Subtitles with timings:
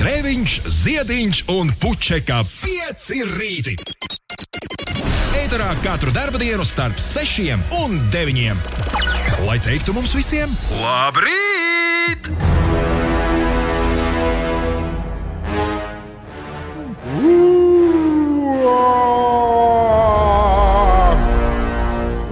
[0.00, 3.74] Grēviņš, Ziediņš un Puķeka 5 rīti.
[5.36, 6.08] Eterā katru
[6.40, 7.52] dienu starp 6
[7.82, 8.62] un 9.
[9.44, 10.48] Lai teiktu mums visiem,
[10.80, 12.30] labrīt!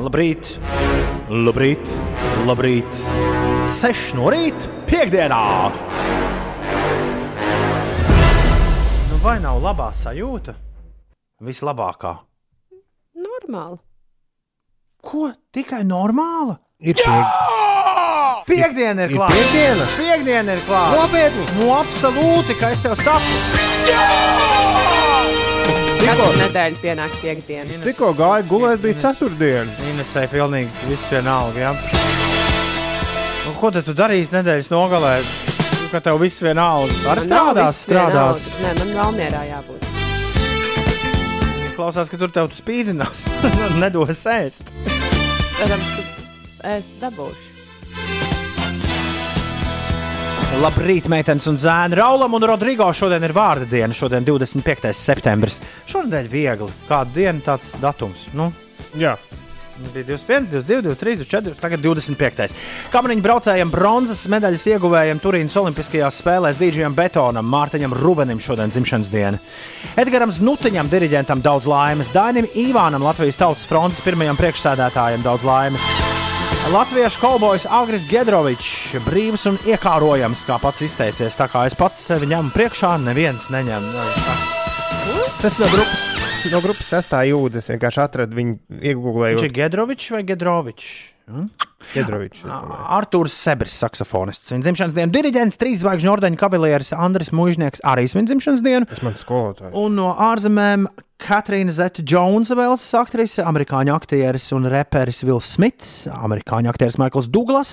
[0.08, 0.54] Labrīt,
[1.28, 1.92] labrīt,
[2.48, 3.04] labrīt.
[3.76, 5.87] 6 no rīta, piekdienā.
[9.28, 10.54] Vai nav labā sajūta?
[11.44, 12.14] Vislabākā.
[13.20, 13.76] Normāli.
[15.04, 15.28] Ko?
[15.54, 16.56] Tikai normāla?
[16.80, 17.44] Ir piek...
[18.48, 19.34] Piekdiena ir Ir klāta.
[19.36, 19.86] piekdiena?
[19.98, 20.96] Piekdiena ir klāta.
[21.02, 21.44] Nopietni!
[21.58, 23.34] Nu, absolūti, ka es tev saku.
[26.00, 27.82] Katru nedēļu pienāk piekdiena.
[27.84, 29.76] Tikko gāja gulēt, bija ceturtdiena.
[29.92, 31.66] Inesai pilnīgi viss vienalga.
[31.66, 31.74] Ja?
[33.44, 35.14] Nu, ko tad tu darīsi nedēļas nogalē?
[35.88, 36.92] Nu, Ka tev viss vienalga.
[37.08, 38.42] Ar Man nav strādās, strādās.
[38.60, 39.86] Nē, man vēl mierā jābūt.
[41.78, 43.22] Klausās, ka tur tev tu spīdzinās.
[43.80, 44.68] Nedos ēst.
[45.56, 47.56] Protams, ka es dabūšu.
[50.60, 51.96] Labrīt, meitenes un zēni.
[51.96, 53.96] Raulam un Rodrigo šodien ir vārda diena.
[53.96, 54.92] Šodien 25.
[54.92, 55.56] septembris.
[55.88, 56.68] Šonadēļ viegli.
[56.90, 58.28] Kāda diena, tāds datums.
[58.36, 58.52] Nu,
[58.98, 59.16] Jā,
[59.78, 62.54] Bija 25, 22, 23, 24, tagad 25.
[62.90, 69.38] Kamaniņu braucējiem bronzas medaļas ieguvējiem Turīnas Olimpiskajās spēlēs Dīdžijam Betonam, Mārtiņam Rubenim šodien dzimšanas diena.
[70.00, 75.88] Edgaram Znutiņam, diriģentam daudz laimes, Dainim Ivānam, Latvijas Tautas frontes pirmajam priekšsēdētājam daudz laimes.
[76.74, 81.38] Latviešu kaubojas Agris Gedrovičs, brīvs un iekārojams, kā pats izteicies.
[81.38, 84.57] Tā kā es pats sevi ņemu priekšā, neviens neņem.
[85.42, 86.06] Tas no grupas,
[86.52, 87.70] no grupas sestā jūdas.
[87.72, 90.90] Vienkārši atradu viņu Viņš ir iegūlējot Gedrovičs vai Gedrovičs?
[92.98, 94.50] Arthurs Sebris, saksofonists.
[94.50, 98.88] Viņa dzimšanas diena, diriģents, trīs zvaigžņu ordeņa kavalieris Andris Mūžnieks, arī svin dzimšanas dienu.
[98.90, 99.76] Tas mans skolotājs.
[99.78, 106.70] Un no ārzemēm Katrīna Zeta Jonesa, Velsas aktrise, amerikāņu aktieris un reperis Vils Smits, amerikāņu
[106.70, 107.72] aktieris Maikls Douglas,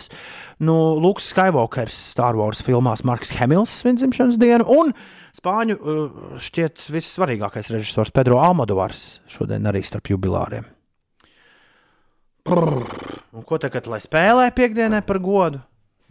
[0.57, 4.93] no Lukas Skywalkers, Star Wars filmās Marks Hemils, viņa dzimšanas dienu, un
[5.37, 10.74] spāņu uh, šķiet vissvarīgākais režisors Pedro Almodovars šodien arī starp jubilāriem.
[12.45, 15.59] Un ko tagad, lai spēlē piekdienai par godu?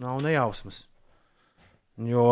[0.03, 0.83] Nav nejausmas.
[1.95, 2.27] Jo,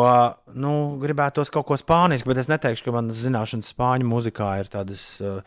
[0.59, 5.05] nu, gribētos kaut ko spāniski, bet es neteikšu, ka manas zināšanas spāņu mūzikā ir tādas,
[5.23, 5.39] uh,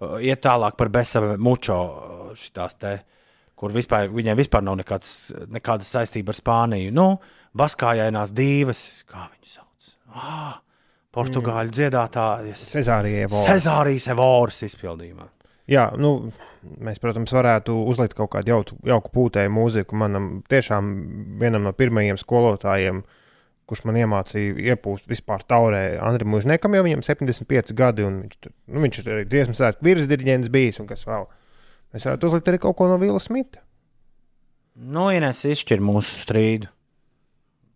[0.00, 2.94] uh, iet tālāk par besame mučo, uh, šitās te,
[3.60, 5.12] kur vispār, viņiem vispār nav nekāds,
[5.52, 6.96] nekādas saistība ar Spāniju.
[6.96, 7.06] Nu,
[7.60, 9.92] baskājainās divas, kā viņu sauc.
[10.16, 10.56] Ah,
[11.12, 11.76] Portugāļu mm.
[11.76, 12.64] dziedātājas.
[13.44, 15.28] Cezārijas Evoras izpildījumā.
[15.72, 16.10] Jā, nu,
[16.84, 19.96] mēs, protams, varētu uzlikt kaut kādu jauku, jauku pūtēju mūziku.
[19.98, 20.88] Manam tiešām
[21.40, 23.02] vienam no pirmajiem skolotājiem,
[23.70, 28.54] kurš man iemācīja iepūst vispār taurē, Andrim Mūžniekam, jau viņam 75 gadi, un viņš, tur-
[28.68, 31.24] nu, viņš ir arī dziesmu svētku virsdirigents bijis, un kas vēl.
[31.94, 33.62] Mēs varētu uzlikt arī kaut ko no Vila Smita.
[34.76, 36.68] Nu, Ines izšķir mūsu strīdu.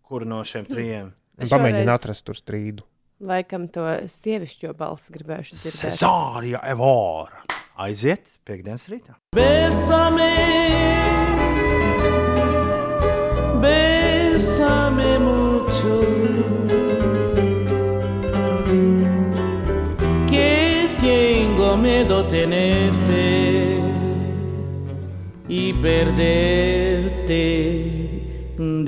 [0.07, 1.11] Kuru no šiem trijiem?
[1.37, 2.85] Es Pamēģināt šoreiz atrast tur strīdu.
[3.27, 5.81] Laikam to sievišķo balsi gribējuši dzirdēt.
[5.87, 7.46] Cezārija Evora.
[7.77, 9.13] Aiziet piekdienas rītā.
[9.37, 10.33] Bésame,
[13.61, 15.99] bésame mucho.
[20.25, 23.77] Que tengo miedo tenerte
[25.47, 27.43] y perderte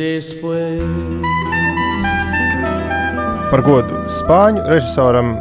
[0.02, 0.82] después.
[3.54, 5.38] Par godu spāņu režisoram,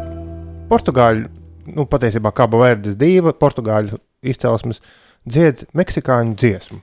[0.69, 1.38] portugāļu,
[1.74, 4.82] nu, patiesībā Kaba Verdes diva, portugāļu izcelsmes,
[5.28, 6.80] dzied meksikāņu dziesmu.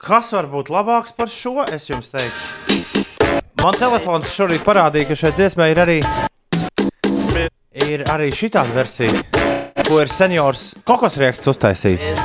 [0.00, 1.60] Kas var būt labāks par šo?
[1.68, 3.04] Es jums teikšu.
[3.60, 5.98] Man telefons šorīt parādīja, ka šai dziesmai ir arī,
[7.84, 9.20] ir arī šī versija,
[9.84, 12.22] ko ir seniors kokosrieksts uztaisījis.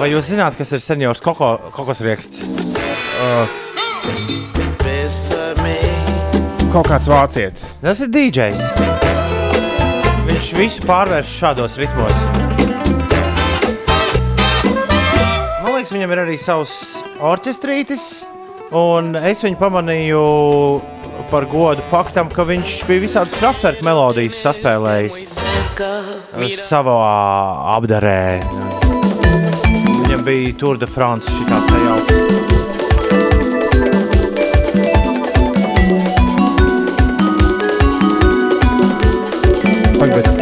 [0.00, 2.40] Vai jūs zināt, kas ir seniors koko, kokosrieksts?
[4.84, 5.76] Bésame.
[6.72, 7.68] Kaut kāds vācietis.
[7.84, 9.27] Tas ir DJs.
[10.48, 12.14] Viņš visu pārvērš šādos ritmos.
[15.60, 16.72] Man liekas, viņam ir arī savs
[17.20, 18.04] orķestrītis,
[18.72, 20.22] un es viņu pamanīju
[21.28, 25.36] par godu faktam, ka viņš bija visādas kraftverku melodijas saspēlējis
[26.62, 26.96] savā
[27.74, 28.40] apdarē.
[30.00, 32.00] Viņam bija Tour de France šī tā jau.
[39.98, 40.37] Pagad,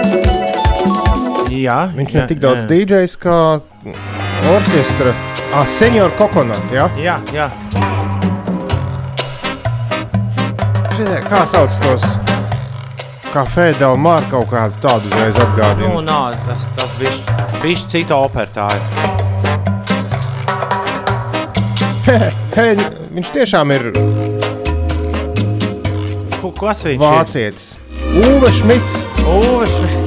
[1.56, 2.66] Jā, viņš jā, ne tik daudz.
[2.68, 3.36] DJs kā
[4.52, 5.12] orķestra.
[5.54, 6.88] Ah, senior kokonat, jā.
[7.00, 7.46] Jā, jā.
[10.96, 12.04] Šitie, kā sauc tos
[13.34, 15.88] kā Fēdela Mārka kaut kādu tādu uzreiz Nu, atgādina.
[16.06, 17.12] nā, tas, tas bija
[17.62, 18.48] bijis cita opera.
[18.56, 18.80] Tā ir.
[22.56, 22.76] Hei,
[23.16, 23.82] viņš tiešām ir
[26.40, 27.02] Ko- Kas viņš ir?
[27.02, 27.66] vācietis.
[28.16, 29.00] Uve Šmits.
[29.26, 30.05] Uves.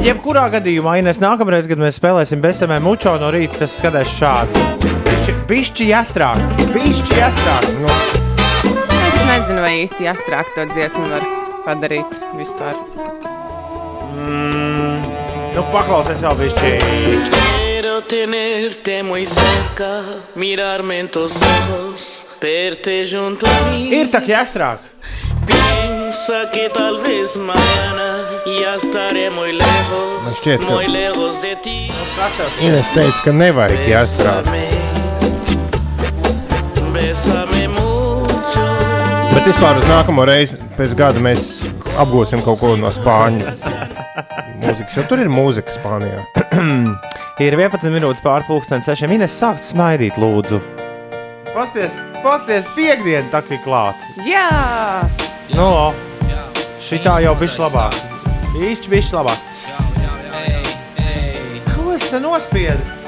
[0.00, 4.62] Jebkurā gadījumā, ja nākamreiz, kad mēs spēlēsim BSM mučo no rīta, tas skatās šādi.
[5.04, 6.40] Pišķi, pišķi jāstrāk,
[6.72, 7.68] pišķi jāstrāk.
[7.82, 7.90] Nu,
[9.10, 11.26] Es nezinu, vai īsti jāstrāk to dziesmu var
[11.66, 12.78] padarīt vispār.
[14.16, 16.72] Nu, paklausies vēl pišķi.
[17.36, 19.90] Quiero tenerte muy cerca,
[20.40, 22.08] mirarme en tus ojos,
[22.40, 23.90] verte junto a mí.
[24.00, 24.88] Ir tā, ka jāstrāk.
[25.74, 28.06] Piensa que tal vez mañana
[28.60, 31.90] ya estaré muy Man lejos, šķiet, ka- muy lejos de ti.
[32.60, 34.50] Ines teica, ka nevajag jāstrādā.
[36.94, 38.66] Bésame mucho.
[39.34, 41.46] Bet vispār uz nākamo reizi pēc gada mēs
[42.02, 43.46] apgūsim kaut ko no spāņu
[44.60, 44.96] mūzikas.
[44.98, 46.26] Jo tur ir mūzika Spānijā.
[47.40, 49.38] Ir 11 minūtes pārpusdienas, 6 minūtes.
[49.40, 50.58] Sākt smaidīt, lūdzu.
[51.54, 54.12] Pasties, pasties, piekdiena tā kā klāta.
[54.28, 55.00] Jā!
[55.54, 55.68] Nu,
[56.86, 57.96] šī tā jau bija labāk.
[58.58, 59.46] Īšķi bija labāk.
[61.74, 62.98] Ko es te nospiedu?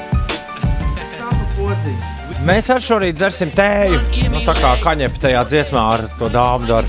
[2.43, 4.01] Mēs ar šorīt dzersim tēju.
[4.33, 6.87] Nu, tā kā kaņepē tajā dziesmā ar to dāmu dara.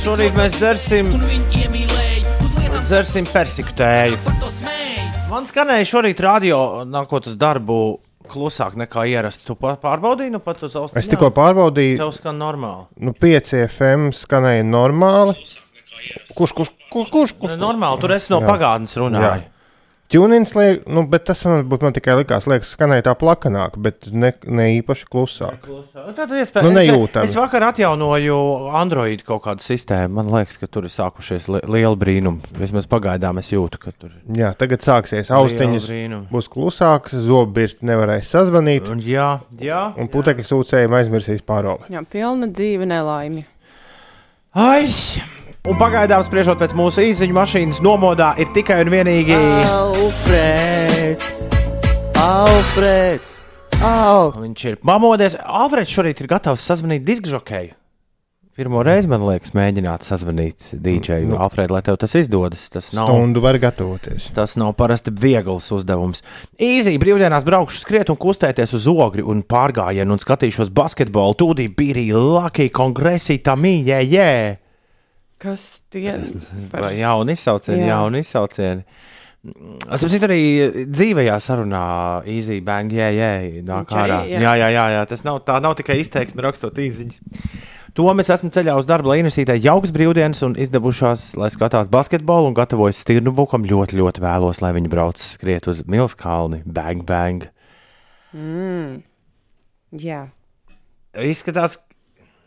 [0.00, 1.10] Šorīt mēs dzersim,
[2.86, 4.20] dzersim persiku tēju.
[5.30, 7.80] Man skanēja šorīt radio, nākot uz darbu,
[8.32, 9.44] klusāk nekā ierasts.
[9.46, 10.98] Tu pārbaudīji, nu pat uz austiņām?
[11.02, 12.86] Es tikko pārbaudīju, Tev skan normāli.
[13.02, 15.36] nu, 5 FM skanēja normāli.
[16.34, 17.32] Kurš, kurš, kurš, kurš?
[17.36, 17.56] kurš?
[17.58, 18.48] Nu, Normāli, tur es no Jā.
[18.48, 19.42] pagātnes runāju.
[20.10, 24.08] Tunins liek, nu, bet tas man, būt, man tikai likās, liekas, skanēja tā plakanāk, bet
[24.10, 25.68] ne, ne īpaši klusāk.
[26.16, 27.28] Tad, iespēj, Nu, es, nejūtami.
[27.30, 28.38] es vakar atjaunoju
[28.80, 30.16] Android kaut kādu sistēmu.
[30.18, 32.50] Man liekas, ka tur ir sākušies li lieli brīnumi.
[32.58, 35.86] Vismaz pagaidām es jūtu, ka tur ir Jā, tagad sāksies austiņas,
[36.34, 39.30] būs klusāks, zobbirsti nevarēs sazvanīt, Un, jā,
[39.62, 39.84] jā.
[39.94, 41.86] un putekļu sūcējiem aizmirsīs paroli.
[41.94, 43.46] Jā, pilna dzīve nelaimi.
[44.58, 44.88] Ai!
[45.68, 49.36] Un pagaidām, spriežot pēc mūsu īsiņu mašīnas nomodā, ir tikai un vienīgi.
[49.68, 51.26] Alfreds,
[52.16, 53.34] Alfreds,
[53.84, 54.32] Al.
[54.40, 55.36] Viņš ir pamodies.
[55.40, 57.76] Alfreds šorīt ir gatavs sazvanīt diskžokēju.
[58.56, 61.28] Pirmo reizi, man liekas, mēģināt sazvanīt dīdžeju.
[61.30, 63.08] Nu, Alfred, lai tev tas izdodas, tas nav.
[63.08, 64.30] Stundu var gatavoties.
[64.36, 66.24] Tas nav parasti viegls uzdevums.
[66.60, 71.36] Īzī brīvdienās braukšu skriet un kustēties uz ogri un pārgājienu un skatīšos basketbolu.
[71.40, 74.32] Tūdī bija Lucky Kongresi, Tamī, jē, jē.
[75.40, 76.18] Kas tie
[76.72, 77.94] par Vai Jauni izsaucieni, Jā.
[77.96, 78.84] jauni izsaucieni.
[79.40, 80.40] Es saprotu, arī
[80.92, 81.82] dzīvajā sarunā
[82.28, 83.30] Easy Bang, jē, jē,
[83.64, 84.18] nāk ārā.
[84.28, 84.36] jā.
[84.44, 87.22] Jā, jā, jā, jā, tas nav, tā nav tikai izteiksme rakstot īziņas.
[87.96, 92.52] To mēs esam ceļā uz darbu, lai Inesītē jauks brīvdienas un izdevušās, lai skatās basketbolu
[92.52, 93.64] un gatavojas stirnu bukam.
[93.66, 96.60] Ļoti, ļoti vēlos, lai viņi brauc skriet uz Milskalni.
[96.68, 97.48] Bang, bang.
[99.90, 100.20] Jā,
[101.18, 101.80] Izskatās,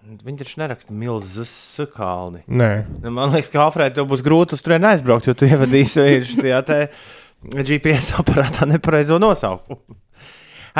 [0.03, 1.53] viņi taču neraksta milzus
[1.95, 2.43] kalni.
[2.47, 2.71] Nē,
[3.03, 6.61] Nu, Man liekas, ka Alfrēda tev būs grūti uz turieni aizbraukt, jo tu ievadīsi šajā
[6.67, 6.79] te
[7.53, 9.99] GPS aparātā nepareizo nosaukumu.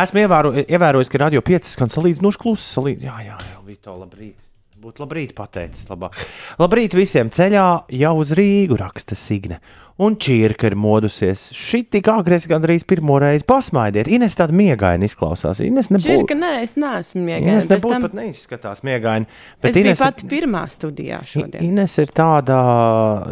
[0.03, 2.65] Esmu ievēro, ievērojis, ka radio 5 skan salīdzinoši klusi.
[2.65, 3.03] Salīdz...
[3.05, 4.39] Jā, jā, jā, Vito, labrīt.
[4.83, 5.85] Būtu labrīt pateicis.
[5.87, 6.17] Labāk.
[6.59, 7.67] Labrīt visiem ceļā
[8.01, 9.61] jau uz Rīgu raksta Signe.
[10.01, 11.51] Un čirka ir modusies.
[11.53, 14.07] Šī tik agresīvi gandrīz pirmo reizi pasmaidiet.
[14.09, 15.61] Ines tāda miegaina izklausās.
[15.61, 16.07] Ines nebūtu.
[16.09, 17.59] Čirka, nē, es neesmu miegaina.
[17.59, 19.29] Ines nebūtu tam pat neizskatās miegaini.
[19.61, 21.61] Bet Es biju Ines, pati pirmā studijā šodien.
[21.67, 22.57] Ines ir tāda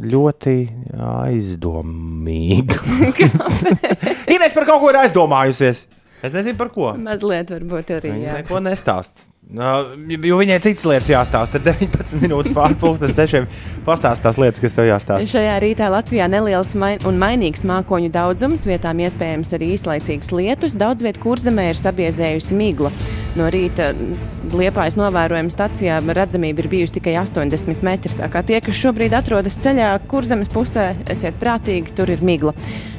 [0.05, 0.55] ļoti
[1.09, 2.77] aizdomīga.
[4.37, 5.87] Ines par kaut ko ir aizdomājusies.
[6.21, 6.93] Es nezinu par ko.
[7.01, 8.37] Mazliet varbūt arī, jā.
[8.37, 9.30] neko nestāst.
[9.51, 9.69] No,
[10.05, 11.59] jo viņai citas lietas jāstāsta.
[11.59, 13.47] Tad 19 minūtes pārpusdienas sešiem
[13.83, 15.27] pastāstīs tās lietas, kas tev jāstāsta.
[15.33, 20.77] Šajā rītā Latvijā neliels main un mainīgs mākoņu daudzums, vietām iespējams arī īslaicīgs lietus.
[20.79, 22.93] Daudz vietā kurzemē ir sabiezējusi migla.
[23.35, 23.91] No rīta
[24.51, 28.11] Liepājas novērojuma stacijā redzamība ir bijusi tikai 80 metri.
[28.19, 32.51] Tā kā tie, kas šobrīd atrodas ceļā kurzemes pusē, esiet prātīgi, tur ir migla.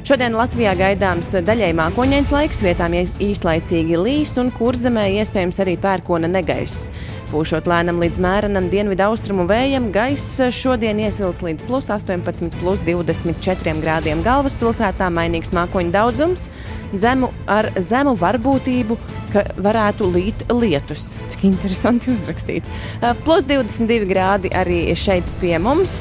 [0.03, 6.31] Šodien Latvijā gaidāms daļai mākoņains laiks, vietām īs- īslaicīgi līs un kurzemē iespējams arī pērkona
[6.43, 6.91] negaiss.
[7.31, 13.73] Pūšot lēnam līdz mērenam dienvidu austrumu vējam, gaiss šodien iesils līdz plus 18, plus 24
[13.81, 16.49] grādiem galvaspilsētā, mainīgs mākoņu daudzums,
[16.93, 18.99] zemu ar zemu varbūtību,
[19.33, 21.15] ka varētu līt lietus.
[21.33, 22.69] Cik interesanti uzrakstīts.
[23.01, 25.97] Uh, Plus 22 grādi arī šeit pie mums.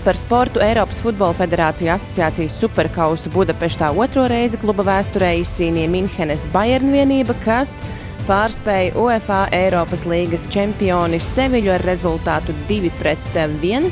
[0.00, 6.88] Par sportu Eiropas Futbola Federācija asociācijas superkausu Budapeštā otro reizi kluba vēsturē izcīnīja Minhenes Bayern
[6.94, 7.82] vienība, kas
[8.28, 13.90] pārspēja UEFA Eiropas līgas čempioni Seviļu ar rezultātu 2-1.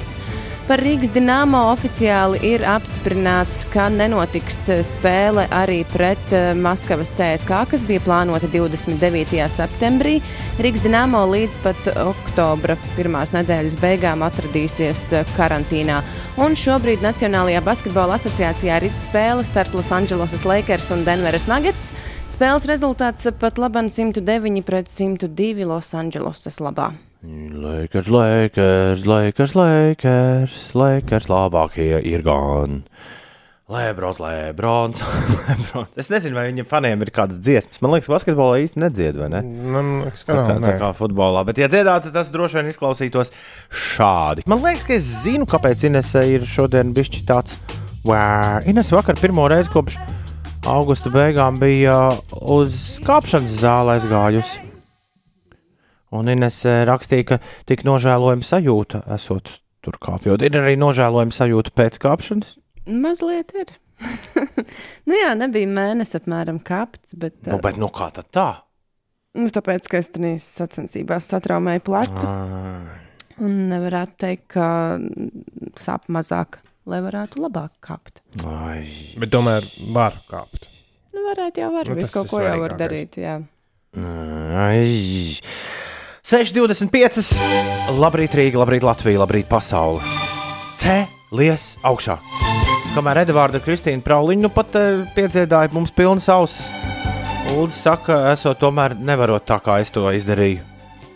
[0.69, 7.63] Par Rīgas dīnāmo oficiāli ir apstiprināts, ka nenotiks eh, spēle arī pret eh, Maskavas CSK,
[7.71, 9.41] kas bija plānota 29.
[9.55, 10.19] septembrī.
[10.61, 16.03] Rīgas dīnāmo līdz pat oktobra pirmās nedēļas beigām atradīsies eh, karantīnā.
[16.45, 21.95] Un šobrīd Nacionālajā basketbola asociācijā ir spēle starp Losandželosas Lakers un Denveras Nuggets.
[22.29, 26.93] Spēles rezultāts pat labam 109 pret 102 Losandželosas labā.
[27.23, 32.85] Lakers, Lakers, Lakers, Lakers, Lakers labākie ir gan.
[33.69, 35.03] Lebrons, Lebrons,
[35.49, 35.91] Lebrons.
[36.01, 37.83] Es nezinu, vai viņam faniem ir kādas dziesmas.
[37.85, 39.43] Man liekas, basketbolā īsti nedzied, vai ne?
[39.45, 40.53] Man liekas, ka Tā nav.
[40.55, 40.77] tā nē.
[40.81, 41.43] kā futbolā.
[41.51, 43.35] Bet, ja dziedātu, tas droši vien izklausītos
[43.91, 44.47] šādi.
[44.49, 47.59] Man liekas, ka es zinu, kāpēc Inese ir šodien bijis tāds.
[48.09, 48.63] Wow.
[48.71, 49.99] Ines vakar pirmo reizi kopš
[50.69, 51.99] augusta beigām bija
[52.55, 54.65] uz kāpšanas zālē aizgājusi.
[56.17, 57.39] Un Ines eh, rakstīja, ka
[57.69, 59.51] tik nožēlojama sajūta esot
[59.85, 60.43] tur kāpjot.
[60.47, 62.55] Ir arī nožēlojama sajūta pēc kāpšanas.
[62.89, 63.75] Mazliet ir.
[65.09, 68.49] nu jā, nebija mēnesis apmēram kāpts, bet, Nu, bet nu kā tad tā?
[69.39, 72.25] nu, tāpēc, ka es tenīs sacensībās satraumēju plecu.
[72.27, 72.97] Ah.
[73.39, 74.67] Un nevarētu teikt, ka
[75.79, 76.59] sāp mazāk,
[76.91, 78.23] lai varētu labāk kāpt.
[78.49, 78.83] Ai.
[79.21, 80.67] Bet tomēr var kāpt.
[81.15, 83.21] Nu, varētu jau, var, Nu, visu kaut ko jau var darīt.
[83.23, 83.37] Jā.
[83.99, 85.39] Ai.
[86.29, 87.39] 6,25.
[87.97, 90.03] Labrīt, Rīga, labrīt, Latvija, labrīt, pasaule.
[90.77, 92.19] Cēlies augšā.
[92.93, 96.67] Kamēr Edvards Kristīna Prauliņa nu pat uh, piedziedāja mums pilnas ausis.
[97.49, 100.61] Lūdzu, saka, esot tomēr nevarot tā, kā es to izdarīju.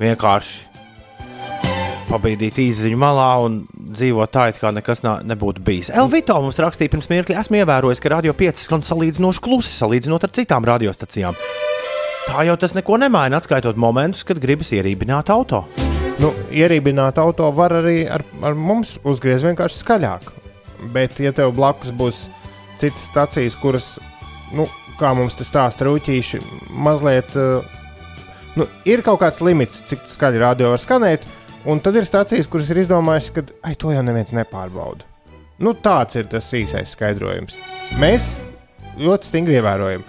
[0.00, 0.70] Vienkārši
[2.08, 3.60] pabīdīt īziņu malā un
[3.92, 5.92] dzīvot tā, it kā nekas nā, nebūtu bijis.
[5.92, 10.32] Elvito mums rakstīja pirms mirkļa, esmu ievērojis, ka Radio 5 skan salīdzinoši klusi, salīdzinot ar
[10.40, 11.36] citām radiostacijām.
[12.22, 15.64] Tā jau tas neko nemaina, atskaitot momentus, kad gribas ierībināt auto.
[16.22, 20.28] Nu, ierībināt auto var arī ar, ar mums uzgriezt vienkārši skaļāk.
[20.94, 22.26] Bet, ja tev blakus būs
[22.78, 23.88] citas stacijas, kuras,
[24.54, 24.68] nu,
[25.00, 27.66] kā mums te stāsta rūtīši, mazliet uh,
[28.58, 31.26] nu, ir kaut kāds limits, cik skaļi radio var skanēt,
[31.66, 35.08] un tad ir stacijas, kuras ir izdomājušas, ka ai, to jau neviens nepārbauda.
[35.62, 37.58] Nu, tāds ir tas īsais skaidrojums.
[38.02, 38.32] Mēs
[38.98, 40.06] ļoti stingri ievērojam,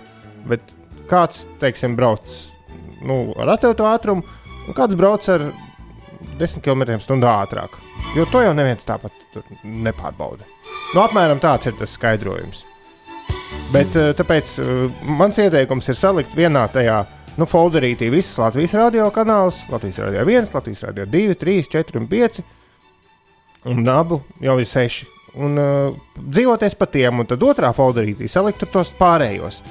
[0.50, 0.78] bet
[1.10, 2.28] kāds, teiksim, brauc
[3.04, 4.26] nu, ar atļautu ātrumu,
[4.68, 5.48] un kāds brauc ar
[6.40, 7.80] 10 km/h ātrāk.
[8.18, 10.46] Jo to jau neviens tāpat nepārbauda.
[10.94, 12.64] Nu, apmēram tāds ir tas skaidrojums.
[13.74, 17.00] Bet eh, tāpēc eh, mans ieteikums ir salikt vienā tajā
[17.40, 22.08] nu, folderītī visas Latvijas radio kanālus, Latvijas radio 1, Latvijas radio 2, 3, 4 un
[22.12, 22.44] 5.
[23.74, 25.08] Un abu jau ir seši.
[25.42, 29.64] Un uh, dzīvoties pa tiem, un tad otrā folderītī salikt tur tos pārējos.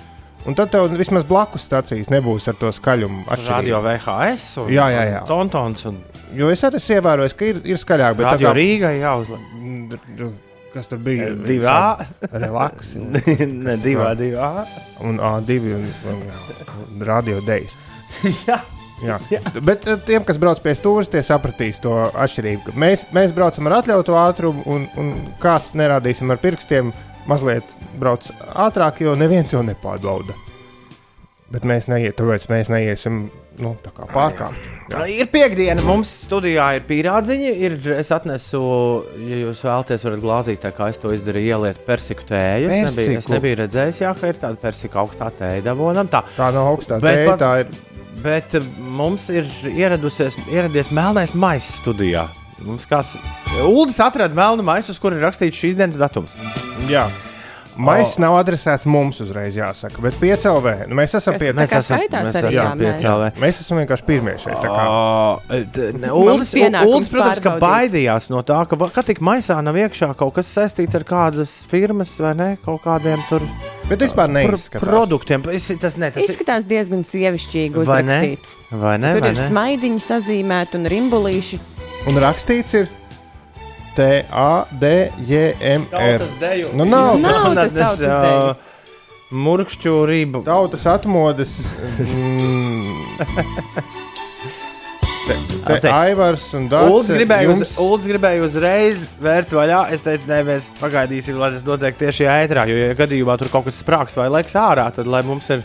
[0.46, 3.24] Un tad tev vismaz blakus stācijas nebūs ar to skaļumu.
[3.46, 3.78] Radio.
[3.84, 5.20] VHS un, Jā, jā, jā.
[5.22, 6.00] un Tontons un
[6.34, 9.42] Jo es arī esmu ievērojis, ka ir, ir skaļāk, bet tā Radio kā- Rīgai jāuzlāk.
[9.60, 10.32] Mm,
[10.72, 11.26] Kas tur bija?
[11.36, 11.98] Divi A.
[12.32, 12.94] Relaks.
[12.96, 13.12] un-
[13.66, 14.64] ne, divā, divā.
[15.04, 16.22] Un A2 un, un,
[16.96, 17.74] un radio dēļas.
[18.48, 18.56] Jā.
[19.02, 19.18] Jā.
[19.66, 22.72] Bet eh, tiem, kas brauc pie stūres, tie sapratīs to atšķirību.
[22.78, 25.08] Mēs, mēs braucam ar atļautu ātrumu, un, un
[25.42, 26.92] kāds nerādīsim ar pirkstiem,
[27.30, 30.36] mazliet brauc ātrāk, jo neviens jau nepārbauda.
[31.52, 33.26] Bet mēs neiet, tāpēc mēs neiesim
[33.60, 34.70] nu, tā kā pārkāpt.
[35.12, 37.52] Ir piekdiena, mums studijā ir pīrādziņi.
[37.66, 38.62] Ir, es atnesu,
[39.20, 42.70] ja jūs vēlaties, varat glāzīt, kā es to izdarīju, ieliet persiku tēju.
[42.72, 43.34] Es nebiju, es Persiku?
[43.36, 46.08] nebiju redzējis, jā, ka ir tāda persika augstā tēja dabonam.
[46.12, 46.24] Tā.
[46.38, 47.76] Tā nav augstā Bet tēja, tā ir.
[48.22, 52.28] Bet mums ir ieradusies, ieradies melnais maisis studijā.
[52.62, 53.16] Mums kāds
[53.66, 56.36] Uldis atrada melnu maisu, uz kura ir rakstīts šīs dienas datums.
[56.90, 57.06] Jā.
[57.72, 60.74] Maisis nav adresēts mums uzreiz, jāsaka, bet piecēlē.
[60.90, 62.82] Nu, mēs esam Kas pie tā kā skaitās arī, jā, mēs.
[62.82, 63.28] piecēlē.
[63.40, 64.58] Mēs esam vienkārši pirmie šeit.
[66.52, 70.52] pienākums Uldis, protams, ka baidījās no tā, ka, ka tik maisā nav iekšā kaut kas
[70.52, 73.46] saistīts ar kādas firmas vai ne, kaut kādiem tur
[73.88, 74.84] Bet vispār neizskatās.
[74.84, 75.48] produktiem.
[75.56, 76.28] Es, tas ne, tas.
[76.28, 78.20] Izskatās diezgan sievišķīgi Vai ne?
[78.68, 79.14] Vai ne?
[79.16, 79.48] Tur vai ir ne?
[79.48, 81.60] smaidiņi sazīmēti un rimbulīši.
[82.10, 82.92] Un rakstīts ir
[83.96, 86.22] T-A-D-J-M-R.
[86.74, 88.54] Nu, nav Nav tas tas tautas deju.
[89.32, 90.42] Murkšķu rību.
[90.44, 91.54] Tautas atmodas.
[91.98, 92.92] Mm,
[95.26, 95.34] te,
[95.66, 95.94] te Atcīm.
[95.94, 97.12] Aivars un Uldis Dārts.
[97.16, 99.80] gribēja, uz, Uldis gribēja uzreiz vērt vaļā.
[99.96, 102.62] Es teicu, nē, mēs pagaidīsim, lai tas notiek tieši ētrā.
[102.68, 105.60] Jo, ja gadījumā tur kaut kas sprāgs vai leks ārā, tad lai mums ir,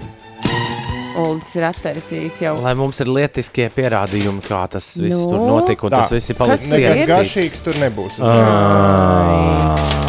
[1.18, 2.52] Uldis ir attaisījis jau.
[2.62, 5.30] lai mums ir lietiskie pierādījumi, kā tas viss Nu?
[5.32, 5.88] tur notika.
[5.88, 6.04] Un Tā.
[6.04, 6.78] tas viss ir palicis ir?
[6.78, 7.10] Nekas ierakstīts.
[7.16, 8.14] garšīgs tur nebūs.
[8.22, 8.62] uzreiz.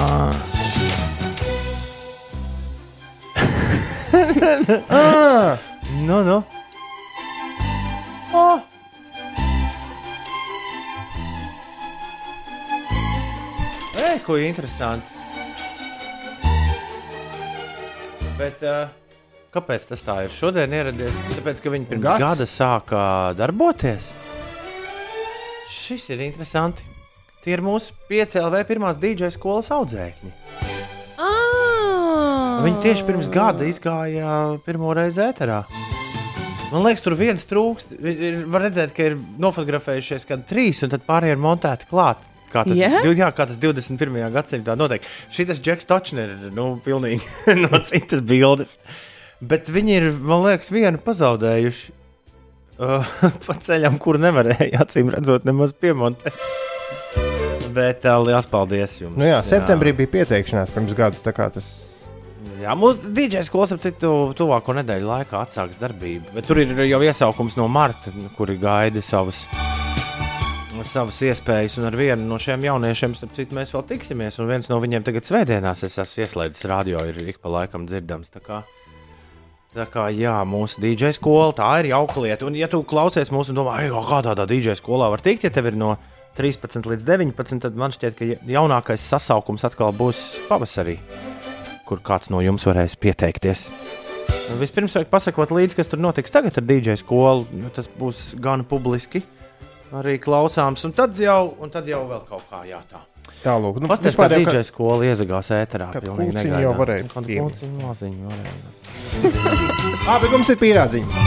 [4.90, 5.58] Ah,
[6.06, 6.42] Nu, nu.
[13.94, 15.06] Re, ko interesanti.
[18.38, 18.88] Bet, uh,
[19.54, 20.34] kāpēc tas tā ir?
[20.34, 22.22] Šodien ieradies, tāpēc, ka viņi pirms Gads.
[22.24, 23.02] Gada sāka
[23.38, 24.12] darboties.
[25.72, 26.84] Šis ir interesanti.
[27.44, 30.32] Tie ir mūsu PCLV pirmās DJ skolas audzēkņi.
[31.16, 32.58] Ah!
[32.64, 34.32] Viņi tieši pirms gada izgāja
[34.66, 35.62] pirmo reizi ēterā.
[36.68, 37.94] Man liekas, tur viens trūkst.
[38.52, 42.26] Var redzēt, ka ir nofotografējušies kādi trīs, un tad pārējie ir montēti klāt.
[42.52, 42.88] Kā tas, Jā?
[43.04, 43.12] yeah?
[43.16, 44.18] jā, kā tas 21.
[44.32, 45.04] gadsimtā notiek.
[45.32, 47.24] Šis Džeks Točner ir nu, pilnīgi
[47.64, 48.76] no citas bildes.
[49.40, 51.94] Bet viņi ir, man liekas, vienu pazaudējuši.
[52.78, 53.06] Uh,
[53.46, 56.34] pa ceļam, kur nevarēja, acīm redzot, nemaz piemontēt.
[57.74, 59.18] Bet uh, liels paldies jums!
[59.18, 61.18] Nu jā, septembrī bija pieteikšanās pirms gada.
[61.22, 61.72] tā kā Tas
[62.58, 66.32] Jā, mūsu DJ skolas, ap citu, tuvāko nedēļu laikā atsāks darbību.
[66.34, 69.44] Bet tur ir jau iesaukums no marta, kuri gaida savas,
[70.86, 71.76] savas iespējas.
[71.78, 74.40] Un ar vienu no šiem jauniešiem, starp citu, mēs vēl tiksimies.
[74.42, 78.34] Un viens no viņiem tagad svētdienās es esmu ieslēdzis radio, ir ik pa laikam dzirdams.
[78.34, 78.62] Tā kā,
[79.74, 82.46] tā kā jā, mūsu DJ skola, tā ir jauka lieta.
[82.46, 85.66] Un, ja tu klausies mūsu domā, "Ei, kā tādā DJ skolā var tikt, ja tev
[85.66, 85.96] ir no
[86.36, 90.98] 13 līdz 19, tad man šķiet, ka jaunākais sasaukums atkal būs pavasarī
[91.88, 93.68] kur kāds no jums varēs pieteikties.
[94.52, 97.46] Un Vispirms vajag pasakot līdzi, kas tur notiks tagad ar DJ skolu.
[97.62, 99.22] jo Tas būs gan publiski,
[99.96, 103.00] arī klausāms, un tad jau, un tad jau vēl kaut kā jā, tā.
[103.44, 103.80] tālāk.
[103.80, 105.90] Nu, vispār jau DJ skola iezagās ēterā.
[105.96, 106.60] Negaidām.
[106.64, 107.40] jau varēja piemīt.
[107.46, 108.87] kūciņu maziņu varēja.
[110.14, 111.26] Abi mums ir pīrādziņi.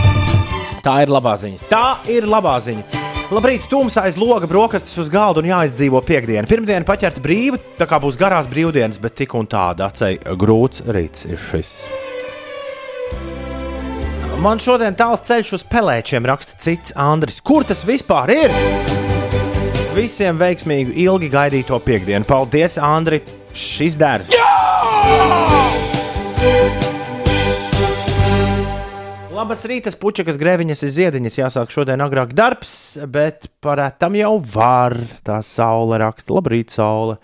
[0.81, 1.67] Tā ir labā ziņa.
[1.69, 3.01] Tā ir labā ziņa.
[3.31, 6.43] Labrīt, tumsā aiz loga brokastis uz galda un jāizdzīvo piekdiena.
[6.49, 11.29] Pirmdiena paķerta brīva, tā kā būs garās brīvdienas, bet tik un tā dacei grūts rīts
[11.29, 11.69] ir šis.
[14.41, 17.37] Man šodien tāls ceļš uz pelēčiem, raksta cits Andris.
[17.45, 18.55] Kur tas vispār ir?
[19.93, 22.25] Visiem veiksmīgu, ilgi gaidīto piekdienu.
[22.25, 23.21] Paldies, Andri!
[23.53, 24.25] Šis der!
[29.41, 31.35] Labas rītas, puķekas, grēviņas, ziediņas.
[31.39, 34.93] Jāsāk šodien agrāk darbs, bet parētam jau var.
[35.25, 37.15] Tā saule raksta, labrīt, saule.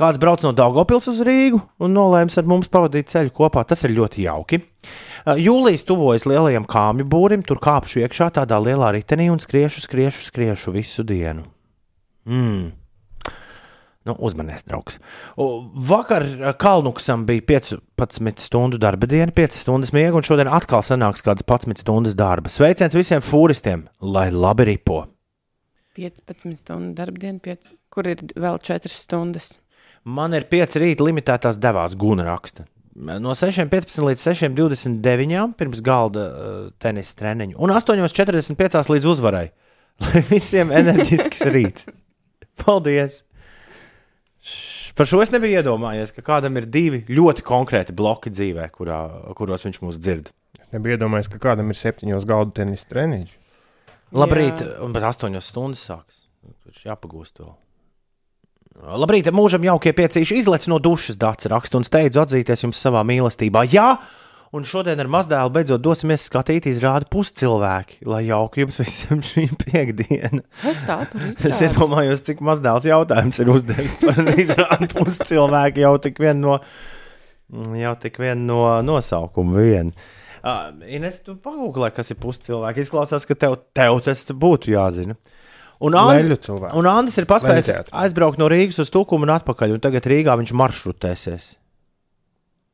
[0.00, 3.66] Kāds brauc no Daugopils uz Rīgu un nolēms ar mums pavadīt ceļu kopā.
[3.68, 4.62] Tas ir ļoti jauki.
[4.62, 10.24] Uh, Jūlijas tuvojas lielajam kāmju būrim, tur kāpšu iekšā tādā lielā ritenī un skriešu, skriešu,
[10.30, 11.44] skriešu visu dienu.
[12.24, 12.70] Mm.
[14.08, 14.96] Nu, uzmanies, draugs.
[15.90, 21.24] Vakar eh, Kalnuksam bija 15 stundu darba diena, 5 stundas miega, un šodien atkal sanāks
[21.26, 22.48] kādas 11 stundas darba.
[22.48, 25.02] Sveiciens visiem fūristiem, lai labi ripo!
[26.00, 29.58] 15 stundu darbdiena, 5, kur ir vēl 4 stundas.
[30.08, 32.64] Man ir 5 rīta limitētās devās guna raksta.
[32.96, 39.50] No 6.15 līdz 6.29 pirms galda uh, tenisa treniņu, un 8.45 līdz uzvarai.
[40.06, 41.90] Lai visiem enerģisks rīts!
[42.64, 43.26] Paldies!
[44.98, 49.00] Par šo es nebiju iedomājies, ka kādam ir divi ļoti konkrēti bloki dzīvē, kurā,
[49.38, 50.32] kuros viņš mūs dzird.
[50.60, 53.36] Es nebiju iedomājies, ka kādam ir septiņos galdu tenisa treniņš.
[54.16, 56.24] Labrīt, un bet astoņas stundas sāks.
[56.66, 57.52] Viņš jāpagūst vēl.
[58.80, 63.66] Labrīt, mūžam jaukie piecīši izlec no dušas, dārts raksta un steidz atzīties jums savā mīlestībā.
[63.70, 63.98] Jā,
[64.56, 70.42] un šodien ar mazdēlu beidzot dosimies skatīt izrādi puscilvēki, lai jauki jums visiem šī piekdiena.
[70.62, 76.18] Kas tā par Es iedomājos, cik mazdēls jautājums ir uzdevis par izrādi puscilvēki jau tik
[76.22, 76.58] vien no,
[77.78, 79.94] jau tik vien no nosaukuma vien.
[80.40, 82.86] Uh, Ines, tu pagūglē, kas ir puscilvēki.
[82.86, 85.18] Izklausās, ka tev, tev tas būtu jāzina.
[85.80, 86.76] Un, Leļu And, cilvēki.
[86.76, 90.52] un Andris ir paspējis aizbraukt no Rīgas uz Tukumu un atpakaļ, un tagad Rīgā viņš
[90.60, 91.46] maršrutēsies.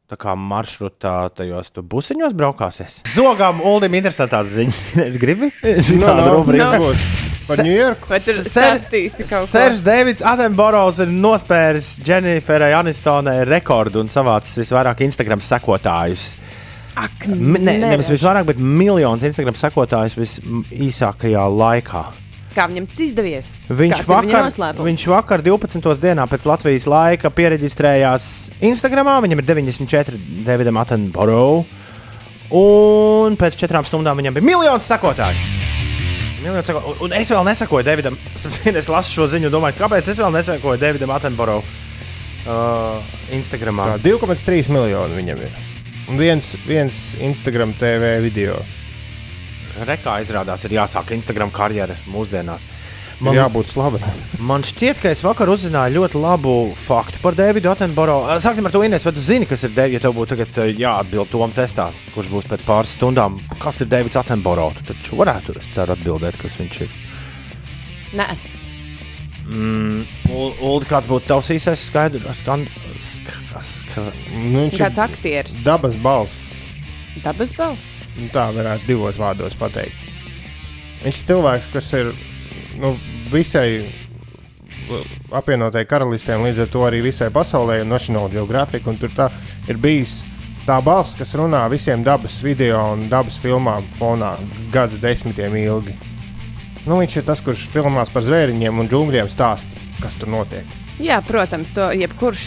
[0.07, 3.01] Tā kā maršrutā tajos tu busiņos braukāsies.
[3.11, 4.77] Zogām, Ulim, interesantās ziņas.
[5.09, 6.69] es gribu Nu, tādu nav, rubriku.
[6.77, 7.07] nebūs.
[7.47, 8.09] Par Ņujorku.
[8.11, 9.51] Vai tur Ser- stāstīsi kaut ko?
[9.51, 16.33] Sērs Deivids Attenboros ir nospēris Dženiferai Anistonai rekordu un savācis visvairāk Instagram sekotājus.
[16.97, 22.05] Ak, ne, nevis visvairāk, bet miljonus Instagram sekotājus visīsākajā laikā.
[22.57, 23.49] Kā viņam tas izdevies?
[23.69, 25.91] Viņš Kāds vakar, viņš vakar 12.
[26.01, 28.29] dienā pēc Latvijas laika pieregistrējās
[28.65, 29.11] Instagram.
[29.27, 31.67] Viņam ir 94 Davidam Attenborough.
[32.57, 35.37] Un pēc četrām stundām viņam bija miljons sekotāju.
[36.47, 36.83] Miljons seko...
[36.93, 38.17] un, un es vēl nesakoju Davidam.
[38.81, 41.67] Es lasu šo ziņu, un domāju, kāpēc es vēl nesakoju Davidam Attenborough
[42.47, 43.83] uh, Instagram.
[43.83, 45.63] Tā, 2,3 miljoni viņam ir.
[46.07, 48.61] Un viens, viens Instagram TV video.
[49.85, 52.67] Rekā izrādās, ir jāsāk Instagram karjera mūsdienās.
[53.17, 54.17] Man Man, jābūt slavenam.
[54.45, 58.27] man šķiet, ka es vakar uzzināju ļoti labu faktu par Davidu Attenborough.
[58.45, 59.95] Sāksim ar to, Inês, vai tu zini, kas ir Davids?
[59.97, 64.21] Ja tev būtu tagad jāatbild tom testā, kurš būs pēc pāris stundām, kas ir Davids
[64.21, 66.93] Attenborough, tu taču varētu, es ceru, atbildēt, kas viņš ir.
[68.21, 68.29] Nē,
[69.47, 70.03] Mm,
[70.35, 72.25] Ulu, kāds būtu tavs īsais skaidrs?
[72.41, 72.65] Skan...
[72.99, 73.31] Sk...
[73.63, 74.01] Sk...
[74.35, 75.61] Nu, viņš Kāds ir aktieris?
[75.63, 76.65] dabas balss.
[77.23, 77.96] Dabas balss.
[78.17, 80.13] Nu, Tā varētu divos vārdos pateikt.
[81.03, 82.13] Viņš ir cilvēks, kas ir
[82.81, 82.95] nu,
[83.33, 83.87] visai
[85.35, 88.87] apvienotai karalistē, līdz ar to arī visai pasaulē, un National Geographic.
[89.01, 89.29] Tur tā
[89.69, 90.21] ir bijis
[90.67, 94.35] tā balss, kas runā visiem dabas video un dabas filmām fonā
[94.75, 95.97] gadu desmitiem ilgi.
[96.87, 100.67] Nu, viņš ir tas, kurš filmās par zvēriņiem un džungļiem stāsta, kas tur notiek.
[101.03, 102.45] Jā, protams, to jebkurš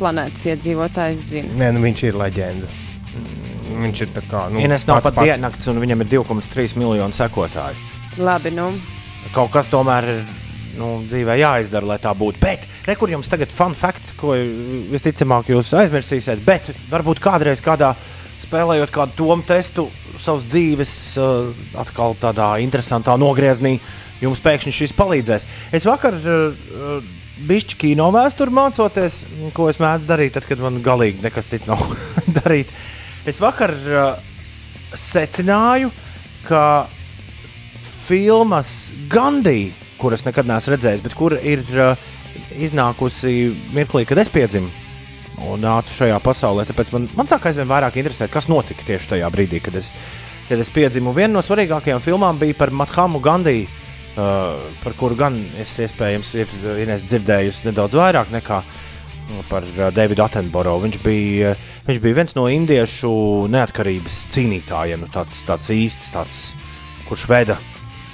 [0.00, 1.58] planētas iedzīvotājs zina.
[1.60, 2.70] Nē, nu, viņš ir leģenda.
[3.80, 4.46] Viņš ir tā kā.
[4.52, 7.90] Nu, Ines nav pats pat diennakts, un viņam ir 2,3 miljoni sekotāju.
[8.20, 8.72] Labi, nu,
[9.34, 10.22] Kaut kas tomēr ir
[10.80, 12.40] nu, dzīvē jāizdara, lai tā būtu.
[12.42, 14.34] Bet, re, kur jums tagad fun fact, ko
[14.90, 17.92] visticamāk jūs aizmirsīsiet, bet varbūt kādreiz kādā
[18.40, 19.88] spēlējot kādu tomu testu
[20.20, 23.76] savas dzīves, uh, atkal tādā interesantā nogriezienī,
[24.22, 25.46] jums pēkšņi šis palīdzēs.
[25.76, 27.04] Es vakar uh,
[27.48, 29.22] bišķi kino vēsturi mācoties,
[29.56, 31.84] ko es mēdzu darīt, tad, kad man galīgi nekas cits nav
[32.40, 32.72] darīt.
[33.28, 34.14] Es vakar uh,
[34.96, 35.90] secināju,
[36.46, 36.88] ka
[37.84, 42.08] filmas Gandhi, kuras nekad neesmu redzējis, bet kur ir uh,
[42.56, 44.70] iznākusi mirklī, kad es piedzimu
[45.50, 46.66] un nācu šajā pasaulē.
[46.68, 49.92] Tāpēc man, man sāk aizvien vairāk interesēt, kas notika tieši tajā brīdī, kad es,
[50.48, 51.14] kad es piedzimu.
[51.16, 56.60] Viena no svarīgākajām filmām bija par Mathamu Gandhi, uh, par kuru gan es iespējams ir
[56.86, 58.78] Ines, dzirdējusi nedaudz vairāk nekā uh,
[59.50, 60.82] par uh, Davidu Attenborough.
[60.84, 63.12] Viņš bija, uh, viņš bija viens no indiešu
[63.52, 66.48] neatkarības cīnītājiem, nu, tāds, tāds īsts, tāds,
[67.08, 67.58] kurš veda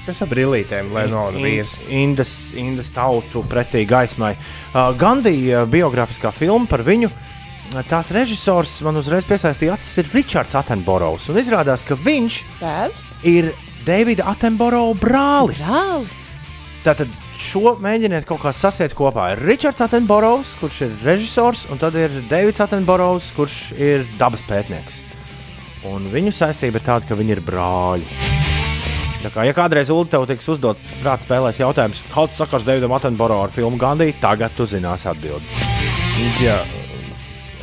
[0.07, 1.81] Kas ar brīvītēm, lai nav vīrs?
[1.91, 4.37] Indas, Indas tautu pretī gaismai.
[4.71, 7.11] Uh, Gandhi uh, biogrāfiskā filma par viņu.
[7.91, 11.27] Tās režisors man uzreiz piesaistīja acis, ir Ričards Attenboroughs.
[11.33, 13.51] Un izrādās, ka viņš tēvs, ir
[13.85, 15.59] Davida Attenborough brālis.
[15.67, 16.21] brālis.
[16.87, 17.11] Tātad
[17.43, 19.31] šo mēģiniet kaut kā sasiet kopā.
[19.35, 25.03] Ir Ričards Attenboroughs, kurš ir režisors, un tad ir Davids Attenboroughs, kurš ir dabas pētnieks.
[25.87, 28.09] Un viņu saistība ir tāda, ka viņi ir brāļi.
[29.23, 33.47] Tā kā, ja kādreiz Ulu tev tiks uzdots prātā spēlēs jautājums, kāds sakars Davidam Attenborough
[33.47, 35.65] ar filmu Gandhi, tagad tu zināsi atbildi.
[36.43, 36.61] Jā,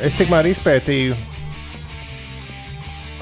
[0.04, 1.33] es tikmēr izpētīju.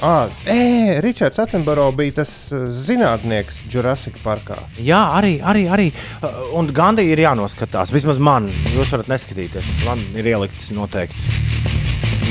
[0.03, 4.57] Ah, e, Ričards Attenborough bija tas uh, zinātnieks Jurassic Parkā.
[4.75, 5.85] Jā, arī, arī, arī.
[6.19, 7.93] Uh, Un Gandhi ir jānoskatās.
[7.95, 9.69] Vismaz man, jūs varat neskatīties.
[9.87, 11.23] Man ir ielikts noteikti.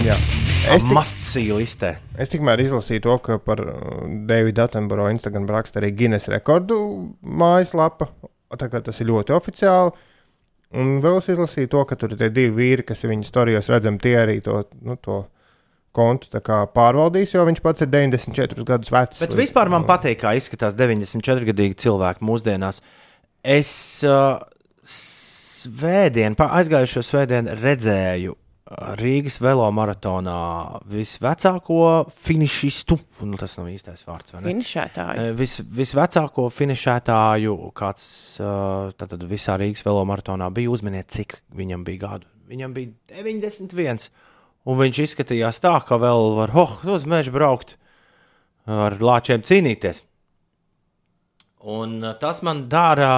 [0.05, 0.19] Jā.
[0.69, 6.29] Es tik, es tikmēr izlasīju to, ka par uh, Davida Attenborough Instagram raksta arī Guinness
[6.29, 6.77] rekordu
[7.25, 8.13] mājaslapa.
[8.53, 9.97] Tā kā tas ir ļoti oficiāli.
[10.77, 13.73] Un vēl es izlasīju to, ka tur ir tie divi vīri, kas ir viņa storijos
[13.73, 15.25] redzami, tie arī to, nu, to
[15.97, 16.41] kontu
[16.75, 19.23] pārvaldīs, jo viņš pats ir 94 gadus vecs.
[19.23, 22.81] Bet vispār man patīk, kā izskatās 94-gadīgi cilvēki mūsdienās.
[23.43, 23.73] Es
[24.07, 24.39] uh,
[24.87, 30.39] svētdien, aizgājušo svētdienu redzēju uh, Rīgas velomaratonā
[30.91, 31.83] visvecāko
[32.25, 34.49] finišistu, nu, tas nav īstais vārds, vai ne?
[34.53, 35.27] Finišētāji.
[35.27, 38.05] Eh, Vis, visvecāko finišētāju, kāds
[38.41, 42.31] uh, tātad visā Rīgas velomaratonā bija, uzminiet, cik viņam bija gadu.
[42.53, 44.11] Viņam bija 91.
[44.63, 47.77] Un viņš izskatījās tā, ka vēl var oh, uz mežu braukt,
[48.71, 50.05] ar lāčiem cīnīties.
[51.63, 53.15] Un uh, tas man dara.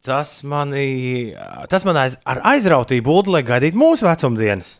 [0.00, 1.34] Tas mani,
[1.68, 4.78] tas man aiz, ar aizrautību būtu, lai gaidītu mūsu vecumdienas.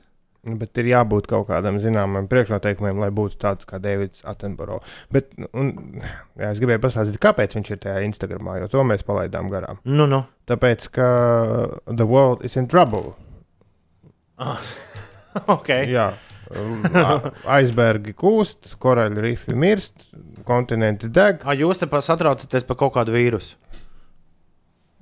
[0.48, 4.80] Nu, Bet ir jābūt kaut kādam zināmam priekšnoteikumiem, lai būtu tāds kā Deivids Attenborough.
[5.12, 5.74] Bet, un,
[6.40, 9.82] jā, es gribēju pastāstīt, kāpēc viņš ir tajā Instagramā, jo to mēs palaidām garām.
[9.84, 10.22] Nu, nu.
[10.48, 11.10] Tāpēc, ka
[11.92, 13.12] The World is in trouble.
[15.60, 15.86] Okay.
[15.92, 16.08] Jā,
[17.46, 20.08] aizbergi kūst, koraļu rifi mirst,
[20.48, 21.44] kontinenti deg.
[21.46, 23.54] A, jūs te satraucaties par kaut kādu vīrusu.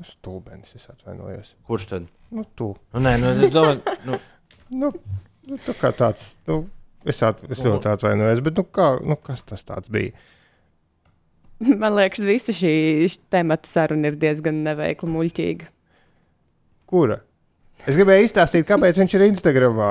[0.05, 1.55] Stulbenis, es atvainojos.
[1.67, 2.11] Kurš tad?
[2.31, 2.75] Nu, tu.
[2.93, 4.19] Nu, nē, nu, es domāju, nu,
[4.69, 4.91] Nu,
[5.49, 6.61] nu, tu kā tāds, nu,
[7.09, 10.13] es, at, es ļoti atvainojos, bet nu, kā, nu, kas tas tāds bija?
[11.81, 15.71] Man liekas, visa šī temata saruna ir diezgan neveikla, muļķīga.
[16.89, 17.23] Kura?
[17.89, 19.91] Es gribēju izstāstīt, kāpēc viņš ir Instagramā.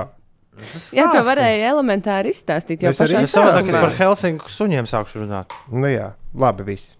[0.96, 2.84] Jā, to varēja elementāri izstāstīt.
[2.86, 3.82] Jau pašā savādāk es sākumā.
[3.84, 5.54] par Helsinku suņiem sākšu runāt.
[5.72, 6.96] Nu, jā, labi, viss.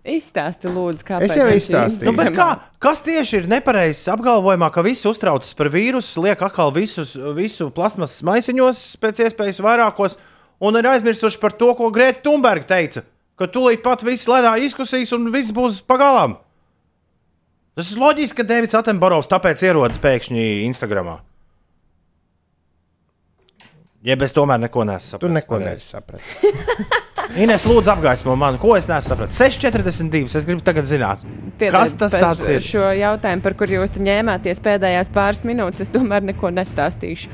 [0.00, 1.28] Izstāsti, lūdzu, kāpēc.
[1.28, 2.08] Es jau izstāstīju.
[2.08, 2.48] Nu, bet kā,
[2.80, 8.16] kas tieši ir nepareizs apgalvojumā, ka visi uztraucas par vīrusu, liek atkal visus, visu plasmas
[8.24, 10.16] maisiņos, pēc iespējas vairākos,
[10.64, 13.04] un ir aizmirsuši par to, ko Grēta Thunberga teica,
[13.36, 16.38] ka tūlīt pat viss ledā izkusīs un viss būs pagalām.
[17.76, 21.20] Tas ir loģiski, ka Deivids Attenborovs tāpēc ierodas pēkšņi Instagramā.
[24.00, 25.28] Jeb es tomēr neko nesaprotu.
[25.28, 26.50] Tu neko nesaprati.
[27.42, 29.36] Ines, lūdzu, apgaismo mani, ko es nesaprotu.
[29.36, 30.24] 6,42.
[30.40, 31.20] Es gribu tagad zināt,
[31.60, 32.16] kas tas
[32.48, 32.64] ir.
[32.64, 37.28] Šo jautājumu, par kur jūs ņēmāties pēdējās pāris minūtes, es tomēr neko nestāstīšu.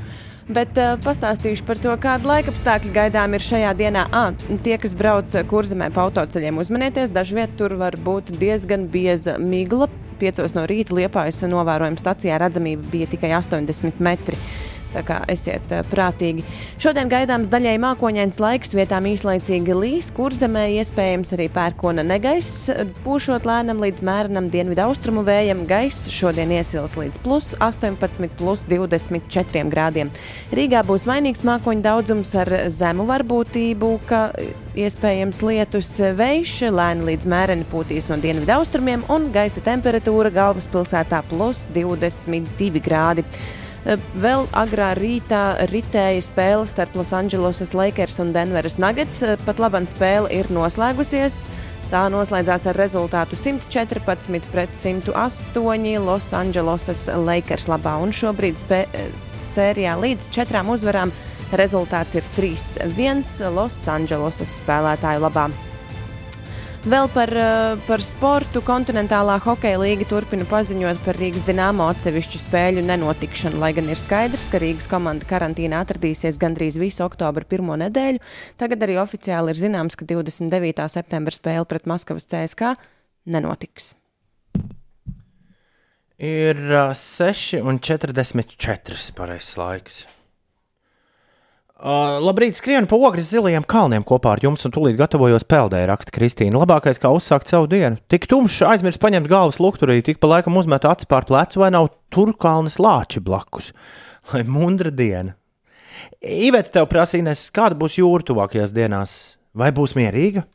[0.51, 4.05] Bet uh, pastāstīšu par to, kāda laika apstākļi gaidām ir šajā dienā.
[4.15, 9.87] Ah, tie, kas brauc kurzemē pa autoceļiem, uzmanieties, dažviet tur var būt diezgan bieza migla.
[10.17, 14.39] 5 no rīta liepājas novērojuma stacijā redzamība bija tikai 80 metri.
[14.93, 16.45] Tā kā esiet prātīgi.
[16.81, 22.69] Šodien gaidāms daļai mākoņains laiks, vietām īslaicīgi līs, kur zemē iespējams arī pērkona negaiss,
[23.03, 25.65] pūšot lēnam līdz mērenam dienvidu austrumu vējam.
[25.67, 30.13] Gaiss šodien iesils līdz plus 18, plus 24 grādiem.
[30.55, 34.23] Rīgā būs mainīgs mākoņu daudzums ar zemu varbūtību, ka
[34.77, 41.67] iespējams lietus vējš, lēni līdz mēreni pūtīs no dienvidu austrumiem un gaisa temperatūra galvaspilsētā plus
[41.75, 43.25] 22 grādi.
[43.87, 49.21] Vēl agrā rītā ritēja spēle starp Losandželosas Lakers un Denveras Nuggets.
[49.45, 51.45] Pat labi spēle ir noslēgusies.
[51.87, 57.95] Tā noslēdzās ar rezultātu 114 pret 108 Losandželosas Lakers labā.
[58.03, 58.81] Un šobrīd spē,
[59.31, 61.15] sērijā līdz četrām uzvarām
[61.55, 65.47] rezultāts ir 3-1 Losandželosas spēlētāju labā.
[66.85, 72.83] Vēl par, eh, par sportu kontinentālā hokeja līga turpina paziņot par Rīgas dīnāmo atsevišķu spēļu
[72.85, 78.19] nenotikšanu, lai gan ir skaidrs, ka Rīgas komanda karantīnā atradīsies gandrīz visu oktobra pirmo nedēļu.
[78.57, 80.87] Tagad arī oficiāli ir zināms, ka 29.
[80.87, 82.77] septembra spēle pret Maskavas CSK
[83.25, 83.95] nenotiks.
[86.17, 90.07] Ir uh, 6,44 pareizais laiks.
[91.77, 96.09] Uh, labrīt, skrienu pa ogres zilajiem kalniem kopā ar jums, un tūlīt gatavojos peldē, raksta
[96.15, 96.57] Kristīna.
[96.63, 97.99] Labākais, kā uzsākt savu dienu.
[98.09, 101.91] Tik tumšs, aizmirst paņemt galvas lukturī, tik pa laikam uzmet acis pār plecu, vai nav
[102.09, 103.69] tur kalnas lāči blakus.
[104.33, 105.37] Lai mundra diena.
[106.17, 109.13] Iveta tev prasīnēs, kāda būs jūra tuvākajās dienās?
[109.53, 110.47] Vai būs mierīga?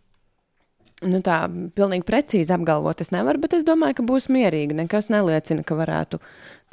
[1.06, 4.74] Nu, tā pilnīgi precīzi apgalvot es nevaru, bet es domāju, ka būs mierīgi.
[4.82, 6.18] Nekas neliecina, ka varētu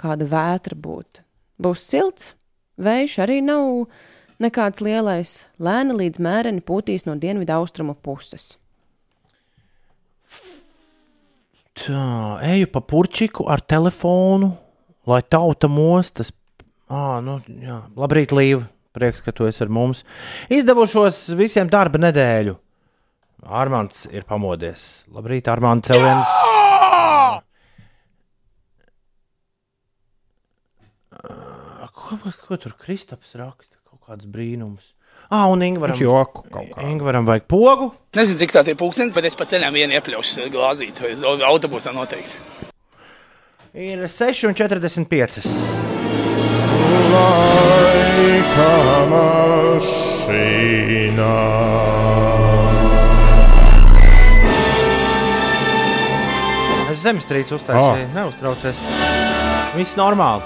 [0.02, 1.22] kāda vētra būt.
[1.62, 2.34] Būs silts,
[2.82, 3.86] vējš arī nav
[4.44, 8.54] nekāds lielais, lēni līdz mēreni pūtīs no dienvidu austrumu puses.
[11.80, 14.52] Tā, eju pa purčiku ar telefonu,
[15.08, 16.34] lai tauta mostas.
[16.90, 17.84] Ah, nu, jā.
[18.00, 18.66] Labrīt, Līva!
[18.90, 20.02] Prieks, ka tu esi ar mums.
[20.52, 22.56] Izdevušos visiem darba nedēļu.
[23.46, 24.82] Armāns ir pamodies.
[25.14, 26.38] Labrīt, Armāns, tev viens.
[32.00, 33.79] Ko, ko tur Kristaps raksta?
[34.10, 34.82] Kāds brīnums.
[35.30, 36.82] Ah, un Ingvaram, Joku kaut kā.
[36.90, 37.92] Ingvaram vajag pogu.
[38.18, 41.94] Nezinu, cik tā ir pūkstens, bet es pa ceļam vienu iepļaušu glāzīt, vai es- autobusā
[41.94, 42.34] noteikti.
[43.78, 45.46] Ir 6,45.
[47.14, 48.74] Laika
[49.14, 50.50] mašīnā.
[56.90, 58.16] Es zemestrīces uztaisīju, oh.
[58.18, 58.82] neuztraucies.
[59.78, 60.42] Viss normāli.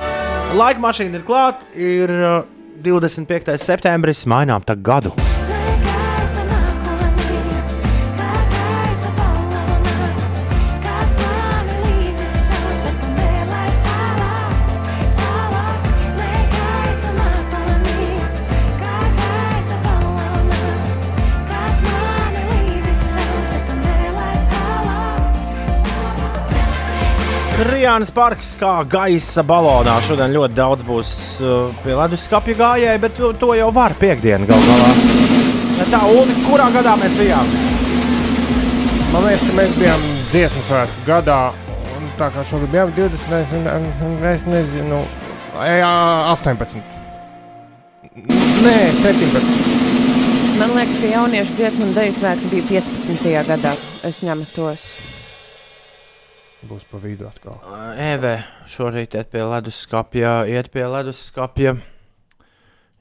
[0.60, 2.44] Laika mašīna ir klāta, ir uh,
[2.82, 3.58] 25.
[3.62, 5.14] septembris, mainām tā gadu.
[27.54, 30.00] Rijānas parks kā gaisa balonā.
[30.02, 31.12] Šodien ļoti daudz būs
[31.44, 34.90] uh, pie leduskapja gājēji, bet to, to jau var piekdienu gal galā.
[35.78, 37.54] Bet tā, Ulu, kurā gadā mēs bijām?
[39.14, 41.40] Man liekas, ka mēs bijām dziesmu svētku gadā.
[42.00, 43.56] un Tā kā šogad bijām 20, es,
[44.34, 45.04] es nezinu,
[45.54, 45.94] jā,
[46.34, 46.82] 18.
[48.66, 49.82] Nē, 17.
[50.58, 53.34] Man liekas, ka jauniešu dziesmu un dēļu svētki bija 15.
[53.54, 53.78] gadā.
[54.10, 55.13] Es ņemu tos.
[56.64, 57.58] Būs pa vidu atkal.
[58.00, 58.38] Eve
[58.72, 61.76] šorīt iet pie leduskapja, iet pie leduskapja.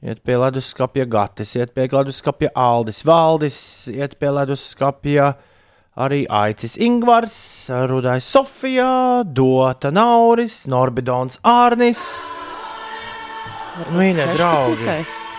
[0.02, 3.58] Iet pie leduskapja Gatis, iet pie leduskapja Aldis, Valdis,
[3.94, 5.28] iet pie leduskapja
[5.94, 12.02] arī Aicis Ingvars, Rudais Sofija, Dota Nauris, Norbidons Ārnis.
[13.94, 15.30] Mīļie draugi, 16.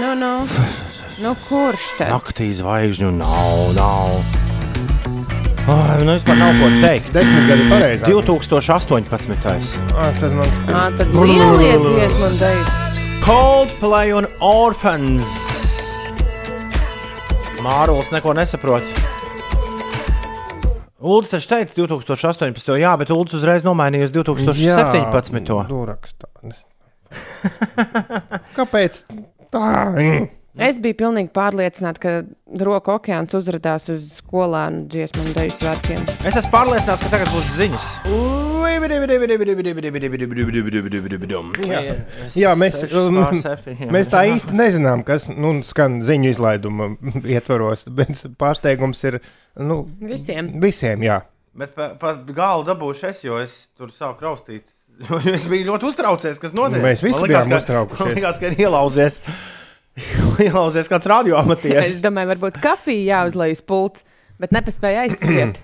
[0.00, 0.34] Nu, nu.
[1.22, 2.14] nu, kurš tad?
[2.14, 4.49] naktī zvaigžņu nav, nav.
[5.68, 7.10] Ai, nu vispār nav ko teikt.
[7.14, 8.06] Desmit gadi pareizi.
[8.08, 9.76] 2018.
[9.92, 12.64] Ah, tad man Ā, tad lielie dziesmu un dēļu.
[13.26, 15.28] Coldplay un Orphans.
[17.60, 18.88] Mārcis neko nesaprot.
[21.00, 22.74] Ulus taču teica 2018.
[22.80, 25.54] Jā, bet Ulus uzreiz nomainīja uz 2017.
[25.68, 26.28] Durakstā.
[28.58, 29.04] Kāpēc
[29.52, 29.68] tā?
[30.58, 36.00] Es biju pilnīgi pārliecināta, ka Roka okeāns uzrādījās uz skolēnu dziesmu un dēļu svētkiem.
[36.26, 37.86] Es esmu pārliecināts, ka tagad būs ziņas.
[41.70, 41.82] Jā,
[42.34, 43.20] Jā mēs, um,
[43.94, 46.90] mēs tā īsti nezinām, kas nu, skan ziņu izlaiduma
[47.22, 49.20] ietvaros, bet pārsteigums ir
[49.54, 50.50] nu, Visiem.
[50.62, 51.20] visiem jā.
[51.54, 54.66] Bet pa, pa galu dabūšu es, jo es tur sāku raustīt.
[55.30, 56.82] es biju ļoti uztraucies, kas notiek.
[56.82, 58.04] Mēs visi likās, bijām ka- uztraukušies.
[58.06, 59.22] Man liekas, ka ir ielauzies.
[60.46, 62.00] ielauzies kāds Es radioamatieris.
[62.04, 64.06] domāju, varbūt kafija jāuzlai uz pults,
[64.40, 65.60] bet nepaspēja aizskriet.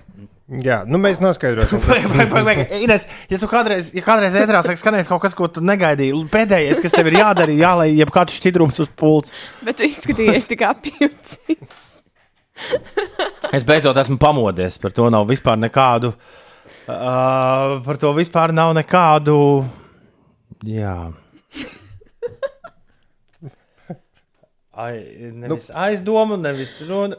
[0.47, 1.81] Jā, nu mēs noskaidrosim.
[1.89, 5.35] Vai, vai, vai, vai, Ines, ja tu kādreiz, ja kādreiz ētrā sāk skanēt kaut kas,
[5.35, 9.35] ko tu negaidīji, pēdējais, kas tev ir jādara, ir jālai jebkāds šķidrums uz pults.
[9.67, 11.41] Bet tu izskatījies tik apjūts.
[13.53, 16.09] Es beidzot esmu pamodies, par to nav vispār nekādu.
[16.87, 19.35] Uh, par to vispār nav nekādu.
[20.65, 20.95] Jā.
[24.77, 25.75] Ai, nevis nu.
[25.75, 27.15] aizdomu, nevis runa.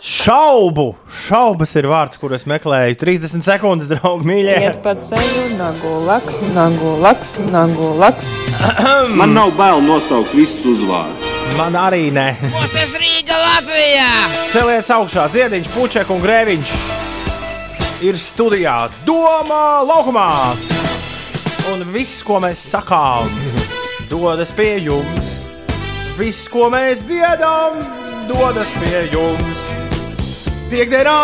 [0.00, 0.94] Šaubu!
[1.26, 2.96] Šaubas ir vārds, kur es meklēju.
[3.02, 4.54] 30 sekundes, draugi, mīļie.
[4.64, 8.30] Iet pa ceļu, nagu laks, nagu laks, nagu laks.
[9.20, 11.28] Man nav bail nosaukt visus uzvārdus.
[11.58, 12.30] Man arī nē.
[12.54, 14.08] Mūsu Rīga Latvijā!
[14.54, 16.72] Celies augšā, ziediņš, puķek un grēviņš
[18.08, 20.30] ir studijā Domā laukumā.
[21.74, 23.28] Un viss, ko mēs sakām,
[24.08, 25.39] dodas pie jums.
[26.20, 27.78] Viss, ko mēs dziedam,
[28.28, 29.60] dodas pie jums.
[30.68, 31.14] Piektdienā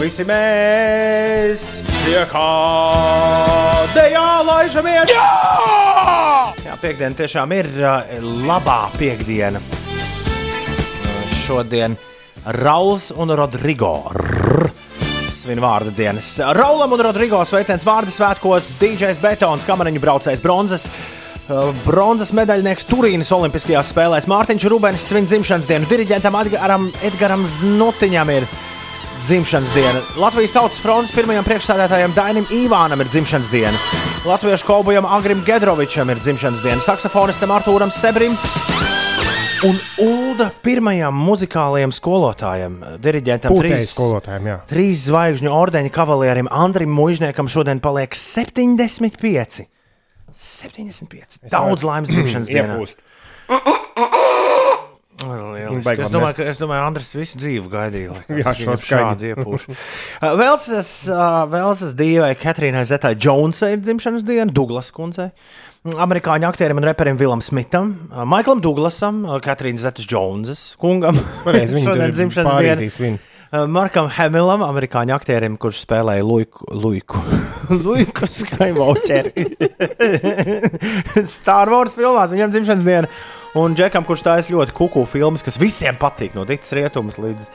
[0.00, 1.62] visi mēs
[2.00, 5.12] pie kādējā laižamies.
[5.14, 5.28] Jā!
[6.64, 8.10] Jā, piekdiena tiešām ir uh,
[8.48, 9.62] labā piekdiena.
[11.44, 11.94] Šodien
[12.58, 14.10] Rauls un Rodrigo.
[14.18, 14.66] Rrr.
[15.30, 16.26] Svin vārdu dienas.
[16.58, 20.90] Raulam un Rodrigo sveiciens vārdu svētkos DJs Betons, kamariņu braucējs bronzas.
[21.48, 25.88] Uh, Bronzas medaļnieks Turīnas Olimpiskajās spēlēs Mārtiņš Rubens svin dzimšanas dienu.
[25.90, 28.48] Diriģentam Edgaram, Edgaram Znutiņam ir
[29.26, 30.02] dzimšanas diena.
[30.20, 33.76] Latvijas Tautas fronts pirmajam priekšstādātājam Dainim Ivānam ir dzimšanas diena.
[34.28, 36.82] Latviešu kaubojam Agrim Gedrovičam ir dzimšanas diena.
[36.84, 38.36] Saksofonistam Artūram Sebrim
[39.66, 44.58] un Ulda pirmajam muzikālajam skolotājam, diriģentam trīs, skolotājiem, jā.
[44.70, 49.66] trīs zvaigžņu ordeņa kavalierim Andrim Mužniekam šodien paliek 75.
[50.38, 51.40] 75.
[51.50, 52.78] Daudz laimes dzimšanas dienā.
[52.78, 53.02] Iepūst.
[55.18, 55.82] Lieliski.
[55.82, 58.12] Baigām Es domāju, ka es domāju, Andris visu dzīvi gaidīja.
[58.14, 59.00] lai Jā, es šo viņam skaņu.
[59.08, 59.74] šādu iepūšu.
[60.18, 65.28] Uh, Velsas, uh, Velsas dievai Katrīnai Zetai Džonsai ir dzimšanas diena, Douglas kundzei.
[65.88, 71.18] Amerikāņu aktierim un reperim Vilam Smitam, uh, Maiklam Douglasam, uh, Katrīnas Zetas Džonsas kungam.
[71.46, 72.78] Pareizi, viņi Šodien tur ir dzimšanas diena.
[72.78, 73.20] pārītīs viņu.
[73.48, 77.22] Uh, Markam Hamilam, amerikāņu aktierim, kurš spēlēja Luiku, Luiku,
[77.86, 79.46] Luiku Skywalkeri.
[81.38, 83.08] Star Wars filmās viņam dzimšanas diena.
[83.56, 87.48] Un Džekam, kurš taisa ļoti kuku filmas, kas visiem patīk, no Dītas rietumas līdz,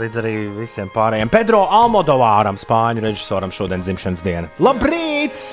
[0.00, 1.28] līdz arī visiem pārējiem.
[1.28, 4.48] Pedro Almodovāram, spāņu režisoram, šodien dzimšanas diena.
[4.64, 5.44] Labrīt!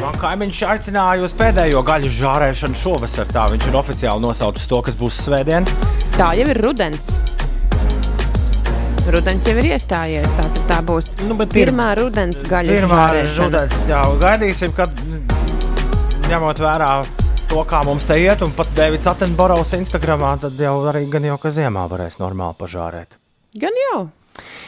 [0.00, 3.28] Man kaimiņš aicināja uz pēdējo gaļu žārēšanu šovasar.
[3.36, 5.68] Tā viņš ir oficiāli nosaucis to, kas būs svētdien.
[6.16, 7.12] Tā jau ir rudens.
[9.04, 10.30] Rudens jau ir iestājies.
[10.38, 13.04] Tā, tā būs Nu, bet ir- pirmā rudens gaļas Pirmā
[13.36, 14.90] žudens, jā, gaidīsim, kad
[16.30, 16.90] ņemot vērā
[17.50, 21.36] to, kā mums te iet, un pat Deivids Attenborovs Instagramā, tad jau arī gan jau,
[21.38, 23.18] ka ziemā varēs normāli pažārēt.
[23.60, 24.08] Gan jau.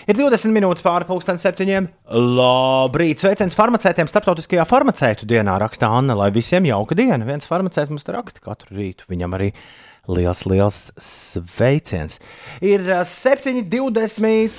[0.06, 1.88] Ir 20 minūtes pāri pusdienas septiņiem.
[2.12, 7.24] Labrīt, sveiciens farmacētiem starptautiskajā farmacētu dienā, raksta Anna, lai visiem jauka diena.
[7.26, 9.08] Viens farmacēts mums te raksta katru rītu.
[9.10, 9.50] Viņam arī
[10.08, 12.18] liels, liels sveiciens.
[12.64, 14.50] Ir ā, 7,20.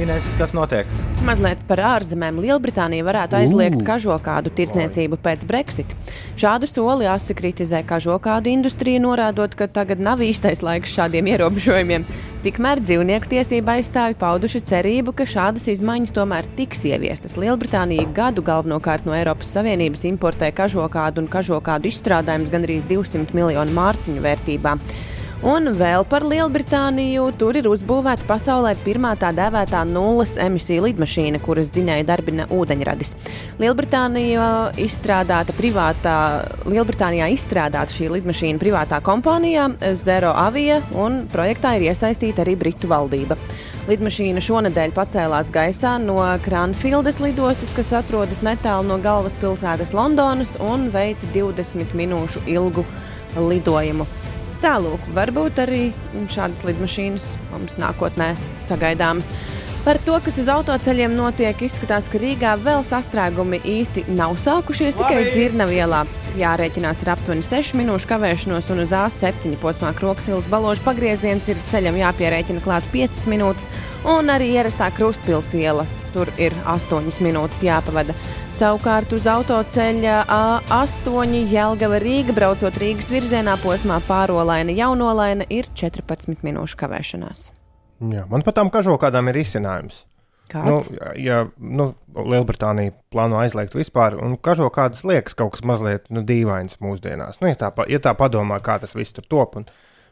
[0.00, 0.90] Ines, kas notiek?
[1.24, 2.40] Mazliet par ārzemēm.
[2.42, 5.94] Lielbritānija varētu aizliegt kažokādu tirdzniecību pēc Brexit.
[6.40, 12.06] Šādu soli asi kritizē kažokādu industriju, norādot, ka tagad nav īstais laiks šādiem ierobežojumiem.
[12.44, 17.38] Tikmēr dzīvnieku tiesība aizstāvi pauduši cerību, ka šādas izmaiņas tomēr tiks ieviestas.
[17.40, 24.26] Lielbritānija gadu galvenokārt no Eiropas Savienības importē kažokādu un kažokādu izstrādājumus gandrīz 200 miljonu mārciņu
[24.26, 24.74] vērtībā.
[25.44, 27.26] Un vēl par Lielbritāniju.
[27.36, 33.12] Tur ir uzbūvēta pasaulē pirmā tā dēvētā nulles emisiju lidmašīna, kuras dzinēja darbina ūdeņradis.
[33.60, 34.46] Lielbritānijā
[34.80, 36.16] izstrādāta privātā,
[36.64, 43.36] Lielbritānijā izstrādāta šī lidmašīna privātā kompānijā Zero Avia, un projektā ir iesaistīta arī Britu valdība.
[43.84, 51.28] Lidmašīna šonadēļ pacēlās gaisā no Kranfildes lidostas, kas atrodas netālu no galvaspilsētas Londonas, un veica
[51.36, 52.88] 20 minūšu ilgu
[53.36, 54.23] lidojumu.
[54.64, 55.80] Tālāk, varbūt arī
[56.32, 58.30] šādas lidmašīnas mums nākotnē
[58.64, 59.28] sagaidāmas.
[59.84, 65.26] Par to, kas uz autoceļiem notiek, izskatās, ka Rīgā vēl sastrēgumi īsti nav sākušies, tikai
[65.26, 65.98] dzirnavielā.
[66.40, 71.98] Jārēķinās ar aptuveni 6 minūšu kavēšanos, un uz A7 posmā Kroksilas balāžas pagrieziens ir ceļam
[72.00, 73.68] jāpierēķina klāt 5 minūtes,
[74.08, 75.84] un arī ierastā Krustpils iela.
[76.14, 78.16] Tur ir 8 minūtes jāpavada.
[78.56, 86.80] Savukārt uz autoceļa A8 Jēlgava Rīga braucot Rīgas virzienā posmā Pārolaina Jaunolaina ir 14 minūšu
[86.80, 87.50] kavēšanās.
[88.12, 90.02] Jā, man pat tām kažokādām ir izcinājums.
[90.52, 90.90] Kāds?
[90.92, 96.76] Nu, ja nu, Lielbritānija plāno aizliegt vispār, un kažokādas liekas kaut kas mazliet nu, dīvains
[96.84, 97.40] mūsdienās.
[97.40, 99.56] Nu, ja, tā, ja tā padomā, kā tas viss tur top.
[99.56, 99.64] Un,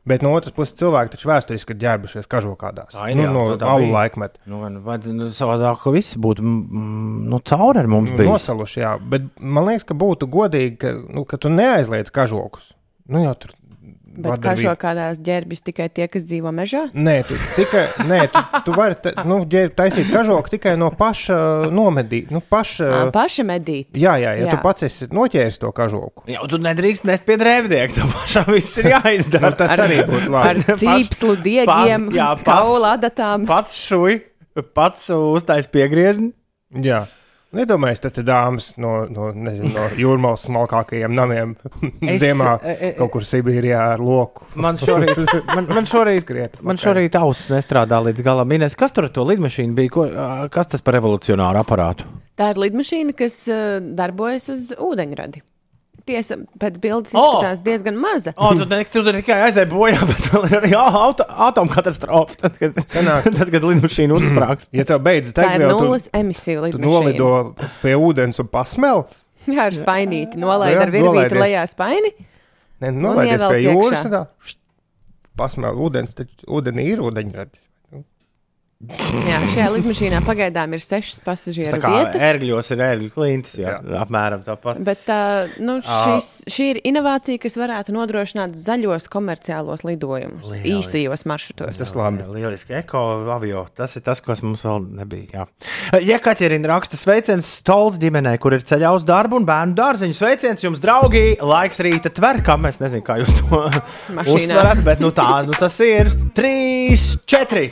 [0.09, 2.97] bet no otras puses, cilvēki taču vēsturiski ir ģērbušies kažokādās.
[2.97, 4.40] Tā ir, nu, jā, no alu laikmeta.
[4.49, 8.11] Nu, vai- vai, nu, savādāk, ka visi būtu nu, cauri ar mums.
[8.11, 8.32] Nu, bijis.
[8.32, 12.72] Nosaluši, jā, bet man liekas, ka būtu godīgi, ka, nu, ka tu neaizliedz kažokus.
[13.12, 13.53] Nu, jau tur
[14.12, 16.82] Bet šo kādās ģērbjas tikai tie, kas dzīvo mežā?
[16.92, 21.38] Nē, tu tikai nē, tu, tu vari ta, nu, ģērbt, taisīt kažoku tikai no paša
[21.72, 22.28] nomedīt.
[22.34, 23.88] Nu, paša, Ā, Paša medīt.
[23.96, 24.50] jā, jā, ja Jā.
[24.52, 26.26] tu pats esi noķēris to kažoku.
[26.28, 27.94] Jā, tu nedrīkst nest pie drēbnieka.
[27.96, 29.48] Tev pašam viss ir jāizdara.
[29.48, 30.76] Nu, tas arī būtu Ar labi.
[30.84, 33.46] cīpslu diegiem, jā, pats- kaula adatām.
[33.48, 34.20] Pats šuj,
[34.76, 36.34] pats uztais piegriezni.
[36.84, 37.06] Jā.
[37.53, 41.53] Nedomājies, tad te dāmas no, no, nezinu, no jūrmālas smalkākajiem namiem
[42.09, 44.46] Es- ziemā e- e- kaut kur Sibīrijā ar loku.
[44.57, 45.20] Man šorīt,
[45.57, 48.57] man, man šorīt, Skriet man šorīt auss nestrādā līdz galam.
[48.57, 49.92] Ines, kas tur ar to lidmašīnu bija?
[49.92, 50.09] Ko,
[50.55, 52.09] kas tas par revolucionāru aparātu?
[52.40, 55.44] Tā ir lidmašīna, kas uh, darbojas uz ūdeņradi.
[56.09, 58.32] Tiesa, pēc bildes izskatās diezgan maza.
[58.34, 60.72] O, tu, ne, tu tikai aizēji bojā, bet vēl ir arī
[61.46, 62.38] atomkatastrofa.
[62.40, 63.28] Tad, kad, Senāk.
[63.28, 64.70] tad, kad lidmašīna uzsprāgs.
[64.78, 66.90] Ja tev beidzas Tā ir degviela, nulles tu, emisiju lidmašīna.
[66.90, 67.30] nolido
[67.82, 69.05] pie ūdens un pasmēl.
[69.46, 70.40] Jā, ar spainīti.
[70.42, 72.12] Nolaid Jā, ar virvīti lejā spaini.
[72.82, 74.57] Ne, nolaidies pie jūras.
[75.38, 77.62] Pasmēl ūdens, taču ūdenī ir ūdeņradis.
[78.83, 82.18] Jā, šajā lidmašīnā pagaidām ir sešas pasažieru vietas.
[82.26, 84.01] ērgļos ir ērgļu klintis, jā, Jā.
[84.03, 84.80] apmēram tāpat.
[84.83, 85.18] Bet tā,
[85.62, 90.72] nu, šis, šī ir inovācija, kas varētu nodrošināt zaļos komerciālos lidojumus Lieliski.
[90.80, 91.78] īsajos maršrutos.
[91.78, 92.26] Tas labi.
[92.35, 93.05] Lieliski, eko
[93.37, 93.62] avio.
[93.78, 95.47] Tas ir tas, kas mums vēl nebija.
[95.47, 96.01] Jā.
[96.03, 100.18] Ja Kaķerina raksta sveiciens Stols ģimenei, kur ir ceļā uz darbu un bērnu dārziņu.
[100.18, 101.37] Sveiciens jums, draugi!
[101.39, 102.66] Laiks rīta tverkam.
[102.66, 103.62] Es nezinu, kā jūs to
[104.26, 106.11] uztverat, bet nu tā nu tas ir.
[106.35, 107.68] Trīs, četri!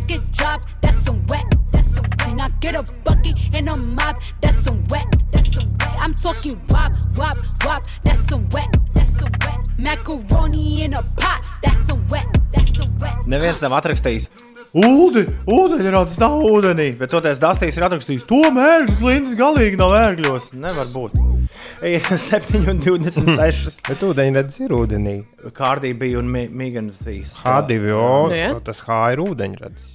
[0.00, 0.62] Top, make it drop.
[0.80, 2.36] That's some wet, that's some wet.
[2.36, 4.16] Now get a bucket and a mop.
[4.40, 5.96] That's some wet, that's some wet.
[5.98, 7.84] I'm talking wop, wop, wop.
[8.04, 9.68] That's some wet, that's some wet.
[9.78, 11.48] Macaroni in a pot.
[11.62, 13.14] That's some wet, that's some wet.
[13.26, 14.28] Neviens nav atrakstījis.
[14.76, 20.50] Ūdeni, ūdeņradis nav ūdenī, bet toties Dastīs ir atrakstījis, to mērķis klintis galīgi nav ērgļos.
[20.60, 21.14] Nevar būt.
[21.88, 23.78] Ir 7,26.
[23.88, 25.14] Bet ūdeņradis ir ūdenī.
[25.56, 27.32] Kārdī bija un Megan Thīs.
[27.40, 28.50] H2O, Nu, jā.
[28.66, 29.94] tas H ir ūdeņradis.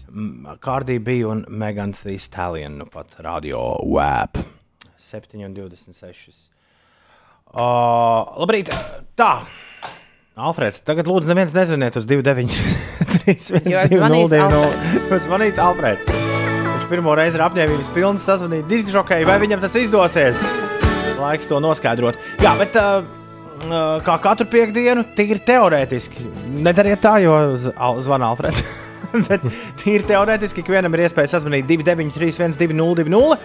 [0.63, 4.41] Kārdī bija un Megan Thīs Talion, nu pat radio web.
[4.97, 6.33] 7,26.
[7.53, 8.71] Uh, labrīt,
[9.19, 9.33] tā.
[10.33, 13.59] Alfrēds, tagad lūdzu, neviens nezvaniet uz 293.
[13.69, 13.83] Jo
[15.21, 16.07] zvanīs Alfrēds.
[16.09, 20.41] Viņš pirmo reizi ir apņēmības pilns sazvanīt diskžokēju, vai viņam tas izdosies.
[21.21, 22.17] Laiks to noskaidrot.
[22.41, 23.05] Jā, bet uh,
[24.01, 26.25] kā katru piekdienu, tīri teorētiski.
[26.65, 27.37] Nedariet tā, jo
[28.01, 28.65] zvana Alfrēds.
[29.29, 29.45] bet
[29.83, 33.37] tīri teorētiski ikvienam ir iespēja sazvanīt 293, 202,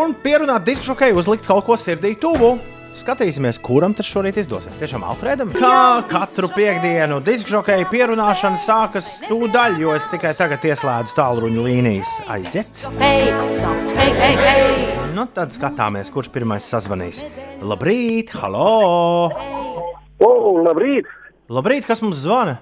[0.00, 2.56] un pierunāt diskžokēju, uzlikt kaut ko sirdī tuvu.
[2.92, 4.76] Skatīsimies, kuram tas šorīt izdosies.
[4.76, 5.52] Tiešām Alfredam.
[5.56, 12.12] Kā katru piekdienu diskžokēju pierunāšana sākas tūdaļ, jo es tikai tagad ieslēdzu tālruņa līnijas.
[12.30, 12.84] Aiziet!
[13.00, 14.86] Hey, songs, hey, hey, hey.
[15.16, 17.24] Nu, tad skatāmies, kurš pirmais sazvanīs.
[17.64, 19.32] Labrīt, hallo!
[20.20, 21.08] O, labrīt!
[21.52, 22.60] Labrīt, kas mums zvana?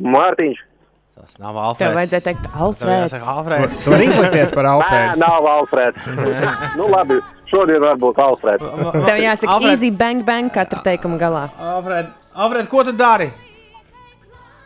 [0.00, 0.71] Mārtiņš!
[1.12, 1.82] Tas nav Alfreds.
[1.82, 3.14] Tev vajadzēja teikt, Alfrēds.
[3.28, 3.82] Alfreds.
[3.84, 5.20] Tu vari izlikties par Nē, Alfredu.
[5.20, 6.06] nav Alfreds.
[6.78, 7.18] nu, labi,
[7.50, 8.64] šodien varbūt Alfreds.
[9.04, 9.74] Tev jāsaka, Alfred.
[9.76, 11.42] easy bang bang katra teikuma galā.
[11.60, 13.28] Alfred, Alfred, ko tu dari?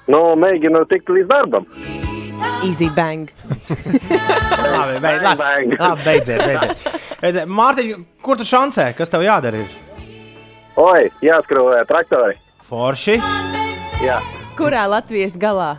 [0.06, 1.66] Nu, mēģinu tikt līdz darbam.
[2.62, 3.26] Easy bang.
[4.76, 5.74] Labi, beid, labi, bang.
[5.80, 6.86] labi beidziet, beidziet.
[7.24, 7.50] beidziet.
[7.58, 7.90] Mārtiņ,
[8.22, 8.92] kur tu šancē?
[8.96, 9.64] Kas tev jādara?
[9.64, 10.14] Ir?
[10.78, 12.36] Oi, jāskrūvē traktori.
[12.68, 13.18] Forši.
[14.04, 14.20] Jā,
[14.58, 15.74] Kurā Latvijas galā?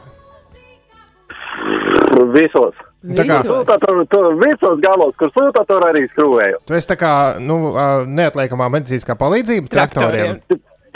[2.33, 2.75] Visos.
[3.17, 3.39] Tā kā-.
[3.45, 6.59] Sūta tur, tur visos galos, kur sūta tur arī skrūvēju.
[6.67, 7.59] Tu esi tā kā nu,
[8.09, 10.41] neatliekamā medicīniskā palīdzība traktoriem.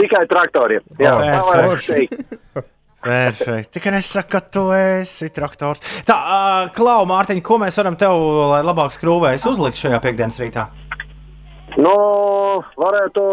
[0.02, 0.82] Tikai traktoriem.
[1.00, 1.94] Jā, O, tā forši.
[1.94, 2.68] teikt.
[3.02, 3.72] Perfekti.
[3.80, 5.82] Tikai nesaka, ka tu esi traktors.
[6.06, 8.14] Tā, uh, Klau, Mārtiņ, ko mēs varam tev,
[8.52, 10.68] lai labāk skrūvējas, uzlikt šajā piekdienas rītā?
[11.82, 11.96] Nu,
[12.78, 13.24] varētu,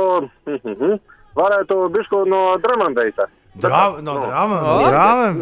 [0.49, 0.95] mhm,
[1.41, 3.29] varētu bišku no Dramambeisa.
[3.59, 5.35] Drā- no drama- no drāmas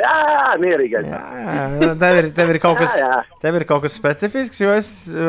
[0.00, 0.14] jā,
[0.62, 1.04] mierīgais.
[2.00, 3.18] Tev ir, tev ir kas, Jā, jā.
[3.42, 4.88] tev ir kaut kas specifisks, jo es,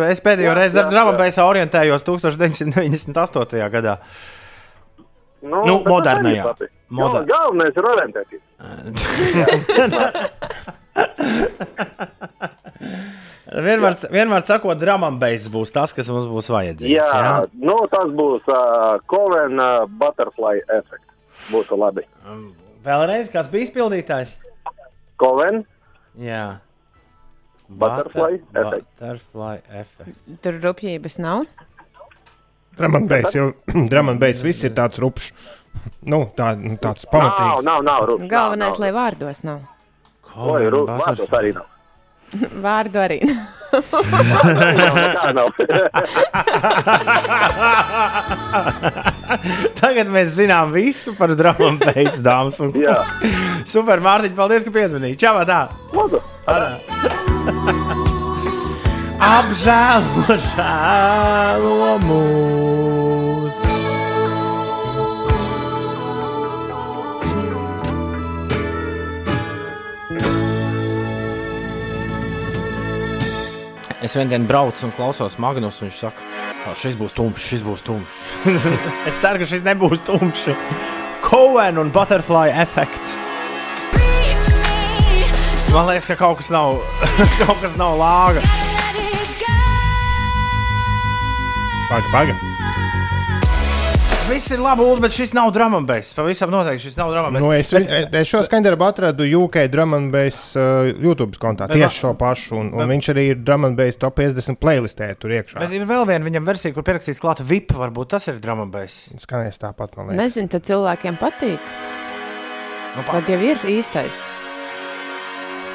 [0.09, 1.19] es pēdējo Jā, reizi ar drāmu jā.
[1.23, 3.67] beigās orientējos 1998.
[3.73, 3.93] gadā.
[5.43, 6.43] Nu, Nu, modernajā.
[6.93, 8.41] Moder- Gal- Galvenais ir orientēties.
[13.53, 14.79] Vienmēr, vienmēr sakot,
[15.21, 16.93] beigas būs tas, kas mums būs vajadzīgs.
[16.95, 17.33] Jā, jā?
[17.61, 21.09] nu, tas būs uh, Coven uh, Butterfly efekts.
[21.51, 22.05] Būtu labi.
[22.83, 24.35] Vēlreiz, kas bija izpildītājs?
[25.21, 25.63] Coven
[26.19, 26.59] Jā.
[27.69, 28.87] Butterfly Butter- efekt.
[28.99, 30.17] Butterfly efekt.
[30.43, 31.45] Tur rupjības nav.
[32.77, 33.51] Dramanbeigs, jo
[33.91, 35.31] dramanbeigs viss ir tāds rupšs.
[36.05, 37.63] Nu, tā, nu, tāds pamatīgs.
[37.65, 38.29] Nav, nav, nav rūpīgi.
[38.31, 39.63] Galvenais, lai vārdos nav.
[40.37, 41.67] Oi, rū- vārdos arī nav.
[42.65, 43.19] Vārdu arī.
[49.81, 52.57] Tagad mēs zinām visu par dramam beigas dāmas.
[52.61, 52.69] Un...
[52.77, 52.99] Jā.
[53.69, 55.17] Super, Mārtiņ, paldies, ka piezvanīji.
[55.23, 55.61] Čau, tā!
[59.23, 62.72] Apžēlo, žēlo mūs!
[74.03, 76.25] Es vienā dienā braucu un klausos Magnus, un viņš saka,
[76.65, 78.17] ka šis būs tumšs, šis būs tumšs.
[79.07, 80.49] es ceru, ka šis nebūs tumšs.
[81.23, 83.15] Cohen un Butterfly efekts.
[85.71, 86.83] Man liekas, ka kaut kas nav,
[87.45, 88.43] kaut kas nav lāga.
[91.87, 92.52] Paga, paga.
[94.33, 96.07] Viss ir labi, Ulu, bet šis nav dramambēs.
[96.17, 97.43] Pavisam noteikti šis nav dramambēs.
[97.43, 101.67] Nu, es, es šo skaņdarbu atradu UK Drummondbase uh, YouTube kontā.
[101.69, 102.55] Bet Tieši šo pašu.
[102.57, 105.61] Un, un bet- viņš arī ir Drummondbase top 50 playlistē tur iekšā.
[105.61, 107.75] Bet ir vēl viena viņam versija, kur pierakstīts klāta VIP.
[107.77, 108.97] Varbūt tas ir dramambēs.
[109.21, 110.23] Skanēs tāpat, man liekas.
[110.23, 111.69] Nezinu, tad cilvēkiem patīk.
[112.97, 114.25] Nu, Tad jau ir īstais.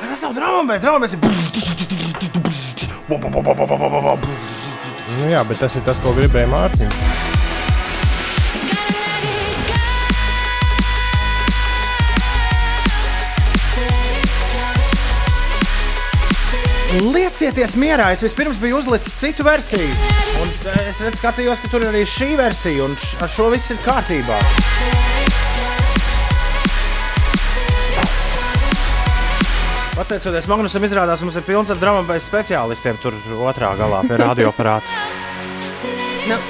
[0.02, 0.82] Bet tas nav dramambēs.
[0.82, 1.20] Dramambēs ir.
[5.18, 7.27] Nu, jā, bet tas ir tas, ko gribēja Mārtiņš.
[16.88, 19.88] Liecieties mierā, es vispirms biju uzlicis citu versiju.
[20.40, 23.74] Un eh, es redzu, skatījos, ka tur ir arī šī versija, un ar šo viss
[23.74, 24.38] ir kārtībā.
[29.98, 33.16] Pateicoties Magnusam, izrādās, mums ir pilns ar dramatu speciālistiem tur
[33.50, 34.88] otrā galā pie radioaparāta.
[36.30, 36.40] Nu,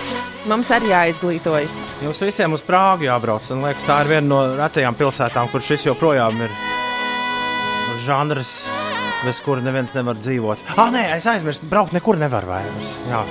[0.55, 1.83] mums arī jāizglītojas.
[2.07, 3.51] Jums visiem uz Prāgu jābrauc.
[3.57, 6.59] Man liekas, tā ir viena no retajām pilsētām, kur šis joprojām ir
[8.07, 8.61] žanrs,
[9.25, 10.65] bez kura neviens nevar dzīvot.
[10.77, 12.97] Ah, nē, es aizmirsu, braukt nekur nevar vairs.
[13.09, 13.23] Jā.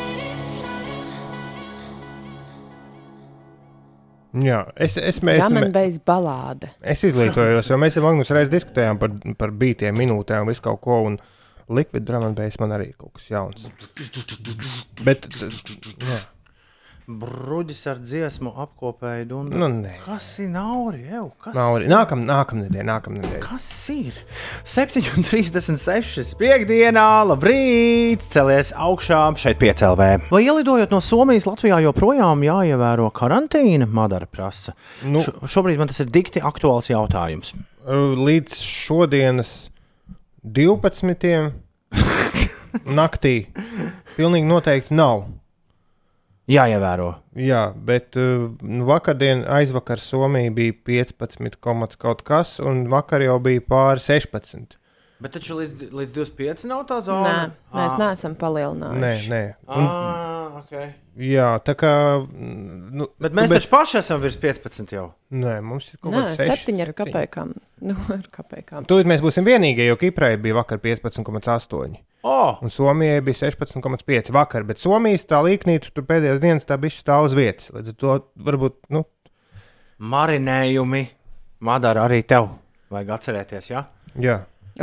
[4.38, 6.69] Jā, es, es, mēs, Drāmas balāde.
[6.83, 10.81] es izglītojos, jo mēs ar Magnus reiz diskutējām par, par beigtiem minūtēm un visu kaut
[10.83, 10.99] ko.
[11.07, 11.17] Un
[11.73, 13.65] Liquid Drummondbase man arī kaut kas jauns.
[15.03, 16.19] Bet, jā.
[17.07, 19.55] Bruģis ar dziesmu apkopēju dundu.
[19.55, 19.93] Nu, nē.
[20.03, 21.05] Kas ir nauri?
[21.07, 21.53] Ew, kas?
[21.55, 23.37] Nav arī nākamā nākamnedēļ, nākamnedēļ.
[23.45, 24.17] Kas ir?
[24.67, 26.33] 7,36.
[26.41, 28.25] piekdienā, labrīt!
[28.27, 30.09] Celies augšā šeit piecēlvē.
[30.33, 33.87] Vai ielidojot no Somijas Latvijā joprojām jāievēro karantīna?
[33.87, 34.75] Madara prasa.
[35.07, 35.23] Nu.
[35.23, 37.55] Šo, šobrīd man tas ir dikti aktuāls jautājums.
[37.87, 39.55] Līdz šodienas
[40.43, 41.51] 12.
[42.99, 43.37] naktī
[44.19, 45.29] pilnīgi noteikti nav.
[46.47, 47.09] Jāievēro.
[47.35, 53.35] Jā, bet uh, nu, vakardien, aizvakar Somija bija 15, komats kaut kas, un vakar jau
[53.43, 54.77] bija pāri 16.
[55.19, 57.29] Bet taču līdz, līdz 25 nav tā Nē, zona.
[57.73, 57.99] mēs Ah.
[58.03, 59.29] neesam Nē, palielinājuši.
[59.33, 59.41] nē.
[59.67, 60.91] Un, Ah, okay.
[61.17, 61.91] jā, tā kā.
[62.93, 65.07] Nu, Bet mēs taču paši esam virs 15 jau.
[65.33, 66.51] Nē, mums ir kaut Nē, kāds 6.
[66.53, 67.55] septiņi ar kapekām.
[67.81, 68.85] Nu, ar kapekām.
[68.89, 71.97] Tūlīt mēs būsim vienīgie, jo Kiprai bija vakar 15,8.
[72.26, 76.95] Oh, Un Somijai bija 16,5 vakar, bet Somijas tā līknīte tur pēdējās dienas tā bija
[76.95, 77.70] stāv uz vietas.
[77.76, 78.15] Līdz ar to
[78.47, 79.03] varbūt, nu,
[79.99, 81.03] marinējumi.
[81.68, 82.51] Madara arī tev
[82.93, 83.80] vajag atcerēties, jā?
[84.22, 84.36] jā.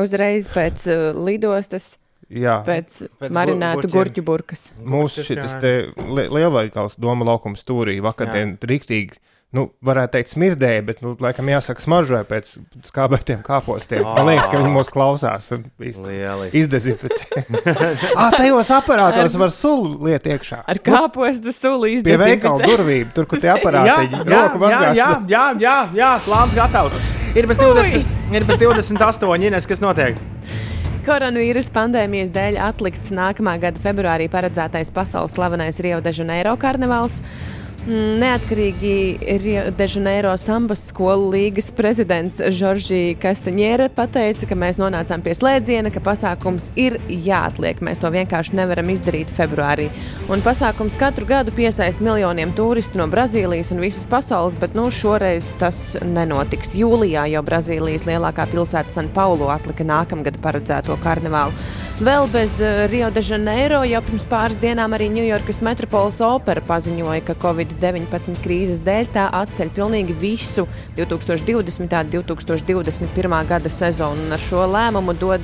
[0.02, 1.92] Uzreiz pēc uh, lidostas,
[2.26, 2.56] jā.
[2.66, 4.64] pēc, Pēc marinētu gur- gurķu burkas.
[4.82, 5.54] Mūsu šis
[6.02, 9.20] lielveikals Doma laukuma stūrī vakardien rīktīgi,
[9.54, 12.56] nu, varētu teikt, smirdēja, bet, nu, laikam jāsaka, smaržoja pēc
[12.88, 14.02] skābētiem kāpostiem.
[14.06, 15.64] Man liekas, ka viņi mūs klausās un
[16.50, 17.44] izdezinficē.
[18.20, 20.64] ah, tajos aparātos var sulu liet iekšā.
[20.70, 22.70] Ar kāpostu suli Pie veikala izdezinficē.
[22.70, 25.00] durvīm, tur, kur tie aparāti jā, roku jā, mazgās.
[25.00, 27.00] jā, jā, jā, jā, plāns gatavs.
[27.34, 30.18] Ir bez 20, ir bez 28, Ines, kas notiek?
[31.04, 37.18] Koronavīrus pandēmijas dēļ atlikts nākamā gada februārī paredzētais pasaules slavenais Rio de Janeiro karnevāls.
[37.84, 45.34] Neatkarīgi Rio de Janeiro sambas skolu līgas prezidents Žoržī Kastaņēra pateica, ka mēs nonācām pie
[45.36, 47.82] slēdziena, ka pasākums ir jāatliek.
[47.84, 49.90] Mēs to vienkārši nevaram izdarīt februārī.
[50.32, 55.52] Un pasākums katru gadu piesaist miljoniem turistu no Brazīlijas un visas pasaules, bet nu, šoreiz
[55.60, 56.78] tas nenotiks.
[56.80, 61.52] Jūlijā jau Brazīlijas lielākā pilsēta San Paulo atlika nākamgad paredzēto karnevālu.
[62.00, 67.20] Vēl bez eh, Rio de Janeiro jau pirms pāris dienām arī Ņujorkas metropoles opera paziņoja,
[67.28, 67.36] ka
[67.74, 70.66] Covid-19 krīzes dēļ tā atceļ pilnīgi visu
[70.96, 71.82] 2020.
[71.82, 73.48] un 2021.
[73.48, 75.42] gada sezonu un ar šo lēmumu dod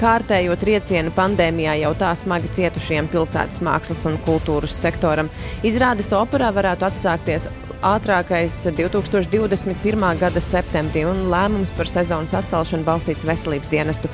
[0.00, 5.30] kārtējo triecienu pandēmijā jau tā smagi cietušajiem pilsētas mākslas un kultūras sektoram.
[5.64, 7.48] Izrādes operā varētu atsākties
[7.82, 10.06] ātrākais 2021.
[10.20, 14.12] gada septembrī, un lēmums par sezonas atcelšanu balstīts veselības dienestu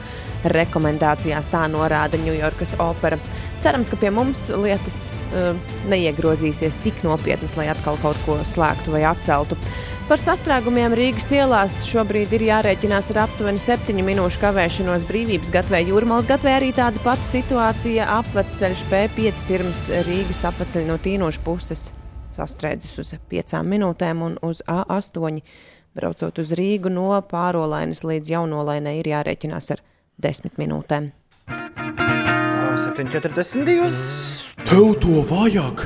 [0.51, 1.51] rekomendācijās.
[1.53, 3.19] Tā norāda Ņujorkas opera.
[3.63, 5.53] Cerams, ka pie mums lietas uh,
[5.91, 9.59] neiegrozīsies tik nopietnas, lai atkal kaut ko slēgtu vai atceltu.
[10.09, 15.85] Par sastrēgumiem Rīgas ielās šobrīd ir jārēķinās ar aptuveni 7 minūšu kavēšanos brīvības gatvē.
[15.87, 21.93] Jūrmālas gatvē arī tāda pati situācija apveceļš P5 pirms Rīgas apveceļa no tīnošu puses
[22.37, 25.41] sastrēdzis uz 5 minūtēm un uz A8
[25.97, 29.83] braucot uz Rīgu no pārolainas līdz jaunolainai ir jārēķinās ar
[30.23, 31.11] 10 minūtēm.
[32.73, 33.91] 7,42.
[34.65, 35.85] Tev to vajag!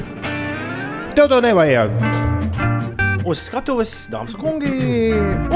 [1.17, 1.91] Tev to nevajag!
[3.27, 4.71] Uz skatuves, dāmas un kungi,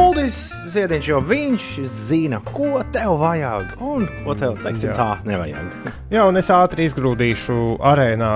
[0.01, 0.41] Uldis
[0.72, 4.97] Ziedņš, jo viņš zina, ko tev vajag un ko tev, teiksim, Jā.
[4.99, 5.93] tā nevajag.
[6.11, 8.33] Jā, un es ātri izgrūdīšu arēnā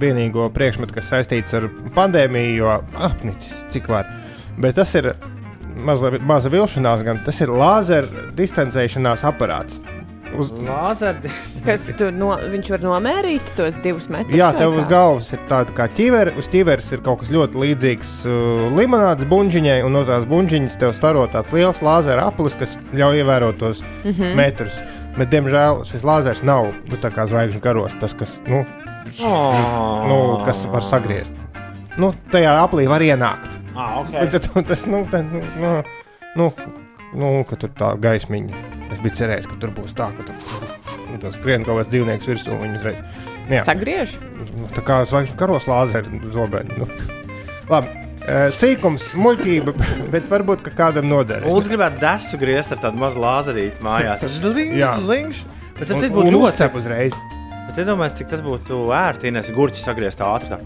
[0.00, 1.68] vienīgo priekšmetu, kas saistīts ar
[1.98, 4.08] pandēmiju, jo apnicis cik var.
[4.56, 5.12] Bet tas ir
[5.84, 9.80] mazla, maza vilšanās, gan tas ir lāzera distancēšanās aparāts.
[10.36, 11.30] Uz, Lāzeri.
[11.66, 14.36] Kas tur no, viņš var nomērīt tos divus metrus?
[14.38, 16.34] Jā, tev uz galvas ir tāda kā ķivere.
[16.38, 20.94] Uz ķiveres ir kaut kas ļoti līdzīgs uh, limonādes buļģiņai, un no tās buļģiņas tev
[20.96, 24.12] staro tāds liels lāzera aplis, kas ļauj ievērot tos mm.
[24.12, 24.36] -hmm.
[24.38, 24.82] metrus.
[25.18, 28.62] Bet, diemžēl, šis lāzers nav nu, tā kā zvaigžņu karos, tas, kas, nu,
[29.24, 30.04] Oh.
[30.08, 31.32] nu, kas var sagriezt.
[31.98, 33.58] Nu, tajā aplī var ienākt.
[33.74, 34.12] Ah, ok.
[34.22, 35.72] Līdz ar to tas, nu, tā, nu, nu,
[36.38, 36.50] nu,
[37.18, 38.64] nu, ka tur tā gaismiņa.
[38.94, 40.38] Es biju cerējis, ka tur būs tā, ka tur
[41.10, 43.00] nu, tas skrien kaut kāds dzīvnieks virsū un viņu uzreiz.
[43.48, 43.62] Nu, jā.
[43.66, 44.14] Sagriež?
[44.56, 46.78] Nu, Tā kā zvaigžņu karos lāzeri zobeņi.
[46.80, 46.88] Nu.
[47.68, 47.92] Labi.
[48.24, 49.74] eh, Sīkums, muļķība,
[50.14, 51.50] bet varbūt ka kādam noderēs.
[51.52, 54.24] Uldis gribētu desu griezt ar tādu mazu lāzerīti mājās.
[54.78, 54.94] Jā.
[55.02, 55.44] zlingš.
[55.78, 57.18] Bet, cik būtu ļoti uzreiz.
[57.68, 60.56] Bet iedomājieties, cik tas būtu ērti, ja nes gurķi sagriezt ātri.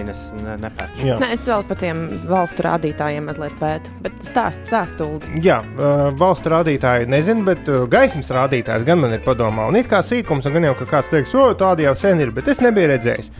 [0.00, 1.00] Ines ne, nepērk.
[1.22, 5.20] Nē, es vēl par tiem valstu rādītājiem mazliet pētu, bet stāst, stāst, Ulu.
[5.44, 9.68] Jā, uh, valsts rādītāji nezinu, bet uh, gaismas rādītājs gan man ir padomā.
[9.70, 12.34] Un it kā sīkums, un gan jau ka kāds teiks, o, tādi jau sen ir,
[12.34, 13.32] bet es nebiju redzējis.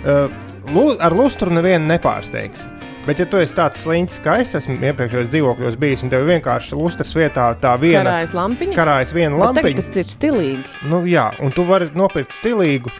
[0.00, 0.28] Uh,
[0.74, 2.66] lu, ar lustru nevienu nepārsteigs.
[3.06, 6.76] Bet, ja tu esi tāds sliņķis, kā es esmu iepriekšējos dzīvokļos bijis, un tev vienkārši
[6.76, 8.76] lustras vietā tā viena Karājas lampiņa?
[8.76, 9.72] karājas viena lampiņa.
[9.78, 10.74] tas ir stilīgi.
[10.92, 12.92] Nu, jā, un tu vari nopirkt stilīgu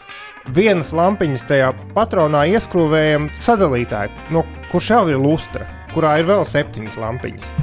[0.49, 6.97] vienas lampiņas tajā patronā ieskrūvējam sadalītāju, no kurš jau ir lustra, kurā ir vēl septiņas
[7.01, 7.53] lampiņas.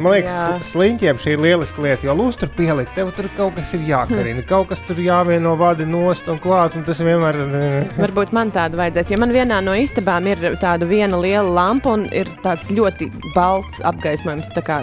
[0.00, 0.44] Man liekas, Jā.
[0.62, 4.40] sl- sliņķiem šī ir lieliska lieta, jo lustru pielikt, tev tur kaut kas ir jākarina,
[4.48, 7.50] kaut kas tur jāvieno vadi nost un klāt, un tas vienmēr ir.
[8.00, 12.06] Varbūt man tādu vajadzēs, jo man vienā no istabām ir tāda viena liela lampa un
[12.16, 14.80] ir tāds ļoti balts apgaismojums, tā kā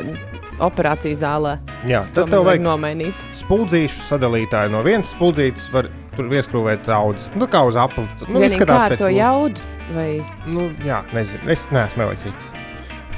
[0.61, 1.55] operāciju zālē.
[1.89, 3.25] Jā, tad tev vajag nomainīt.
[3.41, 7.29] spuldzīšu sadalītāju no vienas spuldzītes, var tur ieskrūvēt daudzas.
[7.37, 8.03] Nu, kā uz apli.
[8.25, 9.61] Nu, Vienīgi izskatās pēc to jaudu,
[9.95, 10.09] vai
[10.49, 11.47] Nu, jā, nezinu.
[11.53, 12.49] Es neesmu elektriķis.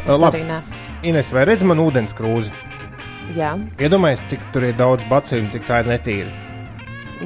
[0.05, 0.59] es Labi, nē.
[1.09, 2.51] Ines, vai redz man ūdens krūzi?
[3.35, 6.31] Jā, Iedomājieties, cik tur ir daudz bacīju un cik tā ir netīra.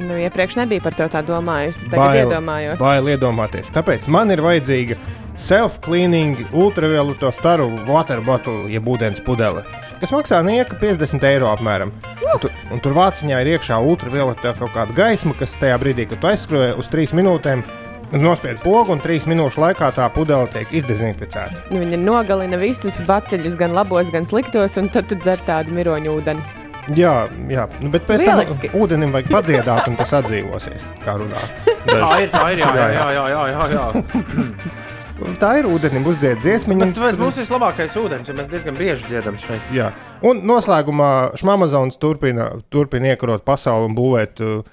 [0.04, 2.78] nu iepriekš nebija par to tā domājusi, tagad iedomājos.
[2.78, 3.70] bail iedomāties.
[3.70, 4.96] Tāpēc man ir vajadzīga
[5.38, 9.62] self-cleaning, ultravioleto staru water bottle, jeb ūdens pudele,
[10.04, 11.92] kas maksā nieka 50 eiro apmēram.
[12.20, 16.20] Un, tu, un tur vāciņā ir iekšā ultravioletā kaut kāda gaisma, kas tajā brīdī, kad
[16.20, 17.62] tu aizskrēji uz 3 minūtēm,
[18.20, 21.70] nospied pogu un 3 minūšu laikā tā pudele tiek izdezinficēta.
[21.72, 26.18] Nu, Viņa nogalina visus baceļus, gan labos, gan sliktos, un tad tu dzer tādu miroņu
[26.18, 26.44] ūdeni.
[26.92, 27.14] Jā,
[27.48, 27.64] jā.
[27.80, 28.68] Nu, bet pēc Lieliski.
[28.68, 30.84] tam ūdenim vajag padziedāt, un tas atdzīvosies.
[31.06, 31.40] Kā runā.
[31.88, 34.84] Tā ir, tā ir, jā, jā, jā, jā, jā, jā, jā.
[35.14, 36.80] Tā ir ūdenim uzdiet dziesmiņu.
[36.82, 39.62] Bet tas būs vislabākais ūdens, jo mēs diezgan bieži dziedam šeit.
[39.74, 39.92] Jā,
[40.26, 44.66] un noslēgumā Šmamazons turpina, turpina iekarot pasauli un būvēt uh,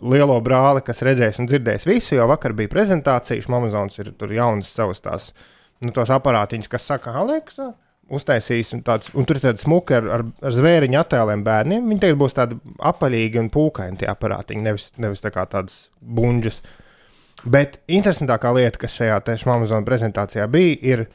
[0.00, 2.16] lielo brāli, kas redzēs un dzirdēs visu.
[2.16, 5.30] Jo vakar bija prezentācija, Šmamazons ir tur jaunas savas tās,
[5.84, 7.74] nu, tos aparātiņus, kas saka, Aleksa.
[8.12, 11.84] Uztaisīs, un, tāds, un tur ir tāda smuka ar, ar, ar zvēriņu attēliem bērniem.
[11.92, 16.58] Viņi tagad būs tādi apaļīgi un pūkaini tie aparātiņi, nevis, nevis tā kā tādas buļģas.
[17.42, 21.06] Bet interesantākā lieta, kas šajā Šmāmazona prezentācijā bija, ir,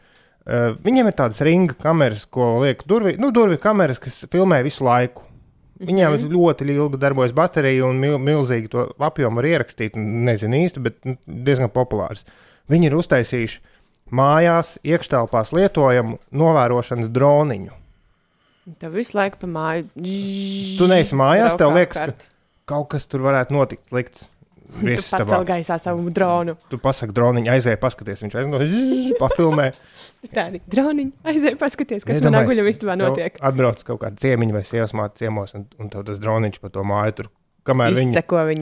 [0.44, 4.84] uh, viņiem ir tādas ringa kameras, ko liek durvī, nu, durvī kameras, kas filmē visu
[4.88, 5.24] laiku.
[5.78, 6.34] Viņiem mm -hmm.
[6.34, 9.96] ļoti ilgi darbojas baterija un mil, milzīgi to apjomu var ierakstīt.
[9.96, 12.26] Nezinu īsti, bet nu, diezgan populārs.
[12.70, 13.60] Viņi ir uztaisījuši
[14.12, 17.72] mājās, iekštelpās lietojamu novērošanas droniņu.
[18.80, 19.86] Tev visu laiku pa māju.
[20.78, 22.12] Tu neesi mājās, tev liekas, ka
[22.66, 23.86] kaut kas tur varētu notikt.
[23.96, 24.28] Likts.
[24.68, 26.58] Tu pacēl gaisā savu dronu.
[26.72, 29.70] Tu pasaki, droniņš aizēja paskaties, viņš aizgāja, pafilmē.
[30.36, 33.40] Tā arī droniņš aizēja paskaties, kas manā guļamistabā notiek.
[33.48, 36.86] Atbrauc kaut kāda ciemiņa vai sievas māte ciemos, un, un tev tas droniņš pa to
[36.88, 37.32] māju tur.
[37.68, 38.22] Kamēr viņa,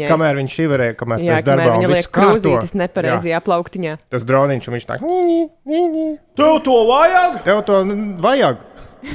[0.10, 3.92] kamēr viņš šiverē, kamēr Jā, tas darbā, viņa liek krūzītes nepareizajā plauktiņā.
[4.10, 4.98] Tas droniņš, un viņš tā,
[6.42, 7.38] Tev to vajag?
[7.46, 7.84] tev to
[8.26, 8.64] vajag.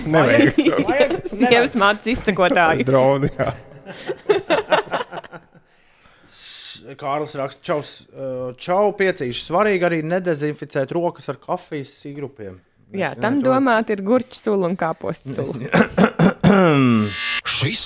[0.07, 1.26] Nevajag.
[1.26, 2.86] Sievas mātes izsakotāji.
[2.86, 3.51] Droni, jā.
[6.99, 9.45] Kārlis raksta, čaus, uh, čau, piecīši.
[9.47, 12.59] Svarīgi arī nedezinficēt rokas ar kafijas sīgrupiem.
[12.97, 15.70] Jā, tam domāt ir gurķis sula un kāposts sula.
[17.47, 17.84] Šis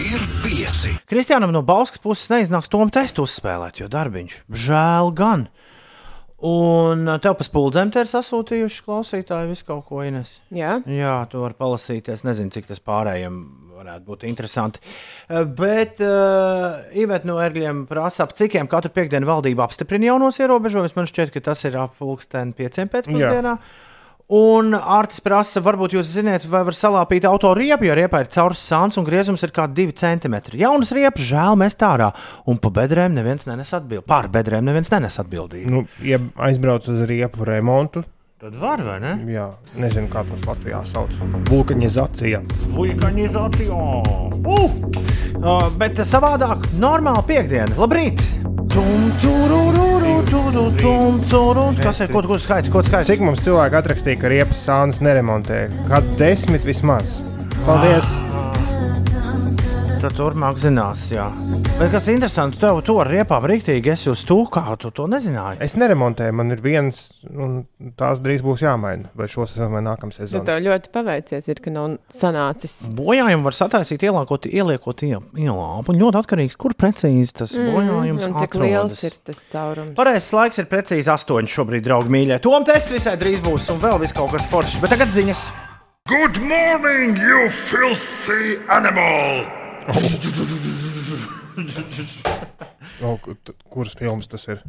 [0.00, 0.94] ir pieci.
[1.10, 5.48] Kristiānam no Balskas puses neiznāks tom testu uzspēlēt, jo darbiņš žēl gan.
[6.44, 10.34] Un uh, tev pa spuldzēm te ir sasūtījuši klausītāji visu kaut ko ines.
[10.52, 12.24] Jā, Jā, tu vari palasīties.
[12.26, 13.38] Nezinu, cik tas pārējiem
[13.84, 14.82] varētu būt interesanti.
[15.28, 20.96] Uh, Bet uh, Iveta no Erģiem prasa, ap cikiem katru piekdienu valdība apstiprina jaunos ierobežojumus.
[20.98, 23.58] Man šķiet, ka tas ir ap pulksteni pieciem pēcpusdienā.
[24.32, 28.62] Un Artis prasa, varbūt jūs zināt, vai var salāpīt auto riepu, jo riepā ir caurs
[28.70, 30.62] sāns un griezums ir kādi divi centimetri.
[30.62, 32.08] Jaunas riepas žēl mest ārā,
[32.48, 34.06] un pa bedrēm neviens nenes atbildību.
[34.08, 35.68] Pār bedrēm neviens nenes atbildību.
[35.74, 38.06] Nu, ja aizbrauc uz riepu remontu,
[38.44, 39.10] Tad var, vai ne?
[39.32, 39.44] jā,
[39.80, 41.14] nezinu, kā tos Latvijā sauc.
[41.48, 42.42] Vulkanizācija.
[42.74, 43.78] Vulkanizācija!
[44.44, 44.74] Uh!
[45.38, 47.72] Uh, bet savādāk, normāli piekdiena.
[47.80, 48.20] Labrīt!
[48.74, 51.64] Tum, turururu, turu, tum, turu.
[51.80, 52.12] Kas ir?
[52.12, 52.68] Ko tu skaiti?
[52.74, 53.14] Ko tu skaiti?
[53.14, 55.64] Cik mums cilvēki atrakstīja, ka riepas sānas neremontē?
[55.88, 57.22] Kad desmit vismaz.
[57.64, 58.12] Paldies!
[60.04, 61.24] Tad turpmāk zinās, jā.
[61.78, 65.56] Bet kas interesanti, tev to ar riepām rīktīgi esi uz to, kā tu to nezināji.
[65.64, 66.98] Es neremontēju, man ir viens,
[67.32, 67.62] un
[67.96, 69.08] tās drīz būs jāmaina.
[69.16, 70.44] Vai šo sezonu vai nākamā tad sezonu.
[70.44, 72.74] tev ļoti paveicies, ir, ka nav sanācis.
[72.92, 75.88] Bojājumu var sataisīt, ieliekot, ieliekot ie- ielāpu.
[75.96, 78.68] Un ļoti atkarīgs, kur precīzi tas bojājums Mm, un cik atrodas.
[78.68, 79.96] liels ir tas caurums?
[79.96, 82.42] Pareizais laiks ir precīzi 8 šobrīd, draugi mīļie.
[82.44, 84.82] Tom tests visai drīz būs, un vēl viss kaut kas foršs.
[84.84, 85.48] Bet tagad ziņas.
[86.06, 89.63] Good morning, you filthy animal!
[93.02, 94.60] O, ku- t- kuras filmas tas ir?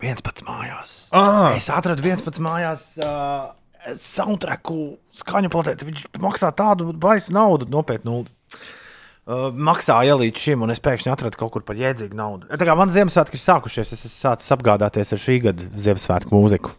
[0.00, 0.90] viens pats mājās.
[1.16, 1.54] Ah!
[1.56, 2.82] Es atradu viens pats mājās.
[3.00, 3.48] Uh,
[3.96, 4.76] Soundtracku
[5.16, 8.20] skaņu platē, viņš maksā tādu baisu naudu, nopietnu.
[8.20, 12.50] Uh, maksāja līdz šim, un es pēkšņi atradu kaut kur par jēdzīgu naudu.
[12.52, 16.76] Tā kā man Ziemassvētki ir sākušies, es esmu sācis apgādāties ar šī gada Ziemassvētku mūziku.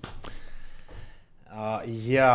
[1.51, 2.31] Uh, jā,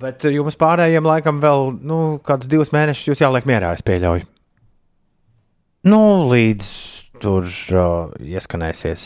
[0.00, 4.26] bet jums pārējiem laikam vēl nu, kādus divus mēnešus jūs jāliek mierā, es pieļauju.
[5.80, 6.66] Nu, līdz
[7.22, 9.04] tur uh, ieskanēsies.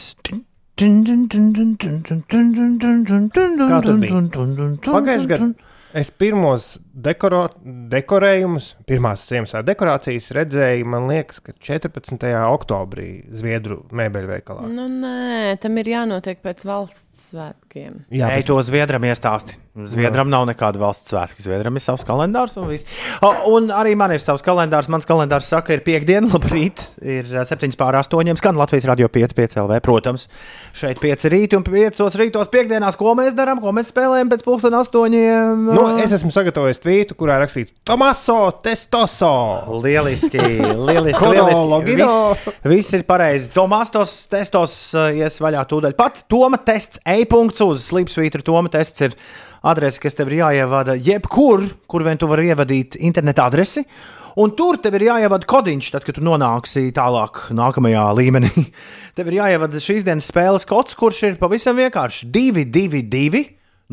[4.89, 5.47] Pagājušajā gadā
[5.95, 7.49] es pirmos dekoro,
[7.91, 12.29] dekorējumus, pirmās Ziemassvētku dekorācijas redzēju, man liekas, ka 14.
[12.55, 14.69] oktobrī Zviedru mēbeļu veikalā.
[14.71, 18.05] Nu, nē, tam ir jānotiek pēc valsts svētkiem.
[18.15, 19.61] Jā, bet- to Zviedram iestāsti.
[19.75, 21.43] Zviedram nav nekāda valsts svētki.
[21.43, 22.85] Zviedram ir savs kalendārs un viss.
[23.27, 24.87] O, un arī man ir savs kalendārs.
[24.89, 26.79] Mans kalendārs saka, ir piekdiena, labrīt.
[27.03, 28.37] Ir 7 pār 8.
[28.39, 29.81] Skan Latvijas radio 5, 5 LV.
[29.83, 30.29] Protams,
[30.79, 32.95] šeit 5 rīti un 5 rītos piekdienās.
[33.01, 35.19] Ko mēs darām, ko mēs spēlējam pēc pusdien 8.
[35.75, 39.33] Nu, es esmu sagatavojis tvītu, kurā rakstīts Tomaso Testoso.
[39.83, 41.31] Lieliski, lieliski.
[41.35, 41.97] Lieliski.
[41.97, 43.51] Viss, viss ir pareizi.
[43.55, 45.97] Tomās tos testos uh, ies vaļā tūdaļ.
[45.99, 48.45] Pat Toma tests e-punkts uz Sleepsvītra.
[48.45, 49.17] Toma tests ir
[49.65, 53.85] adrese, kas tev ir jāievada jebkur, kur vien tu vari ievadīt interneta adresi.
[54.41, 58.51] Un tur tev ir jāievada kodiņš, tad, kad tu nonāksi tālāk, nākamajā līmenī.
[59.17, 63.45] tev ir jāievada šīs dienas spēles kods, kurš ir pavisam vienkārši 222,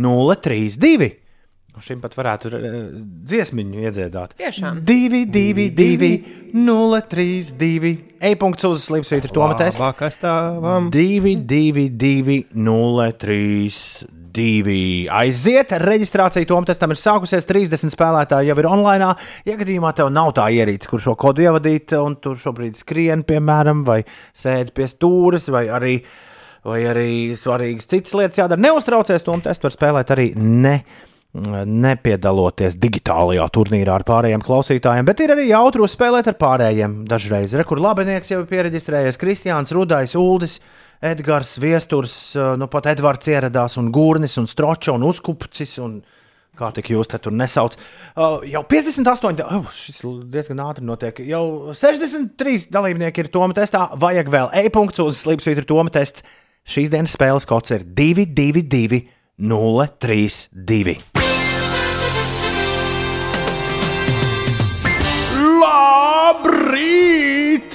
[0.01, 1.11] 032.
[1.11, 1.20] Un
[1.81, 2.51] Šim pat varētu
[3.25, 4.35] dziesmiņu iedziedāt.
[4.37, 4.83] Tiešām.
[4.85, 6.09] 2, 2, 2,
[6.53, 7.91] 0, 3, 2.
[8.31, 9.81] E-punkts uz Slimsvītra Toma tests.
[9.81, 10.91] Labākais stāvam.
[10.93, 13.81] 2, 2, 2, 0, 3,
[14.31, 15.09] 2.
[15.11, 17.47] Aiziet, reģistrācija Toma testam ir sākusies.
[17.49, 19.11] 30 spēlētāji jau ir online.
[19.47, 23.83] Ja gadījumā tev nav tā ierīce, kur šo kodu ievadīt, un tur šobrīd skrien, piemēram,
[23.87, 24.03] vai
[24.37, 25.97] sēdi pie stūres, vai arī,
[26.67, 29.25] vai arī svarīgas citas lietas jādara, neuztraucies.
[29.25, 30.77] Toma testu var spēlēt arī ne
[31.33, 37.01] nepiedaloties digitālajā turnīrā ar pārējiem klausītājiem, bet ir arī jautri uzspēlēt ar pārējiem.
[37.07, 40.57] Dažreiz rekur labinieks jau ir pieregistrējies, Kristiāns, Rudais, Uldis,
[41.01, 46.01] Edgars Viesturs, uh, nu pat Edvards ieradās, un Gurnis, un Stroča, un Uzkupcis, un
[46.59, 47.77] kā tik jūs te tur nesauc.
[48.11, 51.23] Uh, jau 58, da- oh, šis diezgan ātri notiek.
[51.25, 56.27] Jau 63 dalībnieki ir Toma testā, vajag vēl e-punkts uz Slipsvītra Toma tests.
[56.67, 59.01] Šīs dienas spēles kods ir 2, 2, 2,
[59.41, 61.10] 0, 3, 2.
[66.31, 67.73] Labrīt!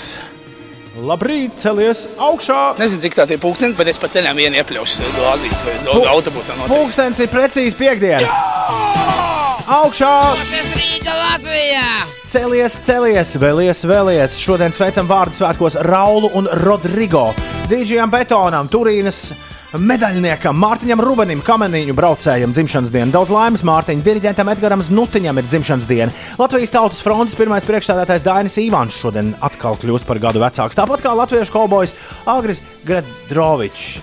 [0.97, 2.61] Labrīt, celies augšā!
[2.81, 6.57] Nezinu, cik tā ir pūkstens, bet es pa ceļam vienu iepļaušu glāzīs vai Pu- autobusā.
[6.57, 6.71] noteikti.
[6.73, 8.31] Pūkstens ir precīzi piekdiena!
[9.77, 10.13] Augšā!
[10.41, 11.85] Tas Rīga Latvijā!
[12.33, 14.39] Celies, celies, vēlies, vēlies.
[14.41, 17.27] Šodien sveicam vārdu svētkos Raulu un Rodrigo,
[17.69, 19.35] Dīdžijam Betonam, Turīnas
[19.75, 23.13] medaļniekam, Mārtiņam Rubenim, kameniņu braucējam dzimšanas dienu.
[23.15, 26.15] Daudz laimes Mārtiņam, diriģentam Edgaram Znutiņam ir dzimšanas diena.
[26.39, 30.79] Latvijas Tautas frontes pirmais priekšstādātājs Dainis Ivāns šodien atkal kļūst par gadu vecāks.
[30.79, 31.97] Tāpat kā latviešu kaubojs
[32.31, 33.97] Agris Gredrovičs.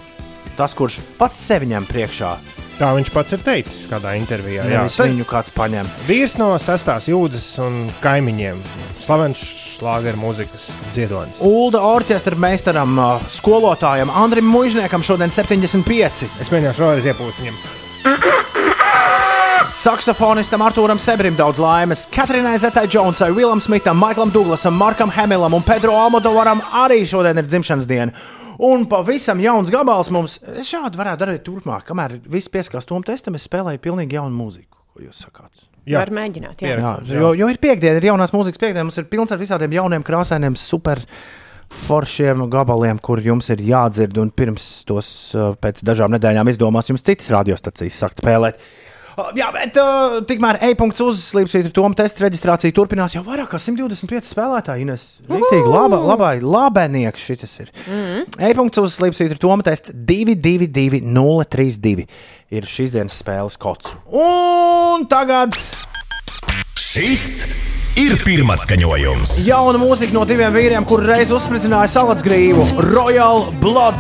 [0.57, 2.36] Tas, kurš pats sevi ņem priekšā,
[2.74, 4.64] Tā viņš pats ir teicis kādā intervijā.
[4.66, 5.89] Jā, nevis viņu kāds paņem.
[6.07, 8.57] Vīrs no sestās jūdzes un kaimiņiem.
[8.97, 9.43] Slavens
[9.74, 11.39] šlāgeru mūzikas dziedonis.
[11.43, 16.28] Ulda orķestra meistaram, ā, skolotājam Andrim Mužniekam šodien 75.
[16.41, 17.63] Es mēģināšu vēlreiz iepūst viņam.
[19.74, 25.65] Saksofonistam Arthūram Sebrim daudz laimes, Katrinai Zetai Jonesai, Villam Smitam, Maiklam Douglasam, Markam Hamilam un
[25.65, 28.13] Pedro Almodovaram arī šodien ir dzimšanas diena.
[28.63, 31.88] Un pavisam jauns gabals mums šādi varētu darīt turpmāk.
[31.89, 34.78] Kamēr viss pieskās tom testam, es spēlēju pilnīgi jaunu mūziku.
[34.93, 35.72] Ko jūs sakāt?
[35.89, 36.77] Var mēģināt, jā.
[36.79, 40.05] Jā, jo, jo ir piekdiena, ir jaunās mūzikas piekdiena, mums ir pilns ar visādiem jauniem,
[40.07, 41.01] krāsainiem, super
[41.84, 44.15] foršiem gabaliem, kur jums ir jādzird.
[44.21, 48.61] Un pirms tos uh, pēc dažām nedēļām izdomās jums citas radiostacijas sākt spēlēt.
[49.38, 54.32] Jā, bet uh, tikmēr e-punkts uzslīpst, ir Toma tests reģistrācija turpinās jau vairāk kā 125
[54.34, 54.88] spēlētāji.
[54.88, 55.05] Ines.
[55.30, 57.74] Rīktīgi laba, labai, labenieks šis ir.
[57.86, 58.26] Mm.
[58.49, 62.07] E-punkts uzslīpst, ir Toma tests 222 032
[62.53, 63.95] ir šīs dienas spēles kods.
[64.09, 65.57] Un tagad
[66.78, 67.24] Šis
[67.97, 69.39] ir pirmais skaņojums.
[69.47, 73.97] jauna mūzika no diviem vīriem, kur reiz uzspridzināja salacgrīvu Royal Blood.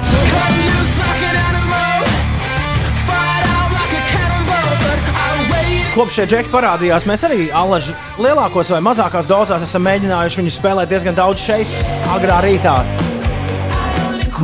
[5.93, 10.89] Kopš šie džeki parādījās, mēs arī alaži lielākos vai mazākās dozās esam mēģinājuši viņu spēlēt
[10.89, 11.69] diezgan daudz šeit,
[12.09, 12.79] agrā rītā.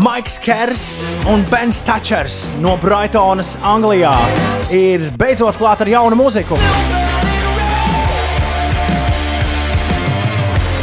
[0.05, 0.85] Maiks Kers
[1.33, 4.13] un Bens Tačers no Brightonas, Anglijā,
[4.69, 6.61] ir beidzot klāt ar jaunu mūziku.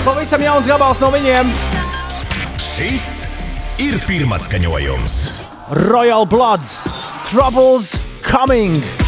[0.02, 1.54] Pavisam jauns gabals no viņiem.
[2.58, 3.08] Šis
[3.86, 5.18] ir pirmais skaņojums.
[5.86, 6.66] Royal Blood,
[7.30, 7.94] Troubles
[8.26, 9.05] Coming.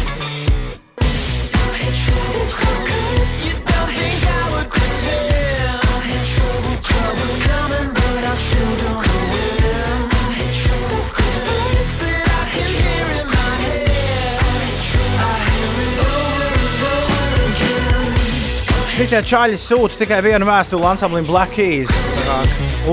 [19.09, 21.89] Šitie čaļi sūta tikai vienu vēstuli ansamblim Black Keys.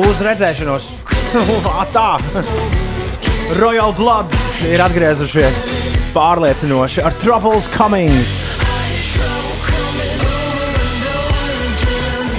[0.00, 0.86] Uz redzēšanos.
[1.92, 2.06] Tā!
[3.60, 4.32] Royal Blood
[4.64, 5.60] ir atgriezušies
[6.16, 8.45] pārliecinoši ar Troubles Coming.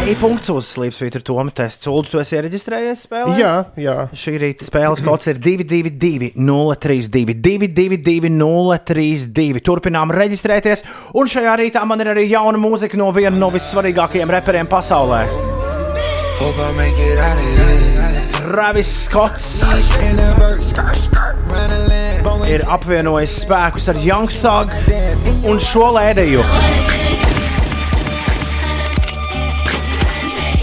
[0.07, 1.83] E-punkts uz Slipsvītra Toma tests.
[1.91, 3.33] Ulu, tu esi iereģistrējies spēlē?
[3.35, 3.95] Jā, jā.
[4.15, 9.63] Šī rīta spēles kods ir 222, 032, 222, 032.
[9.67, 10.85] Turpinām reģistrēties,
[11.19, 15.25] un šajā rītā man ir arī jauna mūzika no viena no vissvarīgākajiem reperiem pasaulē.
[18.47, 19.49] Travis Skots
[22.47, 24.71] ir apvienojis spēkus ar Young Thug
[25.51, 27.06] un šo lēdēju.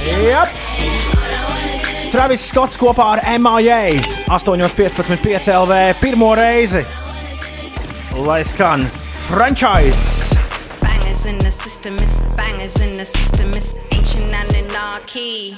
[0.05, 0.49] Yep.
[2.13, 3.97] Travis Skots kopā ar MIA
[4.29, 6.85] 8,15 LV pirmo reizi.
[8.27, 8.85] Lai skan
[9.27, 10.23] franchise!
[11.25, 15.57] In the system, it's bangers in the system, it's ancient and anarchy.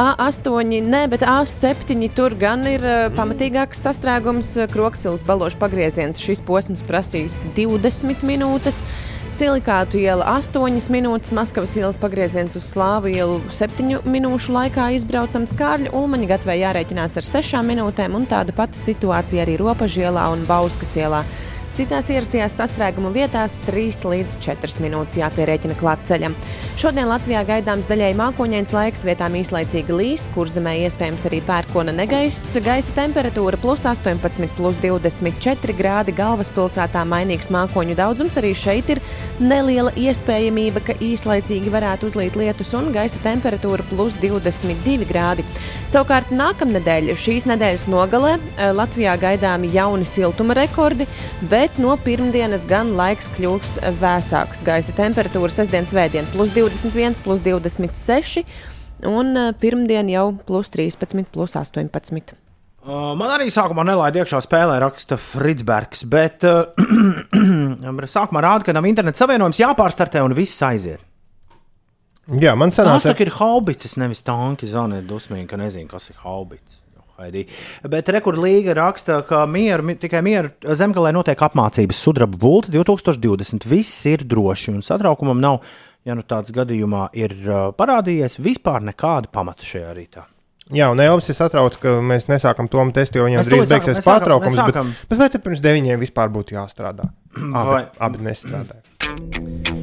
[0.00, 4.56] A8, ne, bet A7 tur gan ir uh, pamatīgāks sastrēgums.
[4.72, 8.82] Kroksilas balošu pagrieziens šis posms prasīs 20 minūtes.
[9.30, 15.92] Silikātu iela 8 minūtes, Maskavas ielas pagrieziens uz Slāvu ielu 7 minūšu laikā izbraucams Kārļa
[15.94, 21.22] Ulmaņa gatvē jārēķinās ar 6 minūtēm, un tāda pati situācija arī Ropažielā un Bauskas ielā.
[21.70, 26.34] Citās ierastajās sastrēguma vietās 3 līdz 4 minūtes jāpierēķina klāt ceļam.
[26.80, 32.56] Šodien Latvijā gaidāms daļai mākoņains laiks, vietām īslaicīgi līs, kur zemē iespējams arī pērkona negaiss.
[32.64, 38.40] Gaisa temperatūra plus 18, plus 24 grādi galvaspilsētā mainīgs mākoņu daudzums.
[38.42, 39.02] Arī šeit ir
[39.38, 45.46] neliela iespējamība, ka īslaicīgi varētu uzlīt lietus un gaisa temperatūra plus 22 grādi.
[45.86, 48.36] Savukārt nākamnedēļ, šīs nedēļas nogalē,
[48.74, 51.06] Latvijā gaidāmi jauni siltuma rekordi,
[51.46, 54.62] bet no pirmdienas gan laiks kļūs vēsāks.
[54.64, 58.46] Gaisa temperatūra sestdien, svētdien plus 21, plus 26
[59.10, 62.32] un eh, pirmdien jau plus 13, plus 18.
[62.80, 66.72] Uh, Man arī sākumā nelaida iekšā spēlē, raksta Fritzbergs, bet uh,
[68.16, 71.04] sākumā rāda, ka nav interneta savienojums, jāpārstartē un viss aiziet.
[72.40, 74.68] Jā, man Tas sanāca, tā ir haubicis, nevis tanki.
[74.70, 76.79] Zana ir dusmīga, ka nezinu, kas ir haubicis.
[77.20, 77.44] Haidī.
[77.92, 83.66] Bet rekordlīga raksta, ka mieru, mi- tikai mieru zemgalē notiek apmācības sudraba vulta 2020.
[83.70, 85.60] Viss ir droši un satraukumam nav,
[86.08, 87.34] ja nu tāds gadījumā ir
[87.76, 90.26] parādījies, vispār nekāda pamata šajā rītā.
[90.70, 94.60] Jā, un Elvis ir satraukts, ka mēs nesākam to testu, jo viņam drīz beigsies pārtraukums.
[94.70, 94.78] Bet,
[95.10, 97.10] bet vai te pirms deviņiem vispār būtu jāstrādā?
[97.58, 98.86] Abi, Vai- abi nestrādāja.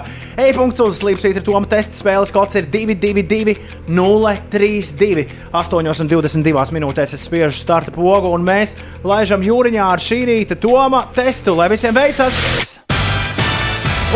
[0.46, 5.26] E-punkts uz slīpsvītra Toma testa spēles kods ir 222-032.
[5.58, 11.56] 8,22 minūtēs es spiežu starta pogu, un mēs laižam jūriņā ar šī rīta Toma testu,
[11.58, 12.78] lai visiem veicas!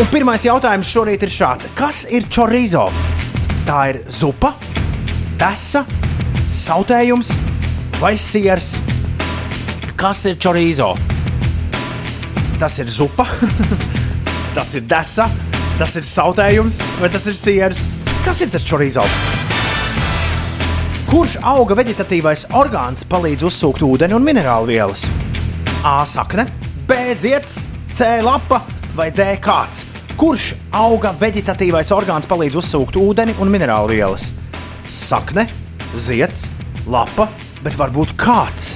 [0.01, 2.87] Un pirmais jautājums šorīt ir šāds: Kas ir chorizo?
[3.67, 4.49] Tā ir zupa,
[5.37, 5.83] desa,
[6.49, 7.29] sautējums
[8.01, 8.73] vai siers?
[9.99, 10.95] Kas ir chorizo?
[12.57, 13.27] Tas ir zupa,
[14.57, 15.29] tas ir desa,
[15.77, 17.87] tas ir sautējums vai tas ir siers?
[18.25, 19.05] Kas ir tas chorizo?
[21.13, 25.03] Kurš auga vegetatīvais orgāns palīdz uzsūkt ūdeni un minerālu vielas?
[25.85, 26.47] A sakne,
[26.89, 27.59] B zieds,
[27.93, 28.57] C lapa
[28.97, 29.83] vai D kāds?
[30.17, 34.31] Kurš auga vegetatīvais orgāns palīdz uzsūkt ūdeni un minerālu vielas?
[34.89, 35.45] Sakne,
[35.93, 36.47] zieds,
[36.89, 37.29] lapa,
[37.61, 38.71] bet varbūt kāds.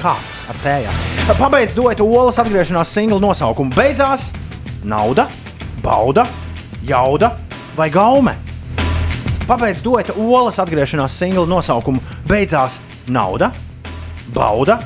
[0.00, 1.04] Kāds ar tējām.
[1.28, 3.76] Pabeidz duetu olas atgriešanās singla nosaukumu.
[3.76, 4.30] Beidzās
[4.80, 5.28] nauda,
[5.84, 6.24] bauda,
[6.88, 7.34] jauda
[7.76, 8.38] vai gaume.
[9.44, 12.00] Pabeidz dueta olas atgriešanās singla nosaukumu.
[12.24, 12.78] Beidzās
[13.12, 13.50] nauda,
[14.32, 14.78] bauda,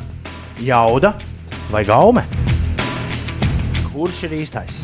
[0.59, 1.13] jauda
[1.71, 2.25] vai gaume.
[3.93, 4.81] Kurš ir īstais?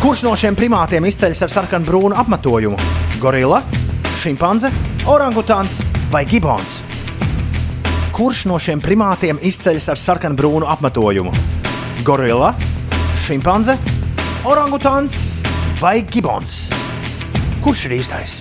[0.00, 2.78] Kurš no šiem primātiem izceļas ar sarkanu brūnu apmetojumu?
[3.20, 3.60] Gorila,
[4.22, 4.70] šimpanze,
[5.08, 6.78] orangutāns vai gibons?
[8.14, 11.32] Kurš no šiem primātiem izceļas ar sarkanu brūnu apmetojumu?
[12.08, 12.54] Gorila,
[13.26, 13.76] šimpanze,
[14.48, 15.20] orangutāns
[15.80, 16.83] vai gibons?
[17.64, 18.32] Kurš ir īstais?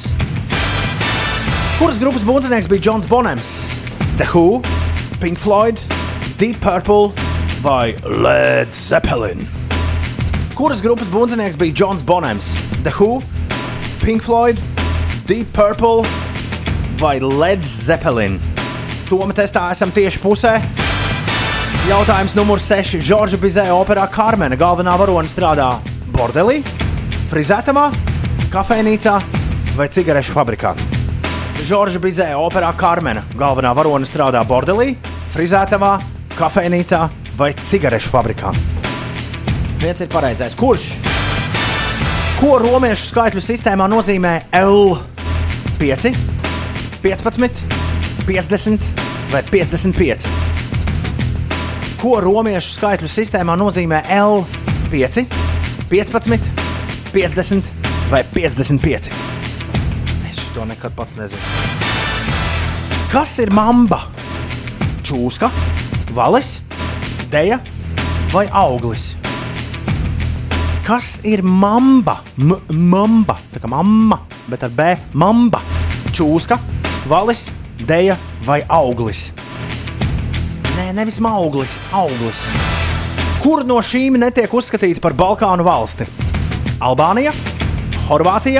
[1.78, 3.54] Kuras grupas būvnieks bija Džons Bonems?
[4.20, 4.60] The Who,
[5.22, 5.80] Pink Floyd,
[6.42, 7.14] Deep Purple
[7.64, 9.40] vai Led Zeppelin?
[10.60, 12.52] Kuras grupas būvnieks bija Džons Bonems?
[12.84, 13.24] The Who,
[14.04, 14.60] Pink Floyd,
[15.32, 16.04] Deep Purple
[17.00, 18.36] vai Led Zeppelin?
[19.08, 20.58] Toma testā esam tieši pusē.
[21.88, 23.00] Jautājums numur 6.
[23.00, 25.78] Žorža Bizē operā Karmena galvenā varone strādā
[26.12, 26.60] bordelī,
[27.32, 27.94] frizētamā,
[28.54, 29.14] kafejnīcā
[29.74, 30.76] vai cigarešu fabrikā.
[31.66, 34.93] Žorža Bizē operā Karmena galvenā varone strādā bordelī,
[35.34, 35.95] frizētamā,
[36.38, 36.99] kafejnīcā
[37.39, 38.54] vai cigarešu fabrikā.
[39.82, 40.54] Viens ir pareizais.
[40.60, 40.86] Kurš?
[42.38, 44.99] Ko romiešu skaitļu sistēmā nozīmē L?
[45.82, 46.14] 5,
[47.01, 47.62] 15,
[48.30, 48.89] 50
[49.34, 50.30] vai 55?
[52.04, 54.43] Ko romiešu skaitļu sistēmā nozīmē L?
[54.93, 55.24] 5,
[55.89, 56.51] 15,
[57.16, 59.12] 50 vai 55?
[60.30, 61.41] Es to nekad pats nezinu.
[63.14, 64.08] Kas ir mamba?
[65.04, 65.49] Čūska,
[66.16, 66.56] valis,
[67.32, 67.60] deja
[68.34, 69.14] vai auglis?
[70.84, 72.18] Kas ir mamba?
[72.38, 72.58] M
[72.89, 74.18] mamba, tā kā mamma,
[74.49, 74.88] bet ar B.
[75.14, 75.62] Mamba,
[76.12, 76.58] čūska,
[77.08, 77.47] valis,
[77.88, 79.30] deja vai auglis?
[80.74, 82.41] Nē, nevis auglis, auglis.
[83.43, 86.08] Kur no šīm netiek uzskatīta par Balkānu valsti?
[86.82, 87.32] Albānija,
[88.04, 88.60] Horvātija,